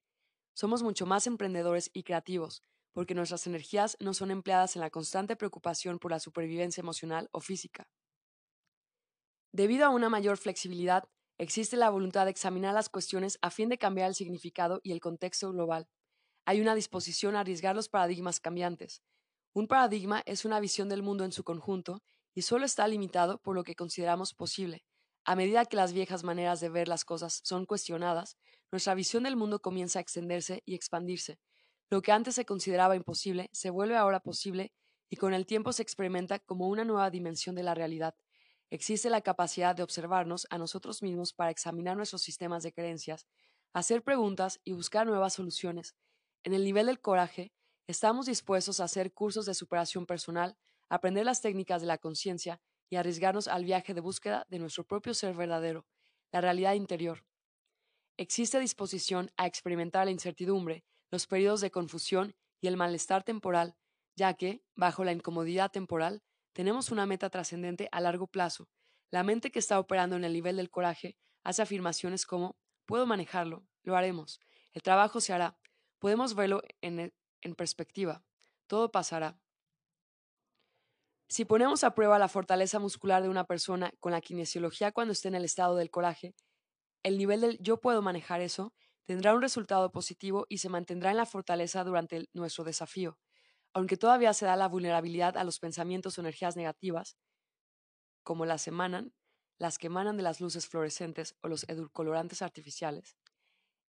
Somos 0.55 0.83
mucho 0.83 1.05
más 1.05 1.27
emprendedores 1.27 1.91
y 1.93 2.05
creativos, 2.05 2.63
porque 2.93 3.15
nuestras 3.15 3.47
energías 3.47 3.99
no 4.01 4.15
son 4.15 4.31
empleadas 4.31 4.77
en 4.77 4.81
la 4.81 4.89
constante 4.89 5.37
preocupación 5.37 5.99
por 5.99 6.11
la 6.13 6.21
supervivencia 6.21 6.81
emocional 6.81 7.29
o 7.33 7.41
física. 7.41 7.91
Debido 9.53 9.85
a 9.85 9.91
una 9.91 10.09
mayor 10.09 10.39
flexibilidad, 10.39 11.05
Existe 11.39 11.77
la 11.77 11.91
voluntad 11.91 12.25
de 12.25 12.31
examinar 12.31 12.73
las 12.73 12.89
cuestiones 12.89 13.39
a 13.43 13.51
fin 13.51 13.69
de 13.69 13.77
cambiar 13.77 14.09
el 14.09 14.15
significado 14.15 14.81
y 14.83 14.93
el 14.93 15.01
contexto 15.01 15.53
global. 15.53 15.87
Hay 16.47 16.63
una 16.63 16.75
disposición 16.75 17.37
a 17.37 17.41
arriesgar 17.41 17.77
los 17.77 17.91
paradigmas 17.91 18.41
cambiantes. 18.41 19.03
Un 19.53 19.69
paradigma 19.69 20.23
es 20.25 20.47
una 20.47 20.61
visión 20.61 20.89
del 20.89 21.03
mundo 21.03 21.25
en 21.25 21.33
su 21.33 21.45
conjunto 21.45 22.03
y 22.37 22.43
solo 22.43 22.67
está 22.67 22.87
limitado 22.87 23.39
por 23.39 23.57
lo 23.57 23.65
que 23.65 23.75
consideramos 23.75 24.35
posible. 24.35 24.85
A 25.25 25.35
medida 25.35 25.65
que 25.65 25.77
las 25.77 25.95
viejas 25.95 26.23
maneras 26.23 26.61
de 26.61 26.69
ver 26.69 26.87
las 26.87 27.07
cosas 27.07 27.41
son 27.43 27.65
cuestionadas, 27.65 28.37
nuestra 28.71 28.95
visión 28.95 29.23
del 29.23 29.37
mundo 29.37 29.61
comienza 29.61 29.99
a 29.99 30.03
extenderse 30.03 30.63
y 30.67 30.75
expandirse. 30.75 31.41
Lo 31.89 32.03
que 32.03 32.13
antes 32.13 32.35
se 32.35 32.45
consideraba 32.45 32.95
imposible 32.95 33.49
se 33.53 33.71
vuelve 33.71 33.97
ahora 33.97 34.21
posible 34.21 34.75
y 35.09 35.17
con 35.17 35.33
el 35.33 35.47
tiempo 35.47 35.73
se 35.73 35.83
experimenta 35.83 36.39
como 36.39 36.69
una 36.69 36.85
nueva 36.85 37.09
dimensión 37.09 37.55
de 37.55 37.63
la 37.63 37.75
realidad. 37.75 38.15
Existe 38.69 39.09
la 39.09 39.23
capacidad 39.23 39.75
de 39.75 39.83
observarnos 39.83 40.47
a 40.51 40.59
nosotros 40.59 41.03
mismos 41.03 41.33
para 41.33 41.51
examinar 41.51 41.97
nuestros 41.97 42.21
sistemas 42.21 42.63
de 42.63 42.73
creencias, 42.75 43.27
hacer 43.73 44.03
preguntas 44.03 44.61
y 44.63 44.73
buscar 44.73 45.07
nuevas 45.07 45.33
soluciones. 45.33 45.95
En 46.45 46.53
el 46.53 46.65
nivel 46.65 46.87
del 46.87 47.01
coraje, 47.01 47.55
estamos 47.87 48.27
dispuestos 48.27 48.81
a 48.81 48.85
hacer 48.85 49.15
cursos 49.15 49.47
de 49.47 49.55
superación 49.55 50.05
personal, 50.05 50.59
aprender 50.89 51.25
las 51.25 51.41
técnicas 51.41 51.81
de 51.81 51.89
la 51.89 51.99
conciencia 51.99 52.61
y 52.89 52.97
arriesgarnos 52.97 53.49
al 53.49 53.65
viaje 53.65 53.95
de 53.95 54.01
búsqueda 54.01 54.47
de 54.49 54.59
nuestro 54.59 54.85
propio 54.85 55.15
ser 55.15 55.35
verdadero, 55.35 55.87
la 56.33 56.41
realidad 56.41 56.75
interior. 56.75 57.25
Existe 58.17 58.61
disposición 58.61 59.31
a 59.37 59.47
experimentar 59.47 60.07
la 60.07 60.13
incertidumbre, 60.13 60.85
los 61.11 61.27
periodos 61.27 61.61
de 61.61 61.71
confusión 61.71 62.35
y 62.61 62.69
el 62.69 62.77
malestar 62.77 63.23
temporal, 63.25 63.77
ya 64.17 64.35
que, 64.35 64.63
bajo 64.75 65.05
la 65.05 65.13
incomodidad 65.13 65.71
temporal, 65.71 66.23
tenemos 66.53 66.91
una 66.91 67.05
meta 67.05 67.29
trascendente 67.29 67.89
a 67.93 68.01
largo 68.01 68.27
plazo. 68.27 68.69
La 69.11 69.23
mente 69.23 69.51
que 69.51 69.59
está 69.59 69.79
operando 69.79 70.17
en 70.17 70.25
el 70.25 70.33
nivel 70.33 70.57
del 70.57 70.71
coraje 70.71 71.17
hace 71.45 71.63
afirmaciones 71.63 72.25
como 72.25 72.57
puedo 72.87 73.07
manejarlo, 73.07 73.67
lo 73.83 73.97
haremos, 73.97 74.41
el 74.73 74.83
trabajo 74.83 75.21
se 75.21 75.33
hará, 75.33 75.59
podemos 75.99 76.35
verlo 76.35 76.63
en, 76.81 77.13
en 77.41 77.55
perspectiva, 77.55 78.25
todo 78.67 78.91
pasará. 78.91 79.39
Si 81.29 81.45
ponemos 81.45 81.85
a 81.85 81.95
prueba 81.95 82.19
la 82.19 82.29
fortaleza 82.29 82.79
muscular 82.79 83.23
de 83.23 83.29
una 83.29 83.45
persona 83.45 83.93
con 84.01 84.13
la 84.13 84.21
kinesiología 84.21 84.93
cuando 84.93 85.13
esté 85.13 85.29
en 85.29 85.35
el 85.35 85.45
estado 85.45 85.77
del 85.77 85.91
coraje, 85.91 86.35
el 87.03 87.19
nivel 87.19 87.41
del 87.41 87.59
yo 87.59 87.81
puedo 87.81 88.03
manejar 88.03 88.41
eso 88.41 88.75
tendrá 89.05 89.35
un 89.35 89.43
resultado 89.43 89.93
positivo 89.93 90.47
y 90.49 90.59
se 90.59 90.69
mantendrá 90.69 91.11
en 91.11 91.17
la 91.17 91.27
fortaleza 91.27 91.85
durante 91.85 92.29
nuestro 92.33 92.65
desafío 92.65 93.19
aunque 93.77 93.99
todavía 93.99 94.33
se 94.33 94.47
da 94.47 94.57
la 94.57 94.69
vulnerabilidad 94.69 95.37
a 95.37 95.45
los 95.45 95.59
pensamientos 95.59 96.17
o 96.17 96.23
energías 96.23 96.57
negativas, 96.57 97.19
como 98.23 98.47
las 98.47 98.67
emanan, 98.69 99.13
las 99.59 99.77
que 99.77 99.89
emanan 99.89 100.17
de 100.17 100.23
las 100.23 100.41
luces 100.41 100.67
fluorescentes 100.67 101.37
o 101.43 101.49
los 101.49 101.69
edulcorantes 101.69 102.41
artificiales, 102.41 103.19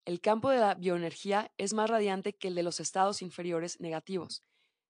el 0.04 0.20
campo 0.20 0.50
de 0.50 0.58
la 0.58 0.74
bioenergía 0.74 1.54
es 1.56 1.72
más 1.72 1.88
radiante 1.88 2.34
que 2.34 2.48
el 2.48 2.54
de 2.54 2.64
los 2.64 2.80
estados 2.80 3.22
inferiores 3.22 3.80
negativos. 3.80 4.44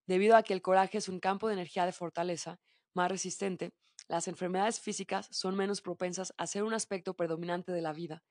Debido 0.09 0.37
a 0.37 0.43
que 0.43 0.55
el 0.55 0.63
coraje 0.63 0.99
es 0.99 1.09
un 1.09 1.21
campo 1.21 1.47
de 1.47 1.55
energía 1.55 1.87
de 1.87 1.93
fortaleza 1.93 2.59
más 2.95 3.09
resistente, 3.09 3.71
las 4.09 4.27
enfermedades 4.27 4.81
físicas 4.81 5.29
son 5.31 5.55
menos 5.55 5.83
propensas 5.83 6.35
a 6.37 6.49
ser 6.49 6.65
un 6.65 6.75
aspecto 6.75 7.15
predominante 7.15 7.71
de 7.71 7.83
la 7.83 7.93
vida, 7.93 8.25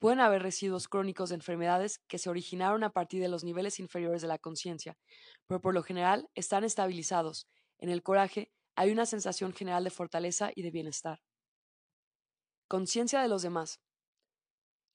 Pueden 0.00 0.20
haber 0.20 0.42
residuos 0.42 0.88
crónicos 0.88 1.28
de 1.28 1.34
enfermedades 1.34 1.98
que 2.08 2.16
se 2.16 2.30
originaron 2.30 2.84
a 2.84 2.90
partir 2.90 3.20
de 3.20 3.28
los 3.28 3.44
niveles 3.44 3.78
inferiores 3.78 4.22
de 4.22 4.28
la 4.28 4.38
conciencia, 4.38 4.96
pero 5.46 5.60
por 5.60 5.74
lo 5.74 5.82
general 5.82 6.30
están 6.34 6.64
estabilizados. 6.64 7.46
En 7.78 7.90
el 7.90 8.02
coraje 8.02 8.50
hay 8.76 8.92
una 8.92 9.04
sensación 9.04 9.52
general 9.52 9.84
de 9.84 9.90
fortaleza 9.90 10.52
y 10.54 10.62
de 10.62 10.70
bienestar. 10.70 11.20
Conciencia 12.66 13.20
de 13.20 13.28
los 13.28 13.42
demás. 13.42 13.82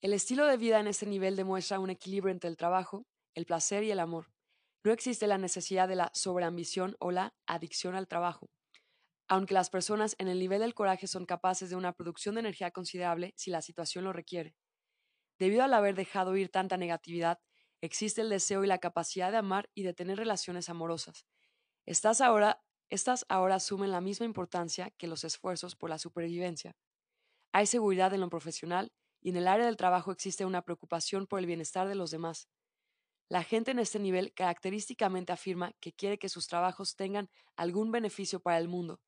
El 0.00 0.12
estilo 0.12 0.44
de 0.44 0.56
vida 0.56 0.80
en 0.80 0.88
este 0.88 1.06
nivel 1.06 1.36
demuestra 1.36 1.78
un 1.78 1.90
equilibrio 1.90 2.32
entre 2.32 2.50
el 2.50 2.56
trabajo, 2.56 3.06
el 3.36 3.46
placer 3.46 3.84
y 3.84 3.92
el 3.92 4.00
amor. 4.00 4.26
No 4.84 4.92
existe 4.92 5.26
la 5.26 5.38
necesidad 5.38 5.88
de 5.88 5.96
la 5.96 6.10
sobreambición 6.14 6.96
o 7.00 7.10
la 7.10 7.34
adicción 7.46 7.94
al 7.94 8.08
trabajo. 8.08 8.50
Aunque 9.28 9.54
las 9.54 9.70
personas 9.70 10.14
en 10.18 10.28
el 10.28 10.38
nivel 10.38 10.60
del 10.60 10.74
coraje 10.74 11.06
son 11.06 11.26
capaces 11.26 11.70
de 11.70 11.76
una 11.76 11.92
producción 11.92 12.36
de 12.36 12.40
energía 12.40 12.70
considerable 12.70 13.34
si 13.36 13.50
la 13.50 13.62
situación 13.62 14.04
lo 14.04 14.12
requiere. 14.12 14.54
Debido 15.38 15.64
al 15.64 15.74
haber 15.74 15.94
dejado 15.94 16.36
ir 16.36 16.50
tanta 16.50 16.76
negatividad, 16.76 17.40
existe 17.80 18.20
el 18.20 18.30
deseo 18.30 18.64
y 18.64 18.66
la 18.66 18.78
capacidad 18.78 19.30
de 19.30 19.38
amar 19.38 19.70
y 19.74 19.82
de 19.82 19.94
tener 19.94 20.18
relaciones 20.18 20.68
amorosas. 20.68 21.26
Estas 21.86 22.20
ahora, 22.20 22.62
estas 22.90 23.26
ahora 23.28 23.56
asumen 23.56 23.90
la 23.90 24.00
misma 24.00 24.26
importancia 24.26 24.90
que 24.92 25.08
los 25.08 25.24
esfuerzos 25.24 25.76
por 25.76 25.90
la 25.90 25.98
supervivencia. 25.98 26.76
Hay 27.52 27.66
seguridad 27.66 28.14
en 28.14 28.20
lo 28.20 28.30
profesional 28.30 28.92
y 29.20 29.30
en 29.30 29.36
el 29.36 29.48
área 29.48 29.66
del 29.66 29.76
trabajo 29.76 30.12
existe 30.12 30.44
una 30.44 30.62
preocupación 30.62 31.26
por 31.26 31.40
el 31.40 31.46
bienestar 31.46 31.88
de 31.88 31.94
los 31.96 32.10
demás. 32.10 32.48
La 33.28 33.42
gente 33.42 33.72
en 33.72 33.80
este 33.80 33.98
nivel 33.98 34.32
característicamente 34.32 35.32
afirma 35.32 35.72
que 35.80 35.92
quiere 35.92 36.18
que 36.18 36.28
sus 36.28 36.46
trabajos 36.46 36.94
tengan 36.94 37.28
algún 37.56 37.90
beneficio 37.90 38.40
para 38.40 38.58
el 38.58 38.68
mundo. 38.68 39.00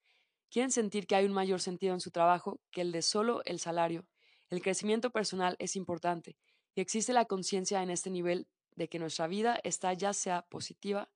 Quieren 0.51 0.73
sentir 0.73 1.07
que 1.07 1.15
hay 1.15 1.25
un 1.25 1.33
mayor 1.33 1.61
sentido 1.61 1.95
en 1.95 2.01
su 2.01 2.11
trabajo 2.11 2.61
que 2.71 2.81
el 2.81 2.91
de 2.91 3.03
solo 3.03 3.43
el 3.45 3.61
salario. 3.61 4.09
El 4.51 4.63
crecimiento 4.63 5.11
personal 5.11 5.55
es 5.59 5.77
importante 5.77 6.37
y 6.75 6.81
existe 6.81 7.13
la 7.13 7.27
conciencia 7.27 7.83
en 7.83 7.91
este 7.91 8.11
nivel 8.11 8.49
de 8.75 8.89
que 8.89 8.99
nuestra 8.99 9.27
vida 9.27 9.61
está 9.63 9.93
ya 9.93 10.13
sea 10.13 10.43
positiva 10.49 11.11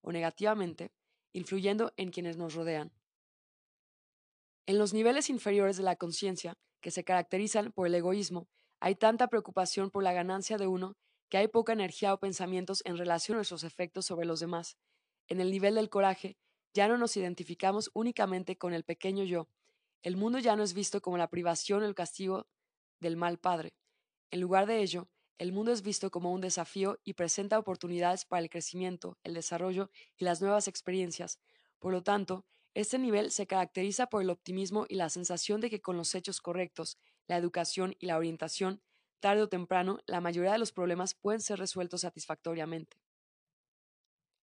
o 0.00 0.10
negativamente, 0.10 0.92
influyendo 1.32 1.92
en 1.96 2.10
quienes 2.10 2.36
nos 2.36 2.54
rodean. 2.54 2.92
En 4.66 4.78
los 4.78 4.94
niveles 4.94 5.30
inferiores 5.30 5.76
de 5.76 5.82
la 5.82 5.96
conciencia, 5.96 6.56
que 6.80 6.90
se 6.90 7.04
caracterizan 7.04 7.72
por 7.72 7.86
el 7.86 7.94
egoísmo, 7.94 8.48
hay 8.80 8.94
tanta 8.94 9.28
preocupación 9.28 9.90
por 9.90 10.02
la 10.02 10.12
ganancia 10.12 10.56
de 10.56 10.66
uno 10.66 10.96
que 11.28 11.38
hay 11.38 11.48
poca 11.48 11.72
energía 11.72 12.14
o 12.14 12.20
pensamientos 12.20 12.82
en 12.84 12.96
relación 12.96 13.36
a 13.36 13.38
nuestros 13.38 13.64
efectos 13.64 14.06
sobre 14.06 14.26
los 14.26 14.40
demás. 14.40 14.76
En 15.28 15.40
el 15.40 15.50
nivel 15.50 15.74
del 15.74 15.90
coraje, 15.90 16.38
ya 16.74 16.88
no 16.88 16.96
nos 16.98 17.16
identificamos 17.16 17.90
únicamente 17.94 18.56
con 18.56 18.72
el 18.72 18.84
pequeño 18.84 19.24
yo. 19.24 19.48
El 20.02 20.16
mundo 20.16 20.38
ya 20.38 20.56
no 20.56 20.62
es 20.62 20.74
visto 20.74 21.00
como 21.00 21.18
la 21.18 21.28
privación 21.28 21.82
o 21.82 21.86
el 21.86 21.94
castigo 21.94 22.46
del 23.00 23.16
mal 23.16 23.38
padre. 23.38 23.74
En 24.30 24.40
lugar 24.40 24.66
de 24.66 24.80
ello, 24.80 25.08
el 25.38 25.52
mundo 25.52 25.72
es 25.72 25.82
visto 25.82 26.10
como 26.10 26.32
un 26.32 26.40
desafío 26.40 26.98
y 27.04 27.14
presenta 27.14 27.58
oportunidades 27.58 28.24
para 28.24 28.42
el 28.42 28.50
crecimiento, 28.50 29.18
el 29.22 29.34
desarrollo 29.34 29.90
y 30.16 30.24
las 30.24 30.40
nuevas 30.40 30.66
experiencias. 30.66 31.38
Por 31.78 31.92
lo 31.92 32.02
tanto, 32.02 32.44
este 32.74 32.98
nivel 32.98 33.30
se 33.30 33.46
caracteriza 33.46 34.08
por 34.08 34.22
el 34.22 34.30
optimismo 34.30 34.86
y 34.88 34.96
la 34.96 35.10
sensación 35.10 35.60
de 35.60 35.70
que 35.70 35.80
con 35.80 35.96
los 35.96 36.14
hechos 36.14 36.40
correctos, 36.40 36.98
la 37.26 37.36
educación 37.36 37.94
y 37.98 38.06
la 38.06 38.16
orientación, 38.16 38.82
tarde 39.18 39.42
o 39.42 39.48
temprano, 39.48 39.98
la 40.06 40.20
mayoría 40.20 40.52
de 40.52 40.58
los 40.58 40.72
problemas 40.72 41.14
pueden 41.14 41.40
ser 41.40 41.58
resueltos 41.58 42.02
satisfactoriamente. 42.02 43.00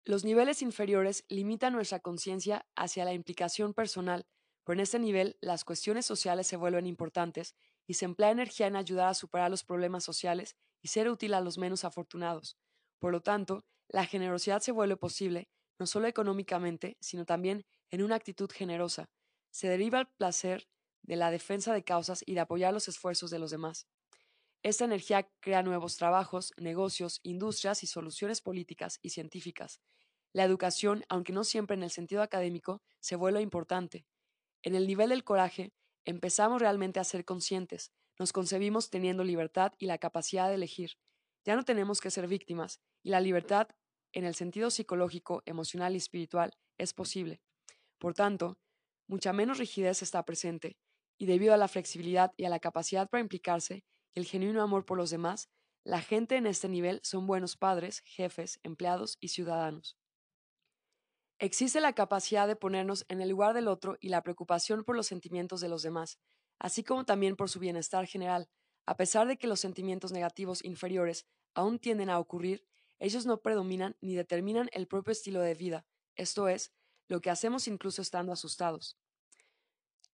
Los 0.03 0.23
niveles 0.23 0.61
inferiores 0.61 1.25
limitan 1.29 1.73
nuestra 1.73 1.99
conciencia 1.99 2.67
hacia 2.75 3.05
la 3.05 3.13
implicación 3.13 3.73
personal, 3.73 4.27
pero 4.63 4.75
en 4.75 4.81
este 4.81 4.99
nivel 4.99 5.37
las 5.41 5.65
cuestiones 5.65 6.05
sociales 6.05 6.47
se 6.47 6.57
vuelven 6.57 6.85
importantes 6.85 7.55
y 7.87 7.95
se 7.95 8.05
emplea 8.05 8.31
energía 8.31 8.67
en 8.67 8.75
ayudar 8.75 9.09
a 9.09 9.13
superar 9.13 9.49
los 9.49 9.63
problemas 9.63 10.03
sociales 10.03 10.55
y 10.81 10.89
ser 10.89 11.09
útil 11.09 11.33
a 11.33 11.41
los 11.41 11.57
menos 11.57 11.85
afortunados. 11.85 12.57
Por 12.99 13.11
lo 13.11 13.21
tanto, 13.21 13.65
la 13.87 14.05
generosidad 14.05 14.61
se 14.61 14.71
vuelve 14.71 14.97
posible 14.97 15.49
no 15.79 15.87
solo 15.87 16.07
económicamente, 16.07 16.97
sino 16.99 17.25
también 17.25 17.65
en 17.89 18.03
una 18.03 18.15
actitud 18.15 18.49
generosa. 18.51 19.09
Se 19.51 19.67
deriva 19.67 19.99
el 19.99 20.07
placer 20.07 20.67
de 21.01 21.15
la 21.15 21.31
defensa 21.31 21.73
de 21.73 21.83
causas 21.83 22.23
y 22.25 22.33
de 22.33 22.39
apoyar 22.41 22.73
los 22.73 22.87
esfuerzos 22.87 23.29
de 23.29 23.39
los 23.39 23.51
demás. 23.51 23.87
Esta 24.65 24.83
energía 24.83 25.29
crea 25.41 25.61
nuevos 25.61 25.95
trabajos, 25.95 26.51
negocios, 26.57 27.19
industrias 27.21 27.83
y 27.83 27.85
soluciones 27.85 28.41
políticas 28.41 28.97
y 29.03 29.11
científicas. 29.11 29.79
La 30.33 30.43
educación, 30.43 31.03
aunque 31.07 31.33
no 31.33 31.43
siempre 31.43 31.75
en 31.75 31.83
el 31.83 31.91
sentido 31.91 32.23
académico, 32.23 32.81
se 32.99 33.15
vuelve 33.15 33.41
importante. 33.41 34.07
En 34.63 34.73
el 34.73 34.87
nivel 34.87 35.09
del 35.09 35.23
coraje, 35.23 35.71
empezamos 36.03 36.63
realmente 36.63 36.99
a 36.99 37.03
ser 37.03 37.25
conscientes, 37.25 37.91
nos 38.17 38.33
concebimos 38.33 38.89
teniendo 38.89 39.23
libertad 39.23 39.73
y 39.77 39.85
la 39.85 39.99
capacidad 39.99 40.49
de 40.49 40.55
elegir. 40.55 40.93
Ya 41.45 41.55
no 41.55 41.63
tenemos 41.63 42.01
que 42.01 42.09
ser 42.09 42.27
víctimas, 42.27 42.81
y 43.03 43.11
la 43.11 43.19
libertad 43.19 43.67
en 44.13 44.25
el 44.25 44.33
sentido 44.33 44.71
psicológico, 44.71 45.43
emocional 45.45 45.93
y 45.93 45.97
espiritual, 45.97 46.57
es 46.79 46.91
posible. 46.91 47.39
Por 47.99 48.15
tanto, 48.15 48.57
mucha 49.05 49.31
menos 49.31 49.59
rigidez 49.59 50.01
está 50.01 50.25
presente, 50.25 50.75
y 51.19 51.27
debido 51.27 51.53
a 51.53 51.57
la 51.57 51.67
flexibilidad 51.67 52.31
y 52.35 52.45
a 52.45 52.49
la 52.49 52.59
capacidad 52.59 53.07
para 53.07 53.21
implicarse 53.21 53.83
el 54.15 54.25
genuino 54.25 54.61
amor 54.61 54.85
por 54.85 54.97
los 54.97 55.09
demás, 55.09 55.49
la 55.83 56.01
gente 56.01 56.35
en 56.35 56.47
este 56.47 56.67
nivel 56.67 56.99
son 57.03 57.27
buenos 57.27 57.57
padres, 57.57 58.01
jefes, 58.05 58.59
empleados 58.63 59.17
y 59.19 59.27
ciudadanos. 59.27 59.97
Existe 61.37 61.81
la 61.81 61.93
capacidad 61.93 62.47
de 62.47 62.55
ponernos 62.55 63.05
en 63.09 63.21
el 63.21 63.29
lugar 63.29 63.53
del 63.53 63.67
otro 63.67 63.97
y 63.99 64.09
la 64.09 64.23
preocupación 64.23 64.83
por 64.83 64.95
los 64.95 65.07
sentimientos 65.07 65.61
de 65.61 65.69
los 65.69 65.83
demás, 65.83 66.17
así 66.57 66.83
como 66.83 67.05
también 67.05 67.35
por 67.35 67.49
su 67.49 67.59
bienestar 67.59 68.07
general, 68.07 68.49
a 68.85 68.97
pesar 68.97 69.27
de 69.27 69.37
que 69.37 69.47
los 69.47 69.59
sentimientos 69.59 70.11
negativos 70.11 70.63
inferiores 70.63 71.25
aún 71.53 71.77
tienden 71.77 72.09
a 72.09 72.19
ocurrir 72.19 72.65
ellos 72.99 73.25
no 73.25 73.41
predominan 73.41 73.97
ni 74.01 74.15
determinan 74.15 74.69
el 74.71 74.87
propio 74.87 75.11
estilo 75.11 75.41
de 75.41 75.53
vida, 75.53 75.85
esto 76.15 76.47
es, 76.47 76.71
lo 77.07 77.21
que 77.21 77.29
hacemos 77.29 77.67
incluso 77.67 78.01
estando 78.01 78.31
asustados. 78.31 78.97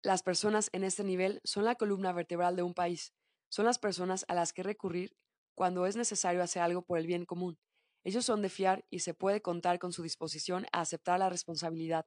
Las 0.03 0.23
personas 0.23 0.71
en 0.73 0.85
este 0.85 1.05
nivel 1.05 1.41
son 1.45 1.65
la 1.65 1.75
columna 1.75 2.13
vertebral 2.13 2.57
de 2.57 2.63
un 2.63 2.75
país, 2.75 3.13
son 3.49 3.65
las 3.65 3.79
personas 3.79 4.25
a 4.29 4.35
las 4.35 4.53
que 4.53 4.63
recurrir 4.63 5.17
cuando 5.55 5.87
es 5.87 5.97
necesario 5.97 6.43
hacer 6.43 6.63
algo 6.63 6.83
por 6.83 6.99
el 6.99 7.07
bien 7.07 7.25
común. 7.25 7.59
Ellos 8.05 8.25
son 8.25 8.43
de 8.43 8.49
fiar 8.49 8.85
y 8.91 9.01
se 9.01 9.15
puede 9.15 9.43
contar 9.43 9.79
con 9.79 9.93
su 9.93 10.03
disposición 10.03 10.67
a 10.73 10.81
aceptar 10.81 11.19
la 11.19 11.29
responsabilidad. 11.29 12.07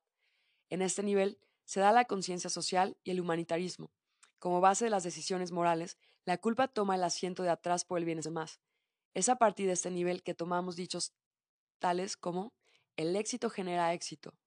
En 0.69 0.81
este 0.81 1.03
nivel 1.03 1.39
se 1.65 1.79
da 1.79 1.91
la 1.91 2.05
conciencia 2.05 2.49
social 2.49 2.97
y 3.03 3.11
el 3.11 3.19
humanitarismo. 3.19 3.91
Como 4.39 4.61
base 4.61 4.85
de 4.85 4.91
las 4.91 5.03
decisiones 5.03 5.51
morales, 5.51 5.97
la 6.25 6.37
culpa 6.37 6.67
toma 6.67 6.95
el 6.95 7.03
asiento 7.03 7.43
de 7.43 7.49
atrás 7.49 7.85
por 7.85 7.97
el 7.97 8.05
bien 8.05 8.19
de 8.19 8.23
demás. 8.23 8.59
Es 9.13 9.29
a 9.29 9.35
partir 9.35 9.67
de 9.67 9.73
este 9.73 9.91
nivel 9.91 10.23
que 10.23 10.33
tomamos 10.33 10.75
dichos 10.75 11.13
tales 11.79 12.15
como 12.15 12.53
el 12.95 13.15
éxito 13.15 13.49
genera 13.49 13.93
éxito, 13.93 14.37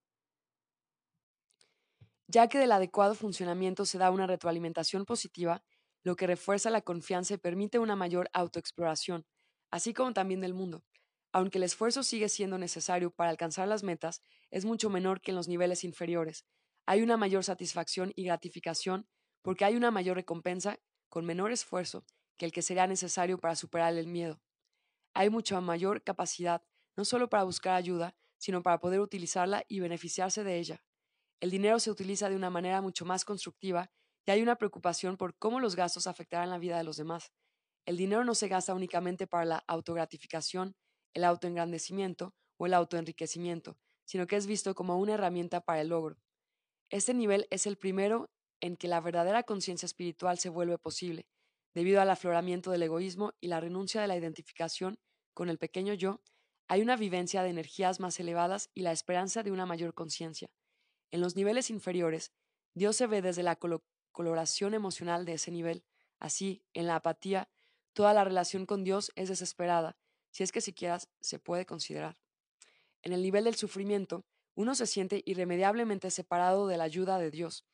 ya 2.27 2.49
que 2.49 2.59
del 2.59 2.73
adecuado 2.73 3.15
funcionamiento 3.15 3.85
se 3.85 3.99
da 3.99 4.11
una 4.11 4.27
retroalimentación 4.27 5.05
positiva, 5.05 5.63
lo 6.05 6.15
que 6.15 6.29
refuerza 6.29 6.71
la 6.71 6.83
confianza 6.83 7.35
y 7.35 7.39
permite 7.39 7.81
una 7.81 7.97
mayor 7.97 8.31
autoexploración, 8.33 9.27
así 9.73 9.93
como 9.93 10.13
también 10.13 10.41
del 10.41 10.55
mundo. 10.55 10.85
Aunque 11.33 11.59
el 11.59 11.65
esfuerzo 11.65 12.05
sigue 12.05 12.29
siendo 12.29 12.59
necesario 12.59 13.11
para 13.11 13.31
alcanzar 13.31 13.67
las 13.67 13.83
metas, 13.83 14.23
es 14.53 14.65
mucho 14.65 14.91
menor 14.91 15.21
que 15.21 15.33
en 15.33 15.37
los 15.37 15.49
niveles 15.49 15.83
inferiores. 15.83 16.47
Hay 16.87 17.03
una 17.03 17.17
mayor 17.17 17.43
satisfacción 17.43 18.13
y 18.15 18.25
gratificación 18.25 19.09
porque 19.43 19.65
hay 19.65 19.75
una 19.75 19.91
mayor 19.91 20.17
recompensa 20.17 20.79
con 21.09 21.25
menor 21.25 21.51
esfuerzo 21.51 22.05
que 22.37 22.47
el 22.47 22.53
que 22.53 22.63
sería 22.63 22.87
necesario 22.87 23.39
para 23.39 23.57
superar 23.57 23.95
el 23.97 24.07
miedo 24.07 24.41
hay 25.15 25.31
mucha 25.31 25.61
mayor 25.61 26.03
capacidad, 26.03 26.63
no 26.97 27.05
solo 27.05 27.31
para 27.31 27.45
buscar 27.45 27.75
ayuda, 27.75 28.17
sino 28.37 28.63
para 28.63 28.81
poder 28.81 29.01
utilizarla 29.01 29.65
y 29.69 29.81
beneficiarse 29.81 30.43
de 30.43 30.59
ella. 30.59 30.85
El 31.41 31.51
dinero 31.51 31.79
se 31.79 31.91
utiliza 31.91 32.29
de 32.29 32.37
una 32.37 32.51
manera 32.51 32.83
mucho 32.83 33.05
más 33.05 33.25
constructiva 33.25 33.91
y 34.27 34.31
hay 34.31 34.43
una 34.43 34.57
preocupación 34.57 35.17
por 35.17 35.37
cómo 35.37 35.61
los 35.61 35.77
gastos 35.77 36.07
afectarán 36.07 36.51
la 36.51 36.59
vida 36.59 36.79
de 36.79 36.85
los 36.85 36.97
demás. 36.97 37.33
El 37.87 37.97
dinero 37.97 38.25
no 38.25 38.35
se 38.35 38.49
gasta 38.49 38.75
únicamente 38.75 39.27
para 39.27 39.45
la 39.45 39.65
autogratificación, 39.67 40.75
el 41.15 41.25
autoengrandecimiento 41.25 42.35
o 42.59 42.67
el 42.67 42.75
autoenriquecimiento, 42.75 43.77
sino 44.07 44.27
que 44.27 44.37
es 44.37 44.47
visto 44.47 44.75
como 44.75 44.99
una 44.99 45.15
herramienta 45.15 45.61
para 45.61 45.81
el 45.81 45.89
logro. 45.89 46.17
Este 46.91 47.15
nivel 47.15 47.47
es 47.51 47.67
el 47.67 47.77
primero 47.77 48.31
en 48.61 48.77
que 48.77 48.89
la 48.89 49.01
verdadera 49.01 49.43
conciencia 49.43 49.87
espiritual 49.87 50.39
se 50.39 50.49
vuelve 50.49 50.79
posible, 50.79 51.27
Debido 51.75 52.01
al 52.01 52.11
afloramiento 52.11 52.71
del 52.71 52.85
egoísmo 52.85 53.33
y 53.41 53.49
la 53.49 53.59
renuncia 53.59 54.01
de 54.01 54.07
la 54.07 54.17
identificación 54.17 54.97
con 55.35 55.49
el 55.49 55.59
pequeño 55.59 55.93
yo, 55.93 56.21
hay 56.69 56.81
una 56.81 56.97
vivencia 56.97 57.43
de 57.43 57.51
energías 57.51 57.99
más 57.99 58.19
elevadas 58.21 58.71
y 58.75 58.83
la 58.83 58.93
esperanza 58.93 59.43
de 59.43 59.51
una 59.51 59.67
mayor 59.67 59.93
conciencia. 59.93 60.49
En 61.11 61.21
los 61.21 61.35
niveles 61.35 61.71
inferiores, 61.71 62.33
Dios 62.75 62.97
se 62.97 63.09
ve 63.09 63.23
desde 63.23 63.43
la 63.43 63.57
coloración 64.15 64.73
emocional 64.73 65.27
de 65.27 65.35
ese 65.35 65.51
nivel. 65.51 65.85
Así, 66.19 66.65
en 66.73 66.87
la 66.87 66.97
apatía, 66.97 67.51
toda 67.93 68.15
la 68.15 68.25
relación 68.25 68.65
con 68.65 68.83
Dios 68.83 69.13
es 69.15 69.29
desesperada, 69.29 69.99
si 70.31 70.43
es 70.43 70.53
que 70.53 70.63
siquiera 70.63 70.99
se 71.21 71.39
puede 71.39 71.67
considerar. 71.67 72.17
En 73.03 73.13
el 73.13 73.21
nivel 73.21 73.45
del 73.45 73.57
sufrimiento, 73.57 74.25
uno 74.55 74.75
se 74.75 74.87
siente 74.87 75.23
irremediablemente 75.27 76.11
separado 76.11 76.67
de 76.67 76.79
la 76.79 76.85
ayuda 76.85 77.19
de 77.19 77.31
Dios, 77.31 77.67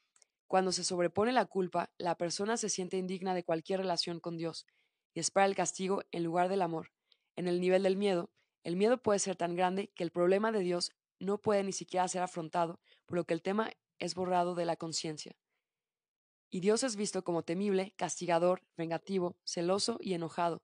cuando 0.51 0.73
se 0.73 0.83
sobrepone 0.83 1.31
la 1.31 1.47
culpa, 1.47 1.93
la 1.97 2.17
persona 2.17 2.57
se 2.57 2.69
siente 2.69 2.97
indigna 2.97 3.35
de 3.35 3.45
cualquier 3.45 3.79
relación 3.79 4.19
con 4.19 4.37
Dios 4.37 4.67
y 5.15 5.21
espera 5.21 5.47
el 5.47 5.55
castigo 5.55 6.03
en 6.11 6.25
lugar 6.25 6.49
del 6.49 6.63
amor. 6.63 6.91
En 7.37 7.47
el 7.47 7.61
nivel 7.61 7.85
del 7.85 7.97
miedo, 7.97 8.33
el 8.65 8.75
miedo 8.75 9.01
puede 9.01 9.21
ser 9.21 9.37
tan 9.37 9.55
grande 9.55 9.93
que 9.95 10.03
el 10.03 10.11
problema 10.11 10.51
de 10.51 10.59
Dios 10.59 10.91
no 11.21 11.39
puede 11.39 11.63
ni 11.63 11.73
siquiera 11.73 12.09
ser 12.09 12.23
afrontado, 12.23 12.81
por 13.07 13.17
lo 13.17 13.25
que 13.27 13.35
el 13.35 13.43
tema 13.43 13.71
es 14.01 14.17
borrado 14.17 14.57
de 14.57 14.65
la 14.65 14.75
conciencia. 14.75 15.37
Y 16.51 16.61
Dios 16.61 16.83
es 16.83 16.97
visto 16.97 17.23
como 17.23 17.45
temible, 17.45 17.95
castigador, 17.97 18.63
vengativo, 18.77 19.37
celoso 19.45 19.99
y 20.01 20.15
enojado. 20.15 20.63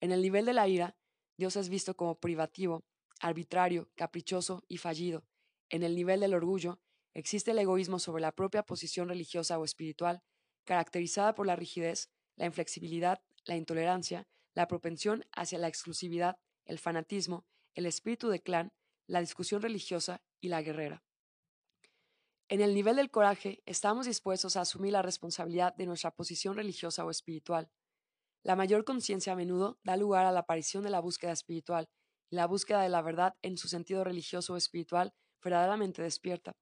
En 0.00 0.10
el 0.10 0.20
nivel 0.20 0.44
de 0.44 0.52
la 0.52 0.66
ira, 0.66 0.96
Dios 1.36 1.54
es 1.56 1.68
visto 1.68 1.96
como 1.96 2.18
privativo, 2.18 2.84
arbitrario, 3.20 3.88
caprichoso 3.94 4.64
y 4.66 4.78
fallido. 4.78 5.24
En 5.70 5.84
el 5.84 5.94
nivel 5.94 6.20
del 6.20 6.34
orgullo, 6.34 6.80
existe 7.14 7.52
el 7.52 7.58
egoísmo 7.60 8.00
sobre 8.00 8.20
la 8.20 8.32
propia 8.32 8.64
posición 8.64 9.08
religiosa 9.08 9.58
o 9.58 9.64
espiritual, 9.64 10.22
caracterizada 10.64 11.34
por 11.34 11.46
la 11.46 11.56
rigidez, 11.56 12.10
la 12.36 12.46
inflexibilidad, 12.46 13.22
la 13.44 13.56
intolerancia, 13.56 14.26
la 14.54 14.66
propensión 14.66 15.24
hacia 15.32 15.58
la 15.58 15.68
exclusividad, 15.68 16.36
el 16.64 16.78
fanatismo, 16.78 17.46
el 17.74 17.86
espíritu 17.86 18.28
de 18.28 18.40
clan, 18.40 18.72
la 19.06 19.20
discusión 19.20 19.62
religiosa 19.62 20.20
y 20.40 20.48
la 20.48 20.62
guerrera. 20.62 21.04
En 22.50 22.62
el 22.62 22.72
nivel 22.72 22.96
del 22.96 23.10
coraje, 23.10 23.62
estamos 23.66 24.06
dispuestos 24.06 24.56
a 24.56 24.62
asumir 24.62 24.92
la 24.92 25.02
responsabilidad 25.02 25.74
de 25.74 25.84
nuestra 25.84 26.12
posición 26.12 26.56
religiosa 26.56 27.04
o 27.04 27.10
espiritual. 27.10 27.70
La 28.42 28.56
mayor 28.56 28.86
conciencia 28.86 29.34
a 29.34 29.36
menudo 29.36 29.78
da 29.84 29.98
lugar 29.98 30.24
a 30.24 30.32
la 30.32 30.40
aparición 30.40 30.82
de 30.82 30.88
la 30.88 31.00
búsqueda 31.00 31.32
espiritual, 31.32 31.90
la 32.30 32.46
búsqueda 32.46 32.80
de 32.80 32.88
la 32.88 33.02
verdad 33.02 33.36
en 33.42 33.58
su 33.58 33.68
sentido 33.68 34.02
religioso 34.02 34.54
o 34.54 34.56
espiritual 34.56 35.12
verdaderamente 35.44 36.00
despierta. 36.00 36.56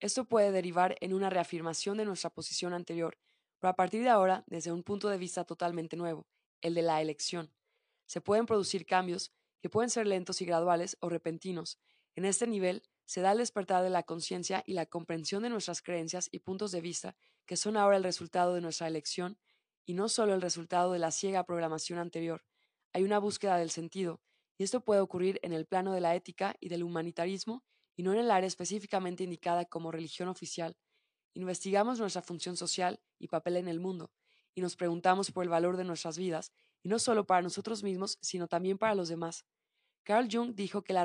Esto 0.00 0.24
puede 0.24 0.50
derivar 0.50 0.96
en 1.00 1.14
una 1.14 1.30
reafirmación 1.30 1.98
de 1.98 2.04
nuestra 2.04 2.30
posición 2.30 2.72
anterior, 2.72 3.16
pero 3.60 3.70
a 3.70 3.76
partir 3.76 4.02
de 4.02 4.08
ahora 4.08 4.42
desde 4.48 4.72
un 4.72 4.82
punto 4.82 5.08
de 5.08 5.18
vista 5.18 5.44
totalmente 5.44 5.96
nuevo, 5.96 6.26
el 6.60 6.74
de 6.74 6.82
la 6.82 7.00
elección. 7.00 7.54
Se 8.06 8.20
pueden 8.20 8.46
producir 8.46 8.86
cambios 8.86 9.32
que 9.60 9.70
pueden 9.70 9.88
ser 9.88 10.08
lentos 10.08 10.42
y 10.42 10.46
graduales 10.46 10.96
o 10.98 11.08
repentinos. 11.08 11.78
En 12.16 12.24
este 12.24 12.48
nivel 12.48 12.82
se 13.12 13.20
da 13.20 13.32
el 13.32 13.38
despertar 13.38 13.82
de 13.82 13.90
la 13.90 14.04
conciencia 14.04 14.62
y 14.64 14.72
la 14.72 14.86
comprensión 14.86 15.42
de 15.42 15.50
nuestras 15.50 15.82
creencias 15.82 16.30
y 16.32 16.38
puntos 16.38 16.72
de 16.72 16.80
vista 16.80 17.14
que 17.44 17.58
son 17.58 17.76
ahora 17.76 17.98
el 17.98 18.04
resultado 18.04 18.54
de 18.54 18.62
nuestra 18.62 18.88
elección 18.88 19.36
y 19.84 19.92
no 19.92 20.08
solo 20.08 20.32
el 20.32 20.40
resultado 20.40 20.94
de 20.94 20.98
la 20.98 21.10
ciega 21.10 21.44
programación 21.44 21.98
anterior. 21.98 22.42
Hay 22.94 23.02
una 23.02 23.18
búsqueda 23.18 23.58
del 23.58 23.68
sentido, 23.68 24.22
y 24.56 24.64
esto 24.64 24.82
puede 24.82 25.02
ocurrir 25.02 25.38
en 25.42 25.52
el 25.52 25.66
plano 25.66 25.92
de 25.92 26.00
la 26.00 26.14
ética 26.14 26.56
y 26.58 26.70
del 26.70 26.82
humanitarismo 26.82 27.62
y 27.96 28.02
no 28.02 28.14
en 28.14 28.18
el 28.20 28.30
área 28.30 28.46
específicamente 28.46 29.24
indicada 29.24 29.66
como 29.66 29.92
religión 29.92 30.30
oficial. 30.30 30.78
Investigamos 31.34 31.98
nuestra 31.98 32.22
función 32.22 32.56
social 32.56 32.98
y 33.18 33.28
papel 33.28 33.58
en 33.58 33.68
el 33.68 33.78
mundo, 33.78 34.10
y 34.54 34.62
nos 34.62 34.74
preguntamos 34.74 35.32
por 35.32 35.44
el 35.44 35.50
valor 35.50 35.76
de 35.76 35.84
nuestras 35.84 36.16
vidas, 36.16 36.50
y 36.82 36.88
no 36.88 36.98
solo 36.98 37.26
para 37.26 37.42
nosotros 37.42 37.82
mismos, 37.82 38.16
sino 38.22 38.48
también 38.48 38.78
para 38.78 38.94
los 38.94 39.10
demás. 39.10 39.44
Carl 40.02 40.28
Jung 40.32 40.54
dijo 40.54 40.82
que 40.82 40.94
la, 40.94 41.04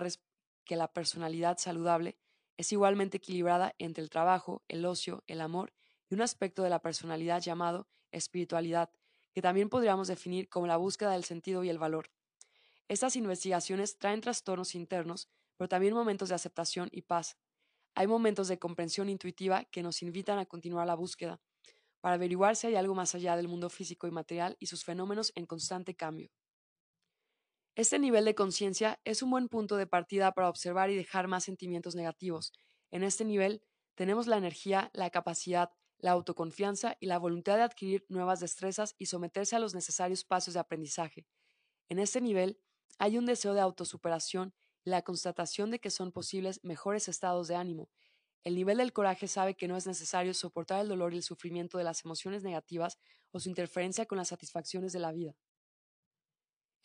que 0.67 0.75
la 0.75 0.93
personalidad 0.93 1.57
saludable 1.57 2.19
es 2.57 2.71
igualmente 2.71 3.17
equilibrada 3.17 3.73
entre 3.79 4.03
el 4.03 4.09
trabajo, 4.09 4.63
el 4.67 4.85
ocio, 4.85 5.23
el 5.25 5.41
amor 5.41 5.73
y 6.09 6.15
un 6.15 6.21
aspecto 6.21 6.61
de 6.61 6.69
la 6.69 6.81
personalidad 6.81 7.41
llamado 7.41 7.87
espiritualidad, 8.11 8.91
que 9.33 9.41
también 9.41 9.69
podríamos 9.69 10.07
definir 10.07 10.49
como 10.49 10.67
la 10.67 10.77
búsqueda 10.77 11.11
del 11.11 11.23
sentido 11.23 11.63
y 11.63 11.69
el 11.69 11.79
valor. 11.79 12.11
Estas 12.87 13.15
investigaciones 13.15 13.97
traen 13.97 14.21
trastornos 14.21 14.75
internos, 14.75 15.29
pero 15.57 15.67
también 15.67 15.93
momentos 15.93 16.29
de 16.29 16.35
aceptación 16.35 16.89
y 16.91 17.01
paz. 17.01 17.37
Hay 17.95 18.07
momentos 18.07 18.47
de 18.47 18.59
comprensión 18.59 19.09
intuitiva 19.09 19.65
que 19.65 19.83
nos 19.83 20.01
invitan 20.01 20.39
a 20.39 20.45
continuar 20.45 20.87
la 20.87 20.95
búsqueda, 20.95 21.41
para 21.99 22.15
averiguar 22.15 22.55
si 22.55 22.67
hay 22.67 22.75
algo 22.75 22.95
más 22.95 23.15
allá 23.15 23.35
del 23.35 23.47
mundo 23.47 23.69
físico 23.69 24.07
y 24.07 24.11
material 24.11 24.55
y 24.59 24.67
sus 24.67 24.83
fenómenos 24.83 25.31
en 25.35 25.45
constante 25.45 25.95
cambio. 25.95 26.29
Este 27.77 27.99
nivel 27.99 28.25
de 28.25 28.33
conciencia 28.33 28.99
es 29.05 29.21
un 29.21 29.29
buen 29.29 29.49
punto 29.49 29.77
de 29.77 29.85
partida 29.85 30.31
para 30.31 30.49
observar 30.49 30.89
y 30.89 30.95
dejar 30.95 31.27
más 31.27 31.43
sentimientos 31.43 31.93
negativos. 31.93 32.51
En 32.89 33.03
este 33.03 33.23
nivel 33.23 33.61
tenemos 33.93 34.25
la 34.25 34.35
energía, 34.35 34.89
la 34.95 35.11
capacidad, 35.11 35.69
la 35.99 36.09
autoconfianza 36.13 36.97
y 36.99 37.05
la 37.05 37.19
voluntad 37.19 37.55
de 37.55 37.61
adquirir 37.61 38.03
nuevas 38.09 38.39
destrezas 38.39 38.95
y 38.97 39.05
someterse 39.05 39.55
a 39.55 39.59
los 39.59 39.75
necesarios 39.75 40.23
pasos 40.23 40.55
de 40.55 40.59
aprendizaje. 40.59 41.27
En 41.87 41.99
este 41.99 42.19
nivel 42.19 42.59
hay 42.97 43.19
un 43.19 43.27
deseo 43.27 43.53
de 43.53 43.61
autosuperación 43.61 44.55
y 44.83 44.89
la 44.89 45.03
constatación 45.03 45.69
de 45.69 45.77
que 45.77 45.91
son 45.91 46.11
posibles 46.11 46.59
mejores 46.63 47.07
estados 47.07 47.47
de 47.47 47.57
ánimo. 47.57 47.91
El 48.43 48.55
nivel 48.55 48.77
del 48.77 48.91
coraje 48.91 49.27
sabe 49.27 49.53
que 49.53 49.67
no 49.67 49.77
es 49.77 49.85
necesario 49.85 50.33
soportar 50.33 50.81
el 50.81 50.87
dolor 50.87 51.13
y 51.13 51.17
el 51.17 51.23
sufrimiento 51.23 51.77
de 51.77 51.83
las 51.83 52.03
emociones 52.03 52.41
negativas 52.41 52.97
o 53.29 53.39
su 53.39 53.49
interferencia 53.49 54.07
con 54.07 54.17
las 54.17 54.29
satisfacciones 54.29 54.93
de 54.93 54.99
la 54.99 55.11
vida. 55.11 55.35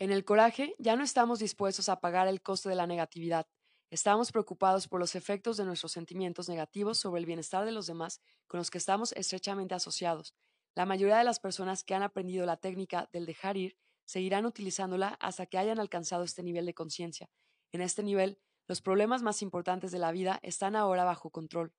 En 0.03 0.11
el 0.11 0.25
coraje 0.25 0.75
ya 0.81 0.97
no 0.97 1.05
estamos 1.05 1.39
dispuestos 1.39 1.89
a 1.89 2.01
pagar 2.01 2.27
el 2.27 2.43
costo 2.43 2.69
de 2.69 2.75
la 2.75 2.89
negatividad, 2.89 3.47
Estamos 3.89 4.33
preocupados 4.33 4.89
por 4.89 4.99
los 4.99 5.15
efectos 5.15 5.57
de 5.57 5.65
nuestros 5.65 5.93
sentimientos 5.93 6.49
negativos 6.49 6.99
sobre 6.99 7.21
el 7.21 7.27
bienestar 7.27 7.65
de 7.65 7.71
los 7.71 7.87
demás 7.87 8.21
con 8.49 8.59
los 8.59 8.69
que 8.69 8.79
estamos 8.79 9.13
estrechamente 9.13 9.77
asociados. 9.77 10.35
La 10.75 10.87
mayoría 10.87 11.19
de 11.19 11.25
las 11.25 11.39
personas 11.39 11.85
que 11.85 11.95
han 11.95 12.03
aprendido 12.03 12.45
la 12.45 12.57
técnica 12.57 13.09
del 13.13 13.27
dejar 13.27 13.57
ir 13.57 13.77
seguirán 14.05 14.45
utilizándola 14.45 15.19
hasta 15.21 15.47
que 15.47 15.59
hayan 15.59 15.79
alcanzado 15.79 16.25
este 16.25 16.43
nivel 16.43 16.67
de 16.67 16.75
conciencia. 16.75 17.31
En 17.71 17.81
este 17.81 18.03
nivel, 18.03 18.41
los 18.67 18.83
problemas 18.83 19.23
más 19.23 19.41
importantes 19.41 19.93
de 19.93 20.01
la 20.01 20.11
vida 20.11 20.41
están 20.43 20.75
ahora 20.75 21.05
bajo 21.05 21.31
control. 21.31 21.75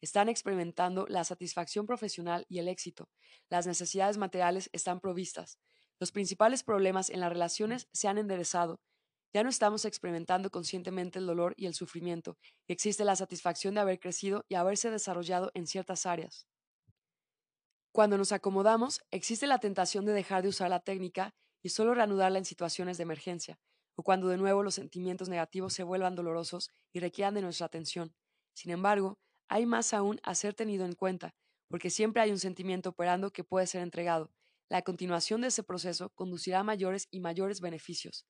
Están 0.00 0.30
experimentando 0.30 1.04
la 1.08 1.24
satisfacción 1.24 1.84
profesional 1.84 2.46
y 2.48 2.58
el 2.58 2.68
éxito. 2.68 3.10
Las 3.50 3.66
necesidades 3.66 4.16
materiales 4.16 4.70
están 4.72 4.98
provistas. 4.98 5.58
Los 6.00 6.12
principales 6.12 6.62
problemas 6.62 7.10
en 7.10 7.20
las 7.20 7.30
relaciones 7.30 7.88
se 7.92 8.08
han 8.08 8.18
enderezado 8.18 8.80
ya 9.36 9.42
no 9.42 9.50
estamos 9.50 9.84
experimentando 9.84 10.50
conscientemente 10.50 11.18
el 11.18 11.26
dolor 11.26 11.52
y 11.58 11.66
el 11.66 11.74
sufrimiento, 11.74 12.38
y 12.66 12.72
existe 12.72 13.04
la 13.04 13.16
satisfacción 13.16 13.74
de 13.74 13.82
haber 13.82 14.00
crecido 14.00 14.46
y 14.48 14.54
haberse 14.54 14.90
desarrollado 14.90 15.50
en 15.52 15.66
ciertas 15.66 16.06
áreas. 16.06 16.46
Cuando 17.92 18.16
nos 18.16 18.32
acomodamos, 18.32 19.02
existe 19.10 19.46
la 19.46 19.58
tentación 19.58 20.06
de 20.06 20.14
dejar 20.14 20.42
de 20.42 20.48
usar 20.48 20.70
la 20.70 20.80
técnica 20.80 21.34
y 21.62 21.68
solo 21.68 21.92
reanudarla 21.92 22.38
en 22.38 22.46
situaciones 22.46 22.96
de 22.96 23.02
emergencia, 23.02 23.58
o 23.94 24.02
cuando 24.02 24.28
de 24.28 24.38
nuevo 24.38 24.62
los 24.62 24.74
sentimientos 24.74 25.28
negativos 25.28 25.74
se 25.74 25.82
vuelvan 25.82 26.14
dolorosos 26.14 26.70
y 26.94 27.00
requieran 27.00 27.34
de 27.34 27.42
nuestra 27.42 27.66
atención. 27.66 28.14
Sin 28.54 28.70
embargo, 28.70 29.18
hay 29.50 29.66
más 29.66 29.92
aún 29.92 30.18
a 30.22 30.34
ser 30.34 30.54
tenido 30.54 30.86
en 30.86 30.94
cuenta, 30.94 31.34
porque 31.68 31.90
siempre 31.90 32.22
hay 32.22 32.30
un 32.30 32.38
sentimiento 32.38 32.88
operando 32.88 33.32
que 33.34 33.44
puede 33.44 33.66
ser 33.66 33.82
entregado. 33.82 34.30
La 34.68 34.82
continuación 34.82 35.42
de 35.42 35.48
ese 35.48 35.62
proceso 35.62 36.10
conducirá 36.10 36.60
a 36.60 36.64
mayores 36.64 37.06
y 37.10 37.20
mayores 37.20 37.60
beneficios. 37.60 38.26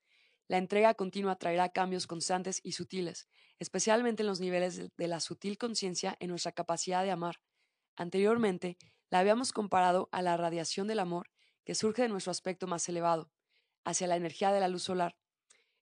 La 0.49 0.59
entrega 0.59 0.95
continua 0.95 1.37
traerá 1.37 1.71
cambios 1.71 2.07
constantes 2.07 2.61
y 2.63 2.73
sutiles, 2.73 3.27
especialmente 3.59 4.23
en 4.23 4.29
los 4.29 4.39
niveles 4.39 4.77
de 4.97 5.09
la 5.09 5.21
sutil 5.21 5.59
conciencia 5.59 6.17
en 6.21 6.29
nuestra 6.29 6.53
capacidad 6.53 7.03
de 7.03 7.11
amar. 7.11 7.41
Anteriormente, 7.97 8.77
la 9.11 9.21
habíamos 9.21 9.53
comparado 9.53 10.09
a 10.13 10.21
la 10.21 10.37
radiación 10.37 10.87
del 10.87 10.99
amor 10.99 11.31
que 11.65 11.75
surge 11.75 12.03
de 12.03 12.09
nuestro 12.09 12.31
aspecto 12.31 12.67
más 12.67 12.89
elevado, 12.89 13.31
hacia 13.85 14.07
la 14.07 14.17
energía 14.17 14.53
de 14.53 14.61
la 14.61 14.69
luz 14.69 14.85
solar. 14.85 15.17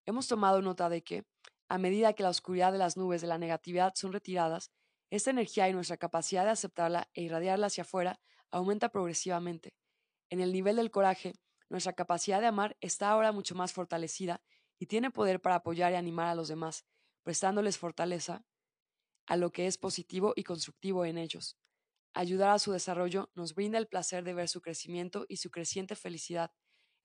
Hemos 0.07 0.29
tomado 0.29 0.63
nota 0.63 0.89
de 0.89 1.03
que, 1.03 1.25
a 1.69 1.79
medida 1.79 2.13
que 2.13 2.23
la 2.23 2.31
oscuridad 2.31 2.73
de 2.73 2.79
las 2.79 2.97
nubes 2.97 3.21
de 3.21 3.27
la 3.27 3.39
negatividad 3.39 3.93
son 3.97 4.13
retiradas, 4.13 4.71
esta 5.11 5.31
energía 5.31 5.69
y 5.69 5.73
nuestra 5.73 5.97
capacidad 5.97 6.45
de 6.45 6.53
aceptarla 6.53 7.09
e 7.13 7.23
irradiarla 7.23 7.67
hacia 7.67 7.83
afuera 7.83 8.21
aumenta 8.51 8.91
progresivamente. 8.91 9.75
En 10.31 10.41
el 10.41 10.53
nivel 10.53 10.77
del 10.77 10.91
coraje, 10.91 11.35
nuestra 11.69 11.93
capacidad 11.93 12.41
de 12.41 12.47
amar 12.47 12.77
está 12.81 13.11
ahora 13.11 13.33
mucho 13.33 13.55
más 13.55 13.73
fortalecida 13.73 14.43
y 14.79 14.87
tiene 14.87 15.11
poder 15.11 15.41
para 15.41 15.57
apoyar 15.57 15.93
y 15.93 15.97
animar 15.97 16.29
a 16.29 16.35
los 16.35 16.49
demás, 16.49 16.85
prestándoles 17.23 17.79
fortaleza 17.79 18.45
a 19.27 19.37
lo 19.37 19.53
que 19.53 19.67
es 19.67 19.79
positivo 19.79 20.35
y 20.37 20.45
constructivo 20.45 21.05
en 21.05 21.19
ellos. 21.19 21.57
Ayudar 22.15 22.51
a 22.51 22.59
su 22.59 22.73
desarrollo 22.73 23.31
nos 23.35 23.55
brinda 23.55 23.79
el 23.79 23.89
placer 23.89 24.23
de 24.23 24.35
ver 24.35 24.49
su 24.49 24.61
crecimiento 24.61 25.25
y 25.29 25.39
su 25.39 25.51
creciente 25.51 25.97
felicidad. 25.97 26.53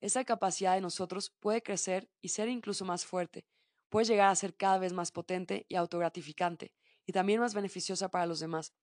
Esa 0.01 0.23
capacidad 0.23 0.75
de 0.75 0.81
nosotros 0.81 1.33
puede 1.39 1.63
crecer 1.63 2.09
y 2.21 2.29
ser 2.29 2.47
incluso 2.47 2.85
más 2.85 3.05
fuerte, 3.05 3.45
puede 3.89 4.05
llegar 4.05 4.29
a 4.29 4.35
ser 4.35 4.55
cada 4.55 4.77
vez 4.77 4.93
más 4.93 5.11
potente 5.11 5.65
y 5.67 5.75
autogratificante, 5.75 6.73
y 7.05 7.11
también 7.11 7.39
más 7.39 7.53
beneficiosa 7.53 8.09
para 8.09 8.27
los 8.27 8.39
demás. 8.39 8.73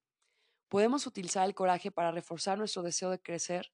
Podemos 0.68 1.06
utilizar 1.06 1.46
el 1.46 1.54
coraje 1.54 1.92
para 1.92 2.10
reforzar 2.10 2.58
nuestro 2.58 2.82
deseo 2.82 3.10
de 3.10 3.20
crecer 3.20 3.70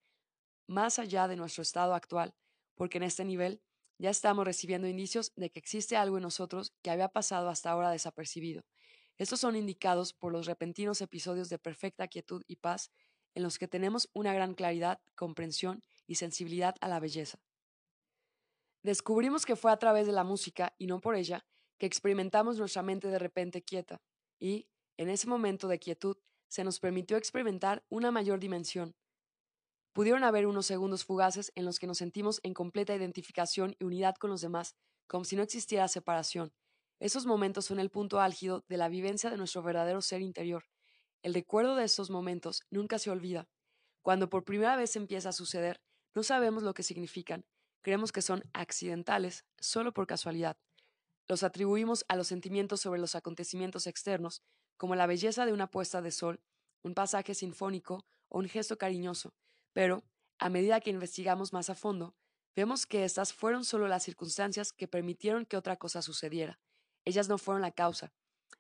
más 0.73 0.99
allá 0.99 1.29
de 1.29 1.37
nuestro 1.37 1.63
estado 1.63 1.95
actual, 1.95 2.35
porque 2.75 2.99
en 2.99 3.05
este 3.05 3.25
nivel 3.25 3.63
ya 3.99 4.11
estamos 4.11 4.45
recibiendo 4.45 4.89
indicios 4.89 5.33
de 5.37 5.51
que 5.51 5.61
existe 5.61 5.97
algo 5.97 6.17
en 6.17 6.23
nosotros 6.23 6.73
que 6.83 6.91
había 6.91 7.09
pasado 7.09 7.49
hasta 7.49 7.71
ahora 7.71 7.91
desapercibido. 7.91 8.65
Estos 9.19 9.41
son 9.41 9.55
indicados 9.55 10.15
por 10.15 10.33
los 10.33 10.47
repentinos 10.47 11.01
episodios 11.01 11.49
de 11.49 11.59
perfecta 11.59 12.09
quietud 12.09 12.43
y 12.49 12.57
paz 12.57 12.91
en 13.35 13.43
los 13.43 13.59
que 13.59 13.69
tenemos 13.69 14.09
una 14.15 14.35
gran 14.35 14.55
claridad, 14.55 15.01
comprensión 15.15 15.83
y 16.07 16.17
sensibilidad 16.17 16.75
a 16.81 16.89
la 16.89 17.01
belleza. 17.01 17.39
Descubrimos 18.83 19.47
que 19.47 19.57
fue 19.57 19.71
a 19.71 19.77
través 19.77 20.07
de 20.07 20.13
la 20.13 20.25
música, 20.25 20.75
y 20.77 20.87
no 20.87 21.01
por 21.01 21.15
ella, 21.15 21.47
que 21.79 21.87
experimentamos 21.87 22.59
nuestra 22.59 22.83
mente 22.83 23.09
de 23.09 23.19
repente 23.19 23.63
quieta, 23.63 24.03
y, 24.41 24.69
en 24.97 25.09
ese 25.09 25.29
momento 25.29 25.69
de 25.69 25.79
quietud, 25.79 26.17
se 26.49 26.65
nos 26.65 26.81
permitió 26.81 27.17
experimentar 27.17 27.85
una 27.89 28.11
mayor 28.11 28.41
dimensión, 28.41 28.97
Pudieron 29.93 30.25
haber 30.25 30.47
unos 30.47 30.65
segundos 30.65 31.05
fugaces 31.05 31.53
en 31.55 31.67
los 31.67 31.79
que 31.79 31.87
nos 31.87 31.99
sentimos 31.99 32.41
en 32.43 32.55
completa 32.55 32.95
identificación 32.95 33.77
y 33.79 33.85
unidad 33.85 34.15
con 34.17 34.31
los 34.31 34.41
demás, 34.41 34.75
como 35.07 35.25
si 35.25 35.37
no 35.37 35.43
existiera 35.43 35.87
separación. 35.87 36.55
Esos 36.99 37.27
momentos 37.27 37.67
son 37.67 37.79
el 37.79 37.91
punto 37.91 38.21
álgido 38.21 38.65
de 38.69 38.79
la 38.79 38.89
vivencia 38.89 39.29
de 39.29 39.37
nuestro 39.37 39.63
verdadero 39.63 40.01
ser 40.01 40.23
interior. 40.23 40.65
El 41.23 41.35
recuerdo 41.35 41.77
de 41.77 41.85
estos 41.85 42.09
momentos 42.09 42.63
nunca 42.71 42.99
se 42.99 43.11
olvida. 43.11 43.49
Cuando 44.01 44.31
por 44.31 44.45
primera 44.45 44.77
vez 44.77 44.97
empieza 44.97 45.29
a 45.29 45.33
suceder, 45.33 45.83
no 46.15 46.23
sabemos 46.23 46.63
lo 46.63 46.75
que 46.75 46.83
significan. 46.83 47.45
creemos 47.83 48.13
que 48.13 48.23
son 48.23 48.45
accidentales 48.53 49.45
solo 49.59 49.93
por 49.93 50.07
casualidad. 50.07 50.57
Los 51.27 51.43
atribuimos 51.43 52.05
a 52.09 52.15
los 52.15 52.29
sentimientos 52.29 52.81
sobre 52.81 53.01
los 53.01 53.17
acontecimientos 53.17 53.89
externos, 53.89 54.43
como 54.77 54.95
la 54.95 55.07
belleza 55.07 55.47
de 55.47 55.53
una 55.53 55.69
puesta 55.69 56.01
de 56.01 56.13
sol, 56.13 56.41
un 56.83 56.95
pasaje 56.95 57.35
sinfónico 57.35 58.07
o 58.29 58.39
un 58.39 58.49
gesto 58.49 58.79
cariñoso, 58.79 59.35
pero, 59.73 60.05
a 60.39 60.49
medida 60.49 60.81
que 60.81 60.91
investigamos 60.91 61.53
más 61.53 61.71
a 61.71 61.75
fondo, 61.75 62.15
vemos 62.55 62.87
que 62.87 63.05
estas 63.05 63.33
fueron 63.33 63.65
solo 63.65 63.89
las 63.89 64.03
circunstancias 64.03 64.73
que 64.73 64.89
permitieron 64.89 65.47
que 65.47 65.57
otra 65.57 65.77
cosa 65.77 66.03
sucediera. 66.03 66.61
Ellas 67.05 67.29
no 67.29 67.39
fueron 67.39 67.63
la 67.63 67.73
causa. 67.73 68.13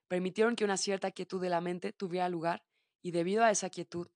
Permitieron 0.08 0.56
que 0.56 0.64
una 0.64 0.76
cierta 0.76 1.10
quietud 1.10 1.40
de 1.40 1.50
la 1.50 1.60
mente 1.60 1.92
tuviera 1.92 2.28
lugar, 2.28 2.64
y 3.02 3.10
debido 3.10 3.44
a 3.44 3.50
esa 3.50 3.70
quietud, 3.70 4.08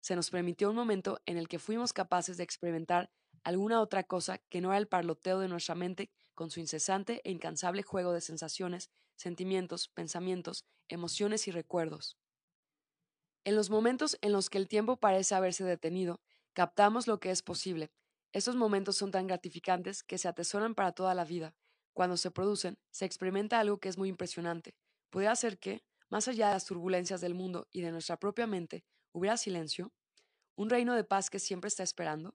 se 0.00 0.16
nos 0.16 0.30
permitió 0.30 0.68
un 0.68 0.76
momento 0.76 1.20
en 1.26 1.38
el 1.38 1.48
que 1.48 1.58
fuimos 1.58 1.92
capaces 1.92 2.36
de 2.36 2.42
experimentar 2.42 3.10
alguna 3.44 3.80
otra 3.80 4.04
cosa 4.04 4.38
que 4.38 4.60
no 4.60 4.68
era 4.70 4.78
el 4.78 4.88
parloteo 4.88 5.38
de 5.38 5.48
nuestra 5.48 5.74
mente 5.74 6.10
con 6.34 6.50
su 6.50 6.60
incesante 6.60 7.20
e 7.24 7.30
incansable 7.30 7.82
juego 7.82 8.12
de 8.12 8.20
sensaciones, 8.20 8.90
sentimientos, 9.16 9.88
pensamientos, 9.88 10.64
emociones 10.88 11.46
y 11.46 11.50
recuerdos. 11.50 12.18
En 13.44 13.56
los 13.56 13.70
momentos 13.70 14.18
en 14.20 14.32
los 14.32 14.50
que 14.50 14.58
el 14.58 14.68
tiempo 14.68 14.96
parece 14.96 15.34
haberse 15.34 15.64
detenido, 15.64 16.20
captamos 16.54 17.06
lo 17.06 17.20
que 17.20 17.30
es 17.30 17.42
posible. 17.42 17.92
Estos 18.32 18.56
momentos 18.56 18.96
son 18.96 19.10
tan 19.10 19.26
gratificantes 19.26 20.02
que 20.02 20.18
se 20.18 20.28
atesoran 20.28 20.74
para 20.74 20.92
toda 20.92 21.14
la 21.14 21.24
vida. 21.24 21.54
Cuando 21.92 22.16
se 22.16 22.30
producen, 22.30 22.78
se 22.90 23.04
experimenta 23.04 23.60
algo 23.60 23.78
que 23.78 23.88
es 23.88 23.98
muy 23.98 24.08
impresionante. 24.08 24.74
Puede 25.10 25.34
ser 25.36 25.58
que, 25.58 25.84
más 26.08 26.28
allá 26.28 26.48
de 26.48 26.54
las 26.54 26.64
turbulencias 26.64 27.20
del 27.20 27.34
mundo 27.34 27.68
y 27.70 27.82
de 27.82 27.92
nuestra 27.92 28.16
propia 28.18 28.46
mente, 28.46 28.84
hubiera 29.12 29.36
silencio, 29.36 29.92
un 30.56 30.70
reino 30.70 30.94
de 30.94 31.04
paz 31.04 31.28
que 31.28 31.38
siempre 31.38 31.68
está 31.68 31.82
esperando. 31.82 32.34